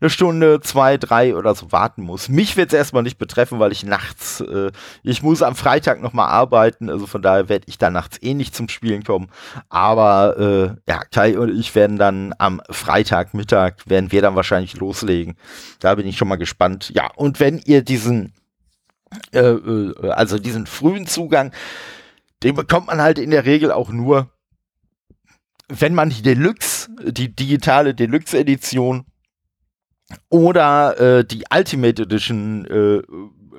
eine 0.00 0.10
Stunde, 0.10 0.60
zwei, 0.60 0.96
drei 0.96 1.34
oder 1.34 1.54
so 1.54 1.72
warten 1.72 2.02
muss. 2.02 2.28
Mich 2.28 2.56
wird 2.56 2.72
es 2.72 2.78
erstmal 2.78 3.02
nicht 3.02 3.18
betreffen, 3.18 3.58
weil 3.58 3.72
ich 3.72 3.84
nachts, 3.84 4.40
äh, 4.40 4.70
ich 5.02 5.22
muss 5.22 5.42
am 5.42 5.56
Freitag 5.56 6.00
noch 6.00 6.12
mal 6.12 6.26
arbeiten, 6.26 6.88
also 6.88 7.06
von 7.06 7.22
daher 7.22 7.48
werde 7.48 7.66
ich 7.68 7.78
da 7.78 7.90
nachts 7.90 8.18
eh 8.22 8.34
nicht 8.34 8.54
zum 8.54 8.68
Spielen 8.68 9.04
kommen. 9.04 9.28
Aber 9.68 10.38
äh, 10.38 10.90
ja, 10.90 11.00
Kai 11.10 11.38
und 11.38 11.58
ich 11.58 11.74
werden 11.74 11.98
dann 11.98 12.34
am 12.38 12.62
Freitagmittag, 12.70 13.74
werden 13.86 14.12
wir 14.12 14.22
dann 14.22 14.36
wahrscheinlich 14.36 14.76
loslegen. 14.76 15.36
Da 15.80 15.94
bin 15.94 16.06
ich 16.06 16.16
schon 16.16 16.28
mal 16.28 16.36
gespannt. 16.36 16.90
Ja, 16.94 17.10
und 17.16 17.40
wenn 17.40 17.58
ihr 17.58 17.82
diesen, 17.82 18.32
äh, 19.32 19.40
äh, 19.40 20.10
also 20.10 20.38
diesen 20.38 20.66
frühen 20.66 21.06
Zugang, 21.06 21.52
den 22.42 22.54
bekommt 22.54 22.86
man 22.86 23.02
halt 23.02 23.18
in 23.18 23.30
der 23.30 23.44
Regel 23.44 23.70
auch 23.70 23.90
nur, 23.90 24.30
wenn 25.70 25.94
man 25.94 26.10
die 26.10 26.22
Deluxe, 26.22 26.88
die 27.04 27.34
digitale 27.34 27.94
Deluxe-Edition 27.94 29.04
oder 30.28 30.98
äh, 30.98 31.24
die 31.24 31.44
Ultimate 31.54 32.02
Edition 32.02 32.66
äh, 32.66 33.02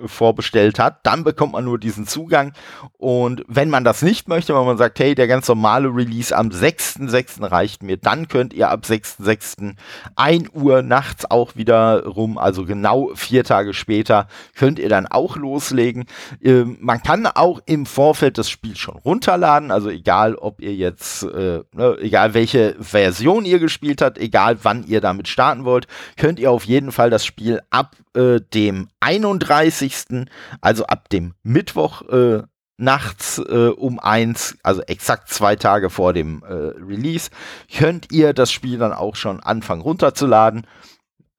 vorbestellt 0.06 0.80
hat, 0.80 1.00
dann 1.04 1.24
bekommt 1.24 1.54
man 1.54 1.66
nur 1.66 1.80
diesen 1.80 2.08
Zugang. 2.08 2.54
Und 2.98 3.44
wenn 3.48 3.70
man 3.70 3.84
das 3.84 4.02
nicht 4.02 4.28
möchte, 4.28 4.56
wenn 4.56 4.66
man 4.66 4.78
sagt, 4.78 5.00
hey, 5.00 5.16
der 5.16 5.28
ganz 5.28 5.48
normale 5.48 5.88
Release 5.88 6.36
am 6.36 6.50
6.6. 6.50 7.50
reicht 7.52 7.84
mir, 7.84 7.98
dann 7.98 8.28
könnt 8.28 8.54
ihr 8.54 8.70
ab 8.70 8.84
6.6. 8.86 9.76
1 10.16 10.50
Uhr 10.54 10.82
nachts 10.82 11.30
auch 11.30 11.56
wieder 11.56 12.06
rum, 12.06 12.38
also 12.38 12.66
genau 12.66 13.12
vier 13.16 13.44
Tage 13.44 13.74
später, 13.74 14.28
könnt 14.56 14.80
ihr 14.80 14.90
dann 14.90 15.08
auch 15.08 15.36
loslegen. 15.36 16.06
Ähm, 16.42 16.78
man 16.80 17.02
kann 17.04 17.26
auch 17.28 17.60
im 17.66 17.86
Vorfeld 17.86 18.38
das 18.38 18.50
Spiel 18.50 18.76
schon 18.76 18.98
runterladen, 18.98 19.72
also 19.72 19.90
egal, 19.90 20.36
ob 20.36 20.62
ihr 20.62 20.76
jetzt, 20.76 21.24
äh, 21.24 21.62
ne, 21.74 21.98
egal 22.02 22.34
welche 22.34 22.76
Version 22.80 23.46
ihr 23.46 23.60
gespielt 23.60 24.02
habt, 24.02 24.18
egal 24.18 24.58
wann 24.64 24.84
ihr 24.86 25.02
damit 25.02 25.28
starten 25.28 25.66
wollt, 25.66 25.88
könnt 26.18 26.40
ihr 26.40 26.52
auf 26.52 26.66
jeden 26.66 26.92
Fall 26.92 27.10
das 27.10 27.26
Spiel 27.26 27.62
ab 27.70 27.96
äh, 28.16 28.40
dem 28.54 28.90
31. 29.00 30.28
also 30.62 30.86
ab 30.86 31.10
dem 31.10 31.34
Mittwoch 31.44 32.02
äh, 32.10 32.44
nachts 32.82 33.38
äh, 33.38 33.68
um 33.68 34.00
eins, 34.00 34.58
also 34.64 34.82
exakt 34.82 35.30
zwei 35.30 35.56
Tage 35.56 35.90
vor 35.90 36.14
dem 36.14 36.44
äh, 36.44 36.54
Release, 36.54 37.30
könnt 37.74 38.12
ihr 38.12 38.34
das 38.34 38.52
Spiel 38.52 38.80
dann 38.80 38.92
auch 38.92 39.16
schon 39.16 39.40
anfangen 39.40 39.82
runterzuladen. 39.82 40.66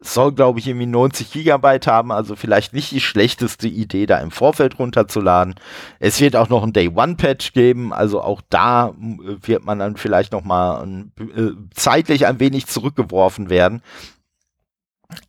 Soll, 0.05 0.33
glaube 0.33 0.59
ich, 0.59 0.67
irgendwie 0.67 0.87
90 0.87 1.31
Gigabyte 1.31 1.87
haben, 1.87 2.11
also 2.11 2.35
vielleicht 2.35 2.73
nicht 2.73 2.91
die 2.91 3.01
schlechteste 3.01 3.69
Idee, 3.69 4.07
da 4.07 4.19
im 4.19 4.33
Vorfeld 4.33 4.79
runterzuladen. 4.79 5.55
Es 6.01 6.21
wird 6.21 6.35
auch 6.35 6.49
noch 6.49 6.65
ein 6.65 6.73
Day-One-Patch 6.73 7.53
geben, 7.53 7.93
also 7.93 8.21
auch 8.21 8.41
da 8.49 8.89
äh, 8.89 9.37
wird 9.43 9.65
man 9.65 9.79
dann 9.81 9.97
vielleicht 9.97 10.33
noch 10.33 10.45
mal 10.45 10.87
zeitlich 11.75 12.27
ein 12.27 12.41
wenig 12.41 12.67
zurückgeworfen 12.67 13.51
werden. 13.51 13.83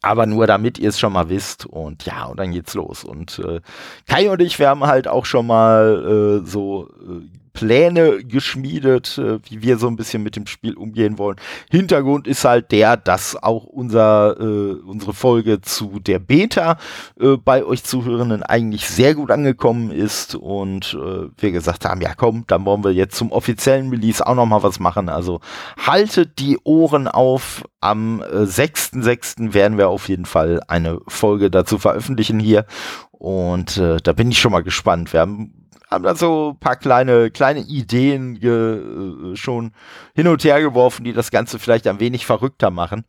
Aber 0.01 0.25
nur 0.25 0.47
damit 0.47 0.77
ihr 0.79 0.89
es 0.89 0.99
schon 0.99 1.13
mal 1.13 1.29
wisst. 1.29 1.65
Und 1.65 2.05
ja, 2.05 2.25
und 2.25 2.39
dann 2.39 2.51
geht's 2.51 2.73
los. 2.73 3.03
Und 3.03 3.39
äh, 3.39 3.61
Kai 4.07 4.29
und 4.29 4.41
ich, 4.41 4.59
wir 4.59 4.69
haben 4.69 4.85
halt 4.85 5.07
auch 5.07 5.25
schon 5.25 5.47
mal 5.47 6.41
äh, 6.43 6.47
so 6.47 6.89
äh, 7.01 7.42
Pläne 7.53 8.23
geschmiedet, 8.23 9.17
äh, 9.17 9.39
wie 9.49 9.61
wir 9.61 9.77
so 9.77 9.87
ein 9.87 9.95
bisschen 9.95 10.23
mit 10.23 10.35
dem 10.35 10.47
Spiel 10.47 10.73
umgehen 10.73 11.17
wollen. 11.17 11.37
Hintergrund 11.69 12.27
ist 12.27 12.45
halt 12.45 12.71
der, 12.71 12.97
dass 12.97 13.41
auch 13.41 13.63
unser, 13.65 14.35
äh, 14.39 14.73
unsere 14.81 15.13
Folge 15.13 15.61
zu 15.61 15.99
der 15.99 16.19
Beta 16.19 16.77
äh, 17.19 17.37
bei 17.37 17.63
euch 17.63 17.83
Zuhörenden 17.83 18.43
eigentlich 18.43 18.89
sehr 18.89 19.13
gut 19.15 19.31
angekommen 19.31 19.91
ist 19.91 20.35
und 20.35 20.95
äh, 20.95 21.29
wir 21.37 21.51
gesagt 21.51 21.85
haben, 21.85 22.01
ja 22.01 22.13
komm, 22.15 22.45
dann 22.47 22.65
wollen 22.65 22.83
wir 22.83 22.91
jetzt 22.91 23.15
zum 23.15 23.31
offiziellen 23.31 23.89
Release 23.89 24.25
auch 24.25 24.35
noch 24.35 24.47
mal 24.47 24.63
was 24.63 24.79
machen. 24.79 25.07
Also 25.09 25.39
haltet 25.77 26.39
die 26.39 26.57
Ohren 26.63 27.07
auf. 27.07 27.63
Am 27.81 28.21
äh, 28.21 28.43
6.6. 28.43 29.53
werden 29.53 29.77
wir 29.77 29.89
auf 29.89 30.07
jeden 30.07 30.25
Fall 30.25 30.61
eine 30.67 30.99
Folge 31.07 31.51
dazu 31.51 31.77
veröffentlichen 31.77 32.39
hier 32.39 32.65
und 33.11 33.77
äh, 33.77 33.97
da 34.03 34.13
bin 34.13 34.31
ich 34.31 34.39
schon 34.39 34.51
mal 34.51 34.63
gespannt. 34.63 35.13
Wir 35.13 35.21
haben 35.21 35.62
haben 35.93 36.03
da 36.03 36.15
so 36.15 36.51
ein 36.51 36.59
paar 36.59 36.75
kleine, 36.75 37.31
kleine 37.31 37.61
Ideen 37.61 38.39
ge, 38.39 39.31
äh, 39.31 39.35
schon 39.35 39.71
hin 40.15 40.27
und 40.27 40.43
her 40.43 40.61
geworfen, 40.61 41.03
die 41.03 41.13
das 41.13 41.31
Ganze 41.31 41.59
vielleicht 41.59 41.87
ein 41.87 41.99
wenig 41.99 42.25
verrückter 42.25 42.71
machen. 42.71 43.05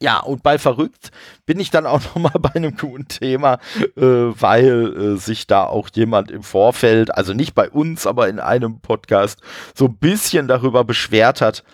Ja, 0.00 0.20
und 0.20 0.42
bei 0.42 0.58
verrückt 0.58 1.10
bin 1.46 1.58
ich 1.60 1.70
dann 1.70 1.86
auch 1.86 2.00
nochmal 2.14 2.38
bei 2.38 2.54
einem 2.54 2.76
guten 2.76 3.08
Thema, 3.08 3.58
äh, 3.96 4.00
weil 4.00 5.14
äh, 5.14 5.16
sich 5.16 5.46
da 5.46 5.64
auch 5.64 5.88
jemand 5.94 6.30
im 6.30 6.42
Vorfeld, 6.42 7.14
also 7.14 7.32
nicht 7.32 7.54
bei 7.54 7.70
uns, 7.70 8.06
aber 8.06 8.28
in 8.28 8.40
einem 8.40 8.80
Podcast, 8.80 9.40
so 9.74 9.86
ein 9.86 9.96
bisschen 9.96 10.48
darüber 10.48 10.84
beschwert 10.84 11.40
hat, 11.40 11.64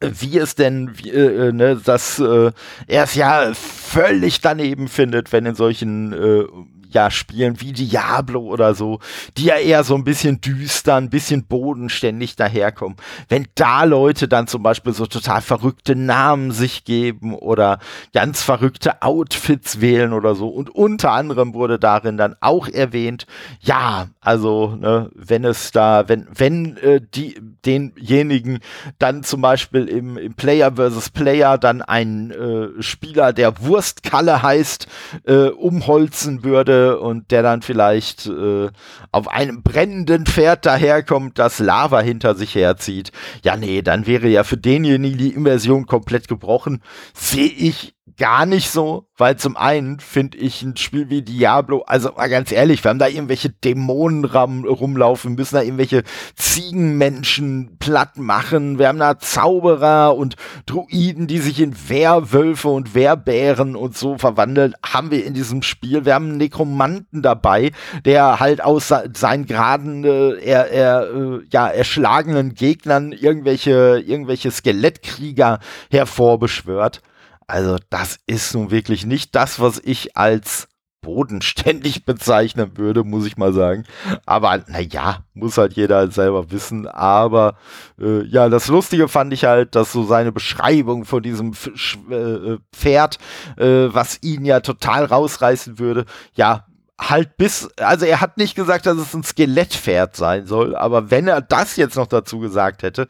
wie 0.00 0.38
es 0.38 0.54
denn, 0.54 0.98
wie, 0.98 1.10
äh, 1.10 1.48
äh, 1.48 1.52
ne, 1.52 1.76
dass 1.76 2.18
äh, 2.18 2.52
er 2.86 3.04
es 3.04 3.14
ja 3.14 3.52
völlig 3.54 4.40
daneben 4.40 4.88
findet, 4.88 5.32
wenn 5.32 5.46
in 5.46 5.54
solchen 5.54 6.12
äh, 6.12 6.44
ja, 6.92 7.10
Spielen 7.10 7.60
wie 7.60 7.72
Diablo 7.72 8.40
oder 8.40 8.74
so, 8.74 9.00
die 9.36 9.44
ja 9.44 9.56
eher 9.56 9.84
so 9.84 9.94
ein 9.94 10.04
bisschen 10.04 10.40
düster, 10.40 10.96
ein 10.96 11.10
bisschen 11.10 11.44
bodenständig 11.44 12.36
daherkommen. 12.36 12.96
Wenn 13.28 13.46
da 13.54 13.84
Leute 13.84 14.28
dann 14.28 14.46
zum 14.46 14.62
Beispiel 14.62 14.92
so 14.92 15.06
total 15.06 15.40
verrückte 15.40 15.96
Namen 15.96 16.52
sich 16.52 16.84
geben 16.84 17.34
oder 17.34 17.78
ganz 18.12 18.42
verrückte 18.42 19.02
Outfits 19.02 19.80
wählen 19.80 20.12
oder 20.12 20.34
so. 20.34 20.48
Und 20.48 20.70
unter 20.70 21.12
anderem 21.12 21.54
wurde 21.54 21.78
darin 21.78 22.16
dann 22.16 22.36
auch 22.40 22.68
erwähnt, 22.68 23.26
ja, 23.60 24.08
also, 24.20 24.76
ne, 24.76 25.10
wenn 25.14 25.44
es 25.44 25.70
da, 25.72 26.08
wenn, 26.08 26.26
wenn 26.34 26.76
äh, 26.78 27.00
die, 27.14 27.40
denjenigen 27.64 28.58
dann 28.98 29.22
zum 29.22 29.40
Beispiel 29.40 29.86
im, 29.86 30.16
im 30.16 30.34
Player 30.34 30.72
versus 30.74 31.10
Player 31.10 31.58
dann 31.58 31.82
ein 31.82 32.30
äh, 32.30 32.82
Spieler, 32.82 33.32
der 33.32 33.60
Wurstkalle 33.62 34.42
heißt, 34.42 34.86
äh, 35.24 35.48
umholzen 35.48 36.44
würde, 36.44 36.79
und 36.88 37.30
der 37.30 37.42
dann 37.42 37.62
vielleicht 37.62 38.26
äh, 38.26 38.68
auf 39.12 39.28
einem 39.28 39.62
brennenden 39.62 40.26
Pferd 40.26 40.66
daherkommt, 40.66 41.38
das 41.38 41.58
Lava 41.58 42.00
hinter 42.00 42.34
sich 42.34 42.54
herzieht. 42.54 43.12
Ja, 43.44 43.56
nee, 43.56 43.82
dann 43.82 44.06
wäre 44.06 44.28
ja 44.28 44.44
für 44.44 44.56
denjenigen 44.56 45.18
die 45.18 45.34
Immersion 45.34 45.86
komplett 45.86 46.28
gebrochen. 46.28 46.82
Sehe 47.14 47.48
ich 47.48 47.94
gar 48.16 48.46
nicht 48.46 48.70
so, 48.70 49.08
weil 49.16 49.36
zum 49.36 49.56
einen 49.56 50.00
finde 50.00 50.38
ich 50.38 50.62
ein 50.62 50.76
Spiel 50.76 51.10
wie 51.10 51.22
Diablo, 51.22 51.82
also 51.86 52.12
mal 52.12 52.28
ganz 52.28 52.52
ehrlich, 52.52 52.82
wir 52.84 52.90
haben 52.90 52.98
da 52.98 53.08
irgendwelche 53.08 53.50
Dämonen 53.50 54.24
rumlaufen, 54.24 55.34
müssen 55.34 55.56
da 55.56 55.62
irgendwelche 55.62 56.02
Ziegenmenschen 56.36 57.76
platt 57.78 58.16
machen, 58.16 58.78
wir 58.78 58.88
haben 58.88 58.98
da 58.98 59.18
Zauberer 59.18 60.16
und 60.16 60.36
Druiden, 60.66 61.26
die 61.26 61.38
sich 61.38 61.60
in 61.60 61.74
Werwölfe 61.88 62.68
und 62.68 62.94
Werbären 62.94 63.76
und 63.76 63.96
so 63.96 64.18
verwandeln, 64.18 64.74
haben 64.84 65.10
wir 65.10 65.24
in 65.24 65.34
diesem 65.34 65.62
Spiel. 65.62 66.04
Wir 66.04 66.14
haben 66.14 66.28
einen 66.28 66.38
Nekromanten 66.38 67.22
dabei, 67.22 67.72
der 68.04 68.40
halt 68.40 68.62
aus 68.62 68.92
seinen 69.14 69.46
geraden, 69.46 70.04
äh, 70.04 70.32
er, 70.40 70.70
er, 70.70 71.10
äh, 71.10 71.40
ja, 71.50 71.68
erschlagenen 71.68 72.54
Gegnern 72.54 73.12
irgendwelche, 73.12 74.02
irgendwelche 74.06 74.50
Skelettkrieger 74.50 75.60
hervorbeschwört. 75.90 77.02
Also 77.50 77.78
das 77.90 78.20
ist 78.26 78.54
nun 78.54 78.70
wirklich 78.70 79.04
nicht 79.04 79.34
das, 79.34 79.58
was 79.58 79.80
ich 79.82 80.16
als 80.16 80.68
bodenständig 81.02 82.04
bezeichnen 82.06 82.76
würde, 82.76 83.02
muss 83.02 83.26
ich 83.26 83.36
mal 83.36 83.52
sagen. 83.52 83.84
Aber 84.24 84.62
naja, 84.68 85.24
muss 85.34 85.58
halt 85.58 85.72
jeder 85.72 85.96
halt 85.96 86.14
selber 86.14 86.52
wissen. 86.52 86.86
Aber 86.86 87.56
äh, 88.00 88.22
ja, 88.24 88.48
das 88.48 88.68
Lustige 88.68 89.08
fand 89.08 89.32
ich 89.32 89.46
halt, 89.46 89.74
dass 89.74 89.90
so 89.90 90.04
seine 90.04 90.30
Beschreibung 90.30 91.04
von 91.04 91.24
diesem 91.24 91.50
F 91.52 91.98
äh, 92.08 92.58
Pferd, 92.72 93.18
äh, 93.56 93.88
was 93.88 94.22
ihn 94.22 94.44
ja 94.44 94.60
total 94.60 95.06
rausreißen 95.06 95.80
würde, 95.80 96.04
ja, 96.34 96.66
halt 97.00 97.36
bis, 97.36 97.68
also 97.78 98.04
er 98.04 98.20
hat 98.20 98.36
nicht 98.36 98.54
gesagt, 98.54 98.86
dass 98.86 98.98
es 98.98 99.14
ein 99.14 99.24
Skelettpferd 99.24 100.16
sein 100.16 100.46
soll, 100.46 100.76
aber 100.76 101.10
wenn 101.10 101.26
er 101.26 101.40
das 101.40 101.76
jetzt 101.76 101.96
noch 101.96 102.06
dazu 102.06 102.38
gesagt 102.38 102.82
hätte, 102.82 103.08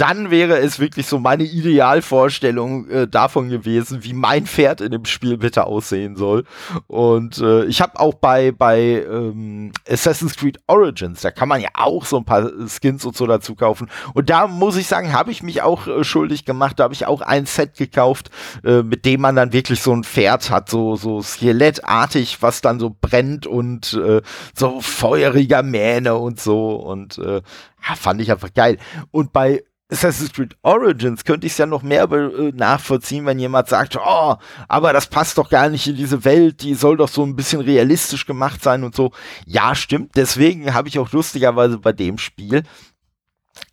dann 0.00 0.30
wäre 0.30 0.58
es 0.58 0.78
wirklich 0.78 1.06
so 1.06 1.18
meine 1.18 1.42
Idealvorstellung 1.42 2.88
äh, 2.88 3.06
davon 3.06 3.50
gewesen, 3.50 4.02
wie 4.02 4.14
mein 4.14 4.46
Pferd 4.46 4.80
in 4.80 4.92
dem 4.92 5.04
Spiel 5.04 5.36
bitte 5.36 5.66
aussehen 5.66 6.16
soll. 6.16 6.44
Und 6.86 7.38
äh, 7.38 7.64
ich 7.64 7.82
habe 7.82 8.00
auch 8.00 8.14
bei, 8.14 8.50
bei 8.50 9.04
ähm, 9.06 9.72
Assassin's 9.86 10.36
Creed 10.36 10.58
Origins, 10.68 11.20
da 11.20 11.30
kann 11.30 11.48
man 11.48 11.60
ja 11.60 11.68
auch 11.74 12.06
so 12.06 12.16
ein 12.16 12.24
paar 12.24 12.50
Skins 12.66 13.04
und 13.04 13.14
so 13.14 13.26
dazu 13.26 13.54
kaufen. 13.54 13.90
Und 14.14 14.30
da 14.30 14.46
muss 14.46 14.76
ich 14.76 14.86
sagen, 14.86 15.12
habe 15.12 15.32
ich 15.32 15.42
mich 15.42 15.60
auch 15.60 15.86
äh, 15.86 16.02
schuldig 16.02 16.46
gemacht. 16.46 16.78
Da 16.78 16.84
habe 16.84 16.94
ich 16.94 17.06
auch 17.06 17.20
ein 17.20 17.44
Set 17.44 17.76
gekauft, 17.76 18.30
äh, 18.64 18.82
mit 18.82 19.04
dem 19.04 19.20
man 19.20 19.36
dann 19.36 19.52
wirklich 19.52 19.82
so 19.82 19.92
ein 19.92 20.04
Pferd 20.04 20.50
hat, 20.50 20.70
so, 20.70 20.96
so 20.96 21.20
skelettartig, 21.20 22.40
was 22.40 22.62
dann 22.62 22.80
so 22.80 22.96
brennt 22.98 23.29
und 23.46 23.94
äh, 23.94 24.22
so 24.54 24.80
feuriger 24.80 25.62
Mähne 25.62 26.16
und 26.16 26.40
so. 26.40 26.74
Und 26.74 27.18
äh, 27.18 27.42
ja, 27.88 27.94
fand 27.96 28.20
ich 28.20 28.30
einfach 28.30 28.52
geil. 28.52 28.78
Und 29.10 29.32
bei 29.32 29.62
Assassin's 29.90 30.32
Creed 30.32 30.56
Origins 30.62 31.24
könnte 31.24 31.46
ich 31.46 31.52
es 31.52 31.58
ja 31.58 31.66
noch 31.66 31.82
mehr 31.82 32.10
äh, 32.10 32.52
nachvollziehen, 32.54 33.26
wenn 33.26 33.38
jemand 33.38 33.68
sagt, 33.68 33.96
oh, 33.96 34.36
aber 34.68 34.92
das 34.92 35.08
passt 35.08 35.36
doch 35.36 35.50
gar 35.50 35.68
nicht 35.68 35.86
in 35.86 35.96
diese 35.96 36.24
Welt, 36.24 36.62
die 36.62 36.74
soll 36.74 36.96
doch 36.96 37.08
so 37.08 37.24
ein 37.24 37.34
bisschen 37.36 37.60
realistisch 37.60 38.24
gemacht 38.24 38.62
sein 38.62 38.84
und 38.84 38.94
so. 38.94 39.10
Ja, 39.46 39.74
stimmt. 39.74 40.12
Deswegen 40.14 40.72
habe 40.74 40.88
ich 40.88 40.98
auch 40.98 41.10
lustigerweise 41.10 41.78
bei 41.78 41.92
dem 41.92 42.18
Spiel 42.18 42.62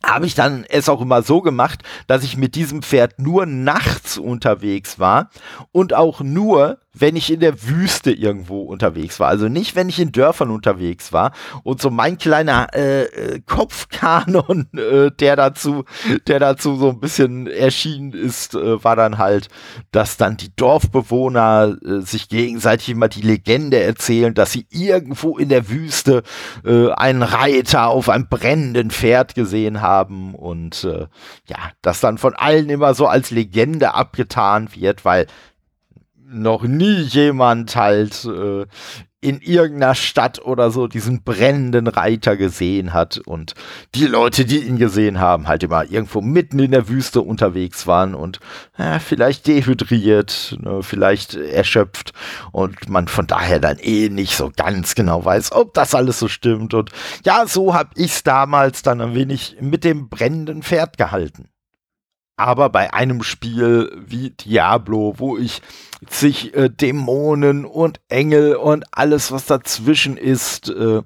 habe 0.04 0.26
ich 0.26 0.34
dann 0.34 0.64
es 0.68 0.88
auch 0.88 1.00
immer 1.00 1.22
so 1.22 1.40
gemacht, 1.40 1.82
dass 2.06 2.24
ich 2.24 2.36
mit 2.36 2.54
diesem 2.54 2.82
Pferd 2.82 3.18
nur 3.18 3.46
nachts 3.46 4.18
unterwegs 4.18 4.98
war 4.98 5.30
und 5.72 5.94
auch 5.94 6.20
nur 6.20 6.78
wenn 6.94 7.16
ich 7.16 7.30
in 7.30 7.40
der 7.40 7.68
Wüste 7.68 8.10
irgendwo 8.10 8.62
unterwegs 8.62 9.20
war. 9.20 9.28
Also 9.28 9.48
nicht, 9.48 9.76
wenn 9.76 9.88
ich 9.88 10.00
in 10.00 10.12
Dörfern 10.12 10.50
unterwegs 10.50 11.12
war. 11.12 11.32
Und 11.62 11.82
so 11.82 11.90
mein 11.90 12.16
kleiner 12.18 12.68
äh, 12.74 13.04
äh, 13.04 13.40
Kopfkanon, 13.40 14.68
äh, 14.76 15.10
der 15.10 15.36
dazu, 15.36 15.84
der 16.26 16.38
dazu 16.38 16.76
so 16.76 16.90
ein 16.90 17.00
bisschen 17.00 17.46
erschienen 17.46 18.12
ist, 18.12 18.54
äh, 18.54 18.82
war 18.82 18.96
dann 18.96 19.18
halt, 19.18 19.48
dass 19.92 20.16
dann 20.16 20.36
die 20.36 20.54
Dorfbewohner 20.56 21.76
äh, 21.84 22.00
sich 22.00 22.28
gegenseitig 22.28 22.88
immer 22.90 23.08
die 23.08 23.22
Legende 23.22 23.80
erzählen, 23.80 24.32
dass 24.32 24.52
sie 24.52 24.66
irgendwo 24.70 25.36
in 25.36 25.50
der 25.50 25.68
Wüste 25.68 26.22
äh, 26.64 26.90
einen 26.92 27.22
Reiter 27.22 27.88
auf 27.88 28.08
einem 28.08 28.28
brennenden 28.28 28.90
Pferd 28.90 29.34
gesehen 29.34 29.82
haben 29.82 30.34
und 30.34 30.84
äh, 30.84 31.06
ja, 31.46 31.58
das 31.82 32.00
dann 32.00 32.18
von 32.18 32.34
allen 32.34 32.70
immer 32.70 32.94
so 32.94 33.06
als 33.06 33.30
Legende 33.30 33.94
abgetan 33.94 34.68
wird, 34.74 35.04
weil 35.04 35.26
noch 36.30 36.62
nie 36.62 37.00
jemand 37.00 37.74
halt 37.76 38.24
äh, 38.24 38.66
in 39.20 39.40
irgendeiner 39.40 39.96
Stadt 39.96 40.40
oder 40.44 40.70
so 40.70 40.86
diesen 40.86 41.24
brennenden 41.24 41.88
Reiter 41.88 42.36
gesehen 42.36 42.92
hat 42.92 43.18
und 43.18 43.54
die 43.96 44.06
Leute, 44.06 44.44
die 44.44 44.60
ihn 44.60 44.78
gesehen 44.78 45.18
haben, 45.18 45.48
halt 45.48 45.64
immer 45.64 45.90
irgendwo 45.90 46.20
mitten 46.20 46.60
in 46.60 46.70
der 46.70 46.88
Wüste 46.88 47.22
unterwegs 47.22 47.88
waren 47.88 48.14
und 48.14 48.38
ja, 48.78 49.00
vielleicht 49.00 49.48
dehydriert, 49.48 50.56
ne, 50.60 50.84
vielleicht 50.84 51.34
erschöpft 51.34 52.12
und 52.52 52.88
man 52.88 53.08
von 53.08 53.26
daher 53.26 53.58
dann 53.58 53.78
eh 53.78 54.08
nicht 54.08 54.36
so 54.36 54.52
ganz 54.54 54.94
genau 54.94 55.24
weiß, 55.24 55.50
ob 55.50 55.74
das 55.74 55.96
alles 55.96 56.20
so 56.20 56.28
stimmt 56.28 56.72
und 56.72 56.92
ja, 57.24 57.44
so 57.48 57.74
hab 57.74 57.98
ich's 57.98 58.22
damals 58.22 58.82
dann 58.82 59.00
ein 59.00 59.14
wenig 59.16 59.56
mit 59.60 59.82
dem 59.82 60.08
brennenden 60.08 60.62
Pferd 60.62 60.96
gehalten. 60.96 61.48
Aber 62.38 62.70
bei 62.70 62.94
einem 62.94 63.24
Spiel 63.24 63.90
wie 64.06 64.30
Diablo, 64.30 65.14
wo 65.18 65.36
ich 65.36 65.60
sich 66.08 66.54
äh, 66.54 66.70
Dämonen 66.70 67.64
und 67.64 68.00
Engel 68.08 68.54
und 68.54 68.84
alles, 68.92 69.32
was 69.32 69.46
dazwischen 69.46 70.16
ist, 70.16 70.70
äh, 70.70 71.02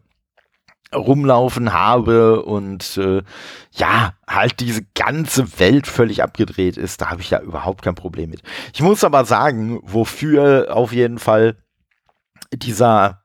rumlaufen 0.95 1.73
habe 1.73 2.43
und 2.43 2.99
äh, 2.99 3.23
ja, 3.71 4.13
halt 4.29 4.61
diese 4.61 4.83
ganze 4.95 5.59
Welt 5.59 5.87
völlig 5.87 6.23
abgedreht 6.23 6.77
ist, 6.77 7.01
da 7.01 7.09
habe 7.09 7.23
ich 7.23 7.31
ja 7.31 7.41
überhaupt 7.41 7.81
kein 7.83 7.95
Problem 7.95 8.29
mit. 8.29 8.43
Ich 8.75 8.83
muss 8.83 9.03
aber 9.03 9.25
sagen, 9.25 9.81
wofür 9.85 10.69
auf 10.77 10.93
jeden 10.93 11.19
Fall 11.19 11.57
dieser 12.53 13.22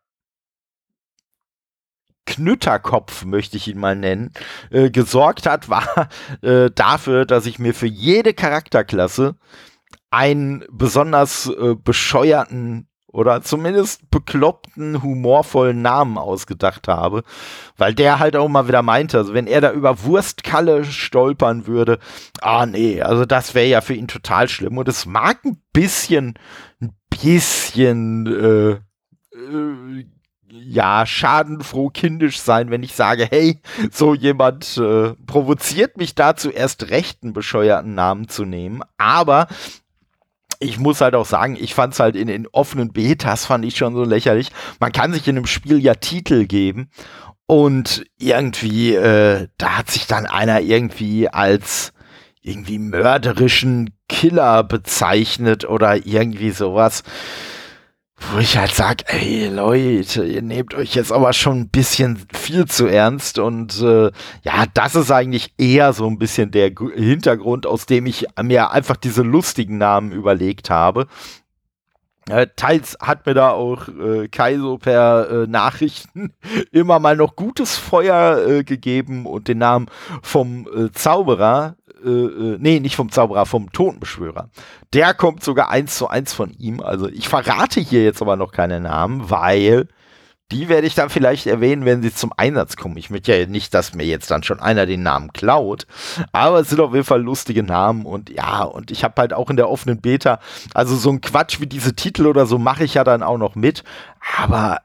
Knütterkopf, 2.28 3.26
möchte 3.26 3.58
ich 3.58 3.68
ihn 3.68 3.80
mal 3.80 3.96
nennen, 3.96 4.32
äh, 4.70 4.92
gesorgt 4.92 5.48
hat, 5.48 5.70
war 5.70 6.10
äh, 6.42 6.70
dafür, 6.70 7.26
dass 7.26 7.48
ich 7.48 7.58
mir 7.58 7.74
für 7.74 7.88
jede 7.88 8.36
Charakterklasse 8.36 9.36
einen 10.12 10.64
besonders 10.70 11.48
äh, 11.48 11.76
bescheuerten 11.76 12.88
oder 13.08 13.42
zumindest 13.42 14.12
bekloppten, 14.12 15.02
humorvollen 15.02 15.82
Namen 15.82 16.18
ausgedacht 16.18 16.88
habe, 16.88 17.24
weil 17.78 17.96
der 17.96 18.20
halt 18.20 18.36
auch 18.36 18.48
mal 18.48 18.68
wieder 18.68 18.84
meinte, 18.84 19.18
also 19.18 19.34
wenn 19.34 19.48
er 19.48 19.62
da 19.62 19.72
über 19.72 20.04
Wurstkalle 20.04 20.86
stolpern 20.86 21.66
würde, 21.66 22.00
ah 22.42 22.66
nee, 22.66 23.02
also 23.02 23.26
das 23.26 23.56
wäre 23.56 23.68
ja 23.68 23.82
für 23.82 23.96
ihn 23.96 24.08
total 24.08 24.48
schlimm. 24.50 24.78
Und 24.78 24.88
es 24.88 25.06
mag 25.06 25.44
ein 25.46 25.62
bisschen, 25.74 26.38
ein 26.80 26.96
bisschen 27.10 28.28
äh, 28.28 28.72
äh, 29.36 30.06
ja, 30.64 31.06
schadenfroh 31.06 31.90
kindisch 31.90 32.40
sein, 32.40 32.70
wenn 32.70 32.84
ich 32.84 32.94
sage, 32.94 33.28
hey, 33.30 33.60
so 33.92 34.14
jemand 34.14 34.78
äh, 34.78 35.14
provoziert 35.26 35.98
mich 35.98 36.16
dazu, 36.16 36.50
erst 36.50 36.90
recht 36.90 37.24
einen 37.24 37.34
bescheuerten 37.34 37.96
Namen 37.96 38.28
zu 38.28 38.46
nehmen. 38.46 38.82
Aber 38.98 39.48
ich 40.60 40.80
muss 40.80 41.02
halt 41.02 41.16
auch 41.16 41.26
sagen, 41.26 41.58
ich 41.60 41.74
fand 41.74 41.94
es 41.94 42.00
halt 42.00 42.16
in 42.16 42.28
den 42.28 42.48
offenen 42.48 42.92
Betas, 42.92 43.46
fand 43.46 43.66
ich 43.66 43.78
schon 43.78 43.96
so 43.96 44.04
lächerlich. 44.04 44.50
Man 44.80 44.92
kann 44.92 45.14
sich 45.14 45.28
in 45.28 45.38
einem 45.38 45.46
Spiel 45.46 45.80
ja 45.80 45.96
Titel 45.96 46.46
geben 46.46 46.90
und 47.46 48.06
irgendwie, 48.18 48.96
äh, 48.96 49.48
da 49.58 49.78
hat 49.78 49.90
sich 49.90 50.08
dann 50.08 50.26
einer 50.26 50.62
irgendwie 50.62 51.30
als 51.30 51.94
irgendwie 52.42 52.80
mörderischen 52.80 53.92
Killer 54.10 54.64
bezeichnet 54.64 55.66
oder 55.66 56.06
irgendwie 56.06 56.52
sowas 56.52 57.04
wo 58.20 58.40
ich 58.40 58.58
halt 58.58 58.74
sage, 58.74 59.04
ey 59.08 59.48
Leute, 59.48 60.26
ihr 60.26 60.42
nehmt 60.42 60.74
euch 60.74 60.96
jetzt 60.96 61.12
aber 61.12 61.34
schon 61.34 61.62
ein 61.62 61.70
bisschen 61.70 62.26
viel 62.34 62.66
zu 62.66 62.88
ernst 62.88 63.40
und 63.40 63.80
äh, 63.82 64.12
ja, 64.44 64.66
das 64.74 64.96
ist 64.96 65.12
eigentlich 65.12 65.54
eher 65.58 65.94
so 65.94 66.08
ein 66.08 66.18
bisschen 66.18 66.52
der 66.52 66.72
Hintergrund, 66.96 67.66
aus 67.66 67.86
dem 67.86 68.06
ich 68.06 68.26
mir 68.42 68.72
einfach 68.72 68.98
diese 68.98 69.22
lustigen 69.22 69.78
Namen 69.78 70.12
überlegt 70.12 70.70
habe. 70.70 71.08
Teils 72.58 72.98
hat 73.02 73.26
mir 73.26 73.34
da 73.34 73.52
auch 73.52 73.88
äh, 73.88 74.28
Kaiso 74.28 74.78
per 74.78 75.30
äh, 75.30 75.48
Nachrichten 75.48 76.34
immer 76.72 77.00
mal 77.00 77.16
noch 77.16 77.38
gutes 77.38 77.78
Feuer 77.78 78.46
äh, 78.46 78.64
gegeben 78.66 79.26
und 79.26 79.48
den 79.48 79.60
Namen 79.60 79.88
vom 80.22 80.68
äh, 80.68 80.92
Zauberer, 80.92 81.77
äh, 82.04 82.10
äh, 82.10 82.58
nee, 82.60 82.80
nicht 82.80 82.96
vom 82.96 83.12
Zauberer, 83.12 83.46
vom 83.46 83.72
Totenbeschwörer. 83.72 84.50
Der 84.94 85.14
kommt 85.14 85.44
sogar 85.44 85.70
eins 85.70 85.98
zu 85.98 86.08
eins 86.08 86.34
von 86.34 86.52
ihm. 86.52 86.82
Also 86.82 87.08
ich 87.08 87.28
verrate 87.28 87.80
hier 87.80 88.04
jetzt 88.04 88.22
aber 88.22 88.36
noch 88.36 88.52
keine 88.52 88.80
Namen, 88.80 89.30
weil 89.30 89.88
die 90.52 90.70
werde 90.70 90.88
ich 90.88 90.96
dann 90.96 91.10
vielleicht 91.10 91.46
erwähnen, 91.46 91.84
wenn 91.84 92.02
sie 92.02 92.14
zum 92.14 92.32
Einsatz 92.36 92.78
kommen. 92.78 92.96
Ich 92.96 93.10
möchte 93.10 93.36
ja 93.36 93.46
nicht, 93.46 93.74
dass 93.74 93.94
mir 93.94 94.06
jetzt 94.06 94.32
dann 94.32 94.44
schon 94.44 94.62
einer 94.62 94.86
den 94.86 95.04
Namen 95.04 95.34
klaut, 95.34 95.88
aber 96.32 96.62
es 96.62 96.70
sind 96.70 96.80
auf 96.80 96.94
jeden 96.94 97.06
Fall 97.06 97.22
lustige 97.22 97.64
Namen 97.64 98.06
und 98.06 98.30
ja, 98.30 98.64
und 98.64 98.90
ich 98.90 99.04
habe 99.04 99.20
halt 99.20 99.34
auch 99.34 99.50
in 99.50 99.58
der 99.58 99.70
offenen 99.70 100.00
Beta, 100.00 100.40
also 100.74 100.96
so 100.96 101.10
ein 101.10 101.20
Quatsch 101.20 101.60
wie 101.60 101.68
diese 101.68 101.96
Titel 101.96 102.28
oder 102.28 102.46
so 102.46 102.58
mache 102.58 102.86
ich 102.86 102.94
ja 102.94 103.04
dann 103.04 103.24
auch 103.24 103.38
noch 103.38 103.56
mit, 103.56 103.84
aber 104.38 104.78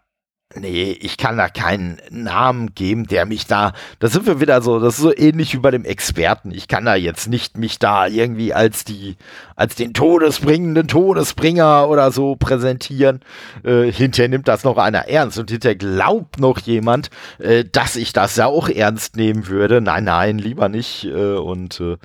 Nee, 0.59 0.97
ich 1.01 1.17
kann 1.17 1.37
da 1.37 1.49
keinen 1.49 1.99
Namen 2.11 2.75
geben, 2.75 3.07
der 3.07 3.27
mich 3.27 3.47
da. 3.47 3.73
Da 3.99 4.09
sind 4.09 4.27
wir 4.27 4.41
wieder 4.41 4.61
so, 4.63 4.79
das 4.81 4.95
ist 4.95 5.01
so 5.01 5.17
ähnlich 5.17 5.55
wie 5.55 5.59
bei 5.59 5.71
dem 5.71 5.85
Experten. 5.85 6.51
Ich 6.51 6.69
kann 6.69 6.85
da 6.85 6.95
jetzt 6.95 7.29
nicht 7.29 7.57
mich 7.57 7.79
da 7.79 8.07
irgendwie 8.07 8.53
als 8.53 8.85
die, 8.85 9.17
als 9.57 9.75
den 9.75 9.95
todesbringenden 9.95 10.89
Todesbringer 10.89 11.89
oder 11.89 12.11
so 12.13 12.37
präsentieren. 12.37 13.21
Äh, 13.65 13.91
hinterher 13.91 14.29
nimmt 14.29 14.49
das 14.49 14.65
noch 14.65 14.77
einer 14.79 15.09
ernst 15.09 15.39
und 15.39 15.51
hinterher 15.51 15.77
glaubt 15.77 16.39
noch 16.39 16.59
jemand, 16.61 17.11
äh, 17.39 17.65
dass 17.65 17.97
ich 17.97 18.13
das 18.13 18.37
ja 18.37 18.47
auch 18.47 18.69
ernst 18.69 19.17
nehmen 19.17 19.47
würde. 19.47 19.81
Nein, 19.81 20.05
nein, 20.05 20.39
lieber 20.39 20.69
nicht. 20.69 21.05
Äh, 21.05 21.35
und 21.35 21.81
äh, 21.81 21.97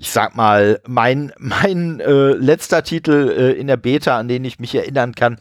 ich 0.00 0.12
sag 0.12 0.34
mal, 0.34 0.80
mein, 0.86 1.30
mein 1.38 2.00
äh, 2.00 2.32
letzter 2.32 2.82
Titel 2.82 3.34
äh, 3.36 3.52
in 3.52 3.66
der 3.66 3.76
Beta, 3.76 4.18
an 4.18 4.28
den 4.28 4.46
ich 4.46 4.58
mich 4.58 4.74
erinnern 4.74 5.14
kann, 5.14 5.38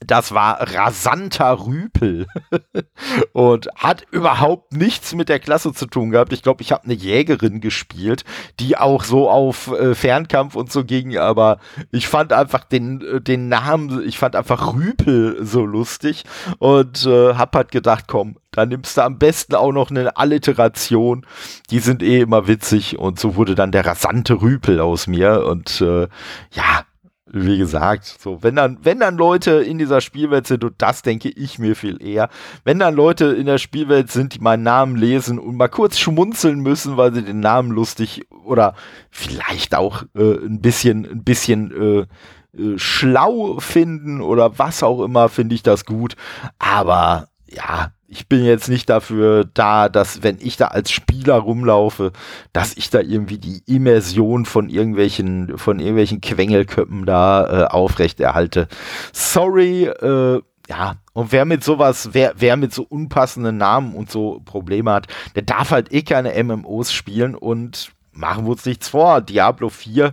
das 0.00 0.32
war 0.32 0.60
rasanter 0.74 1.66
Rüpel 1.66 2.26
und 3.32 3.68
hat 3.76 4.04
überhaupt 4.10 4.72
nichts 4.72 5.14
mit 5.14 5.28
der 5.28 5.38
Klasse 5.40 5.72
zu 5.72 5.86
tun 5.86 6.10
gehabt. 6.10 6.32
Ich 6.32 6.42
glaube, 6.42 6.62
ich 6.62 6.72
habe 6.72 6.84
eine 6.84 6.94
Jägerin 6.94 7.60
gespielt, 7.60 8.24
die 8.60 8.76
auch 8.76 9.04
so 9.04 9.30
auf 9.30 9.72
äh, 9.72 9.94
Fernkampf 9.94 10.54
und 10.54 10.70
so 10.70 10.84
ging, 10.84 11.16
aber 11.16 11.58
ich 11.92 12.08
fand 12.08 12.32
einfach 12.32 12.64
den, 12.64 13.00
äh, 13.00 13.20
den 13.20 13.48
Namen, 13.48 14.06
ich 14.06 14.18
fand 14.18 14.36
einfach 14.36 14.74
Rüpel 14.74 15.44
so 15.44 15.64
lustig 15.64 16.24
und 16.58 17.06
äh, 17.06 17.34
hab 17.34 17.54
halt 17.54 17.70
gedacht, 17.70 18.04
komm, 18.06 18.36
dann 18.56 18.70
nimmst 18.70 18.96
du 18.96 19.02
am 19.02 19.18
besten 19.18 19.54
auch 19.54 19.72
noch 19.72 19.90
eine 19.90 20.16
Alliteration. 20.16 21.26
Die 21.70 21.78
sind 21.78 22.02
eh 22.02 22.20
immer 22.20 22.48
witzig 22.48 22.98
und 22.98 23.20
so 23.20 23.36
wurde 23.36 23.54
dann 23.54 23.70
der 23.70 23.84
rasante 23.84 24.40
Rüpel 24.40 24.80
aus 24.80 25.06
mir 25.06 25.44
und 25.46 25.80
äh, 25.82 26.08
ja, 26.52 26.85
wie 27.32 27.58
gesagt, 27.58 28.04
so, 28.20 28.42
wenn 28.42 28.54
dann, 28.54 28.78
wenn 28.82 29.00
dann 29.00 29.16
Leute 29.16 29.52
in 29.54 29.78
dieser 29.78 30.00
Spielwelt 30.00 30.46
sind, 30.46 30.62
und 30.62 30.74
das 30.78 31.02
denke 31.02 31.28
ich 31.28 31.58
mir 31.58 31.74
viel 31.74 32.00
eher, 32.00 32.28
wenn 32.64 32.78
dann 32.78 32.94
Leute 32.94 33.26
in 33.26 33.46
der 33.46 33.58
Spielwelt 33.58 34.12
sind, 34.12 34.34
die 34.34 34.38
meinen 34.38 34.62
Namen 34.62 34.94
lesen 34.94 35.40
und 35.40 35.56
mal 35.56 35.68
kurz 35.68 35.98
schmunzeln 35.98 36.60
müssen, 36.60 36.96
weil 36.96 37.12
sie 37.12 37.22
den 37.22 37.40
Namen 37.40 37.72
lustig 37.72 38.26
oder 38.44 38.74
vielleicht 39.10 39.74
auch 39.74 40.04
äh, 40.14 40.36
ein 40.46 40.60
bisschen, 40.60 41.04
ein 41.04 41.24
bisschen 41.24 41.72
äh, 41.72 42.60
äh, 42.60 42.78
schlau 42.78 43.58
finden 43.58 44.20
oder 44.20 44.58
was 44.58 44.84
auch 44.84 45.02
immer, 45.02 45.28
finde 45.28 45.56
ich 45.56 45.64
das 45.64 45.84
gut. 45.84 46.14
Aber 46.60 47.28
ja, 47.48 47.90
ich 48.08 48.28
bin 48.28 48.44
jetzt 48.44 48.68
nicht 48.68 48.88
dafür 48.88 49.44
da, 49.52 49.88
dass 49.88 50.22
wenn 50.22 50.38
ich 50.40 50.56
da 50.56 50.68
als 50.68 50.90
Spieler 50.90 51.34
rumlaufe, 51.34 52.12
dass 52.52 52.76
ich 52.76 52.90
da 52.90 53.00
irgendwie 53.00 53.38
die 53.38 53.62
Immersion 53.66 54.44
von 54.44 54.68
irgendwelchen, 54.68 55.58
von 55.58 55.80
irgendwelchen 55.80 56.20
Quengelköppen 56.20 57.04
da 57.04 57.64
äh, 57.64 57.66
aufrechterhalte. 57.66 58.68
Sorry, 59.12 59.84
äh, 59.84 60.40
ja, 60.68 60.96
und 61.12 61.32
wer 61.32 61.44
mit 61.44 61.62
sowas, 61.62 62.10
wer, 62.12 62.34
wer 62.36 62.56
mit 62.56 62.72
so 62.72 62.82
unpassenden 62.82 63.56
Namen 63.56 63.94
und 63.94 64.10
so 64.10 64.40
Probleme 64.44 64.92
hat, 64.92 65.06
der 65.34 65.42
darf 65.42 65.70
halt 65.70 65.92
eh 65.92 66.02
keine 66.02 66.42
MMOs 66.42 66.92
spielen 66.92 67.34
und 67.34 67.92
machen 68.12 68.44
wir 68.44 68.52
uns 68.52 68.66
nichts 68.66 68.88
vor. 68.88 69.20
Diablo 69.20 69.68
4 69.68 70.12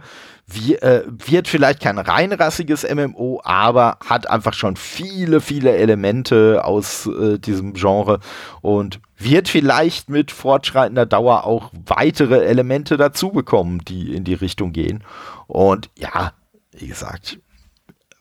wie, 0.53 0.75
äh, 0.75 1.03
wird 1.07 1.47
vielleicht 1.47 1.81
kein 1.81 1.97
reinrassiges 1.97 2.83
MMO, 2.83 3.41
aber 3.43 3.97
hat 4.05 4.29
einfach 4.29 4.53
schon 4.53 4.75
viele, 4.75 5.41
viele 5.41 5.75
Elemente 5.75 6.63
aus 6.63 7.07
äh, 7.07 7.39
diesem 7.39 7.73
Genre 7.73 8.19
und 8.61 8.99
wird 9.17 9.49
vielleicht 9.49 10.09
mit 10.09 10.31
fortschreitender 10.31 11.05
Dauer 11.05 11.45
auch 11.45 11.71
weitere 11.85 12.45
Elemente 12.45 12.97
dazu 12.97 13.31
bekommen, 13.31 13.79
die 13.87 14.13
in 14.13 14.23
die 14.23 14.33
Richtung 14.33 14.73
gehen. 14.73 15.03
Und 15.47 15.89
ja, 15.97 16.33
wie 16.71 16.87
gesagt, 16.87 17.39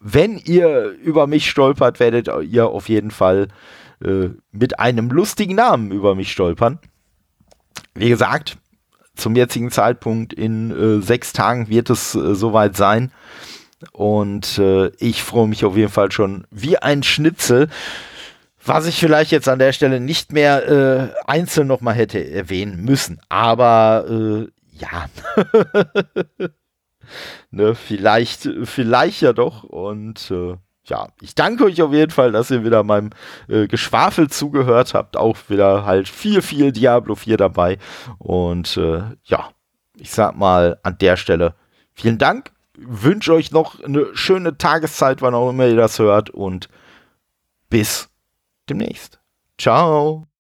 wenn 0.01 0.39
ihr 0.39 0.89
über 1.03 1.27
mich 1.27 1.49
stolpert, 1.49 2.01
werdet 2.01 2.29
ihr 2.43 2.69
auf 2.69 2.89
jeden 2.89 3.11
Fall 3.11 3.49
äh, 4.05 4.31
mit 4.51 4.79
einem 4.79 5.11
lustigen 5.11 5.55
Namen 5.55 5.93
über 5.93 6.15
mich 6.15 6.33
stolpern. 6.33 6.79
Wie 7.95 8.09
gesagt, 8.09 8.57
zum 9.15 9.37
jetzigen 9.37 9.71
Zeitpunkt 9.71 10.33
in 10.33 10.71
äh, 10.71 11.03
sechs 11.03 11.33
Tagen 11.33 11.69
wird 11.69 11.91
es 11.91 12.15
äh, 12.15 12.35
soweit 12.35 12.77
sein. 12.77 13.13
Und 13.93 14.59
äh, 14.59 14.89
ich 14.99 15.23
freue 15.23 15.49
mich 15.49 15.65
auf 15.65 15.77
jeden 15.77 15.91
Fall 15.91 16.13
schon 16.13 16.47
wie 16.51 16.79
ein 16.79 17.03
Schnitzel. 17.03 17.69
Was 18.65 18.87
ich 18.87 19.01
vielleicht 19.01 19.33
jetzt 19.33 19.49
an 19.49 19.59
der 19.59 19.73
Stelle 19.73 19.99
nicht 19.99 20.33
mehr 20.33 20.69
äh, 20.69 21.09
einzeln 21.27 21.67
nochmal 21.67 21.95
hätte 21.95 22.31
erwähnen 22.31 22.85
müssen. 22.85 23.21
Aber 23.29 24.07
äh, 24.09 24.47
ja. 24.79 25.07
ne, 27.51 27.75
vielleicht, 27.75 28.49
vielleicht 28.65 29.21
ja 29.21 29.33
doch. 29.33 29.65
Und 29.65 30.31
äh, 30.31 30.55
ja, 30.85 31.09
ich 31.21 31.35
danke 31.35 31.65
euch 31.65 31.81
auf 31.81 31.93
jeden 31.93 32.11
Fall, 32.11 32.33
dass 32.33 32.51
ihr 32.51 32.65
wieder 32.65 32.83
meinem 32.83 33.11
äh, 33.49 33.67
Geschwafel 33.69 34.29
zugehört 34.29 34.95
habt. 34.95 35.17
Auch 35.17 35.37
wieder 35.49 35.85
halt 35.85 36.09
viel, 36.09 36.43
viel 36.43 36.73
Diablo 36.73 37.15
4 37.15 37.37
dabei. 37.37 37.79
Und 38.19 38.77
äh, 38.77 39.03
ja, 39.25 39.51
ich 39.97 40.11
sag 40.11 40.37
mal 40.37 40.79
an 40.83 40.99
der 40.99 41.17
Stelle 41.17 41.55
vielen 41.95 42.19
Dank. 42.19 42.51
Wünsche 42.77 43.35
euch 43.35 43.53
noch 43.53 43.83
eine 43.83 44.07
schöne 44.15 44.59
Tageszeit, 44.59 45.23
wann 45.23 45.35
auch 45.35 45.51
immer 45.51 45.67
ihr 45.67 45.77
das 45.77 45.99
hört. 45.99 46.31
Und 46.31 46.69
bis 47.69 48.09
demnächst. 48.69 49.21
Ciao. 49.59 50.32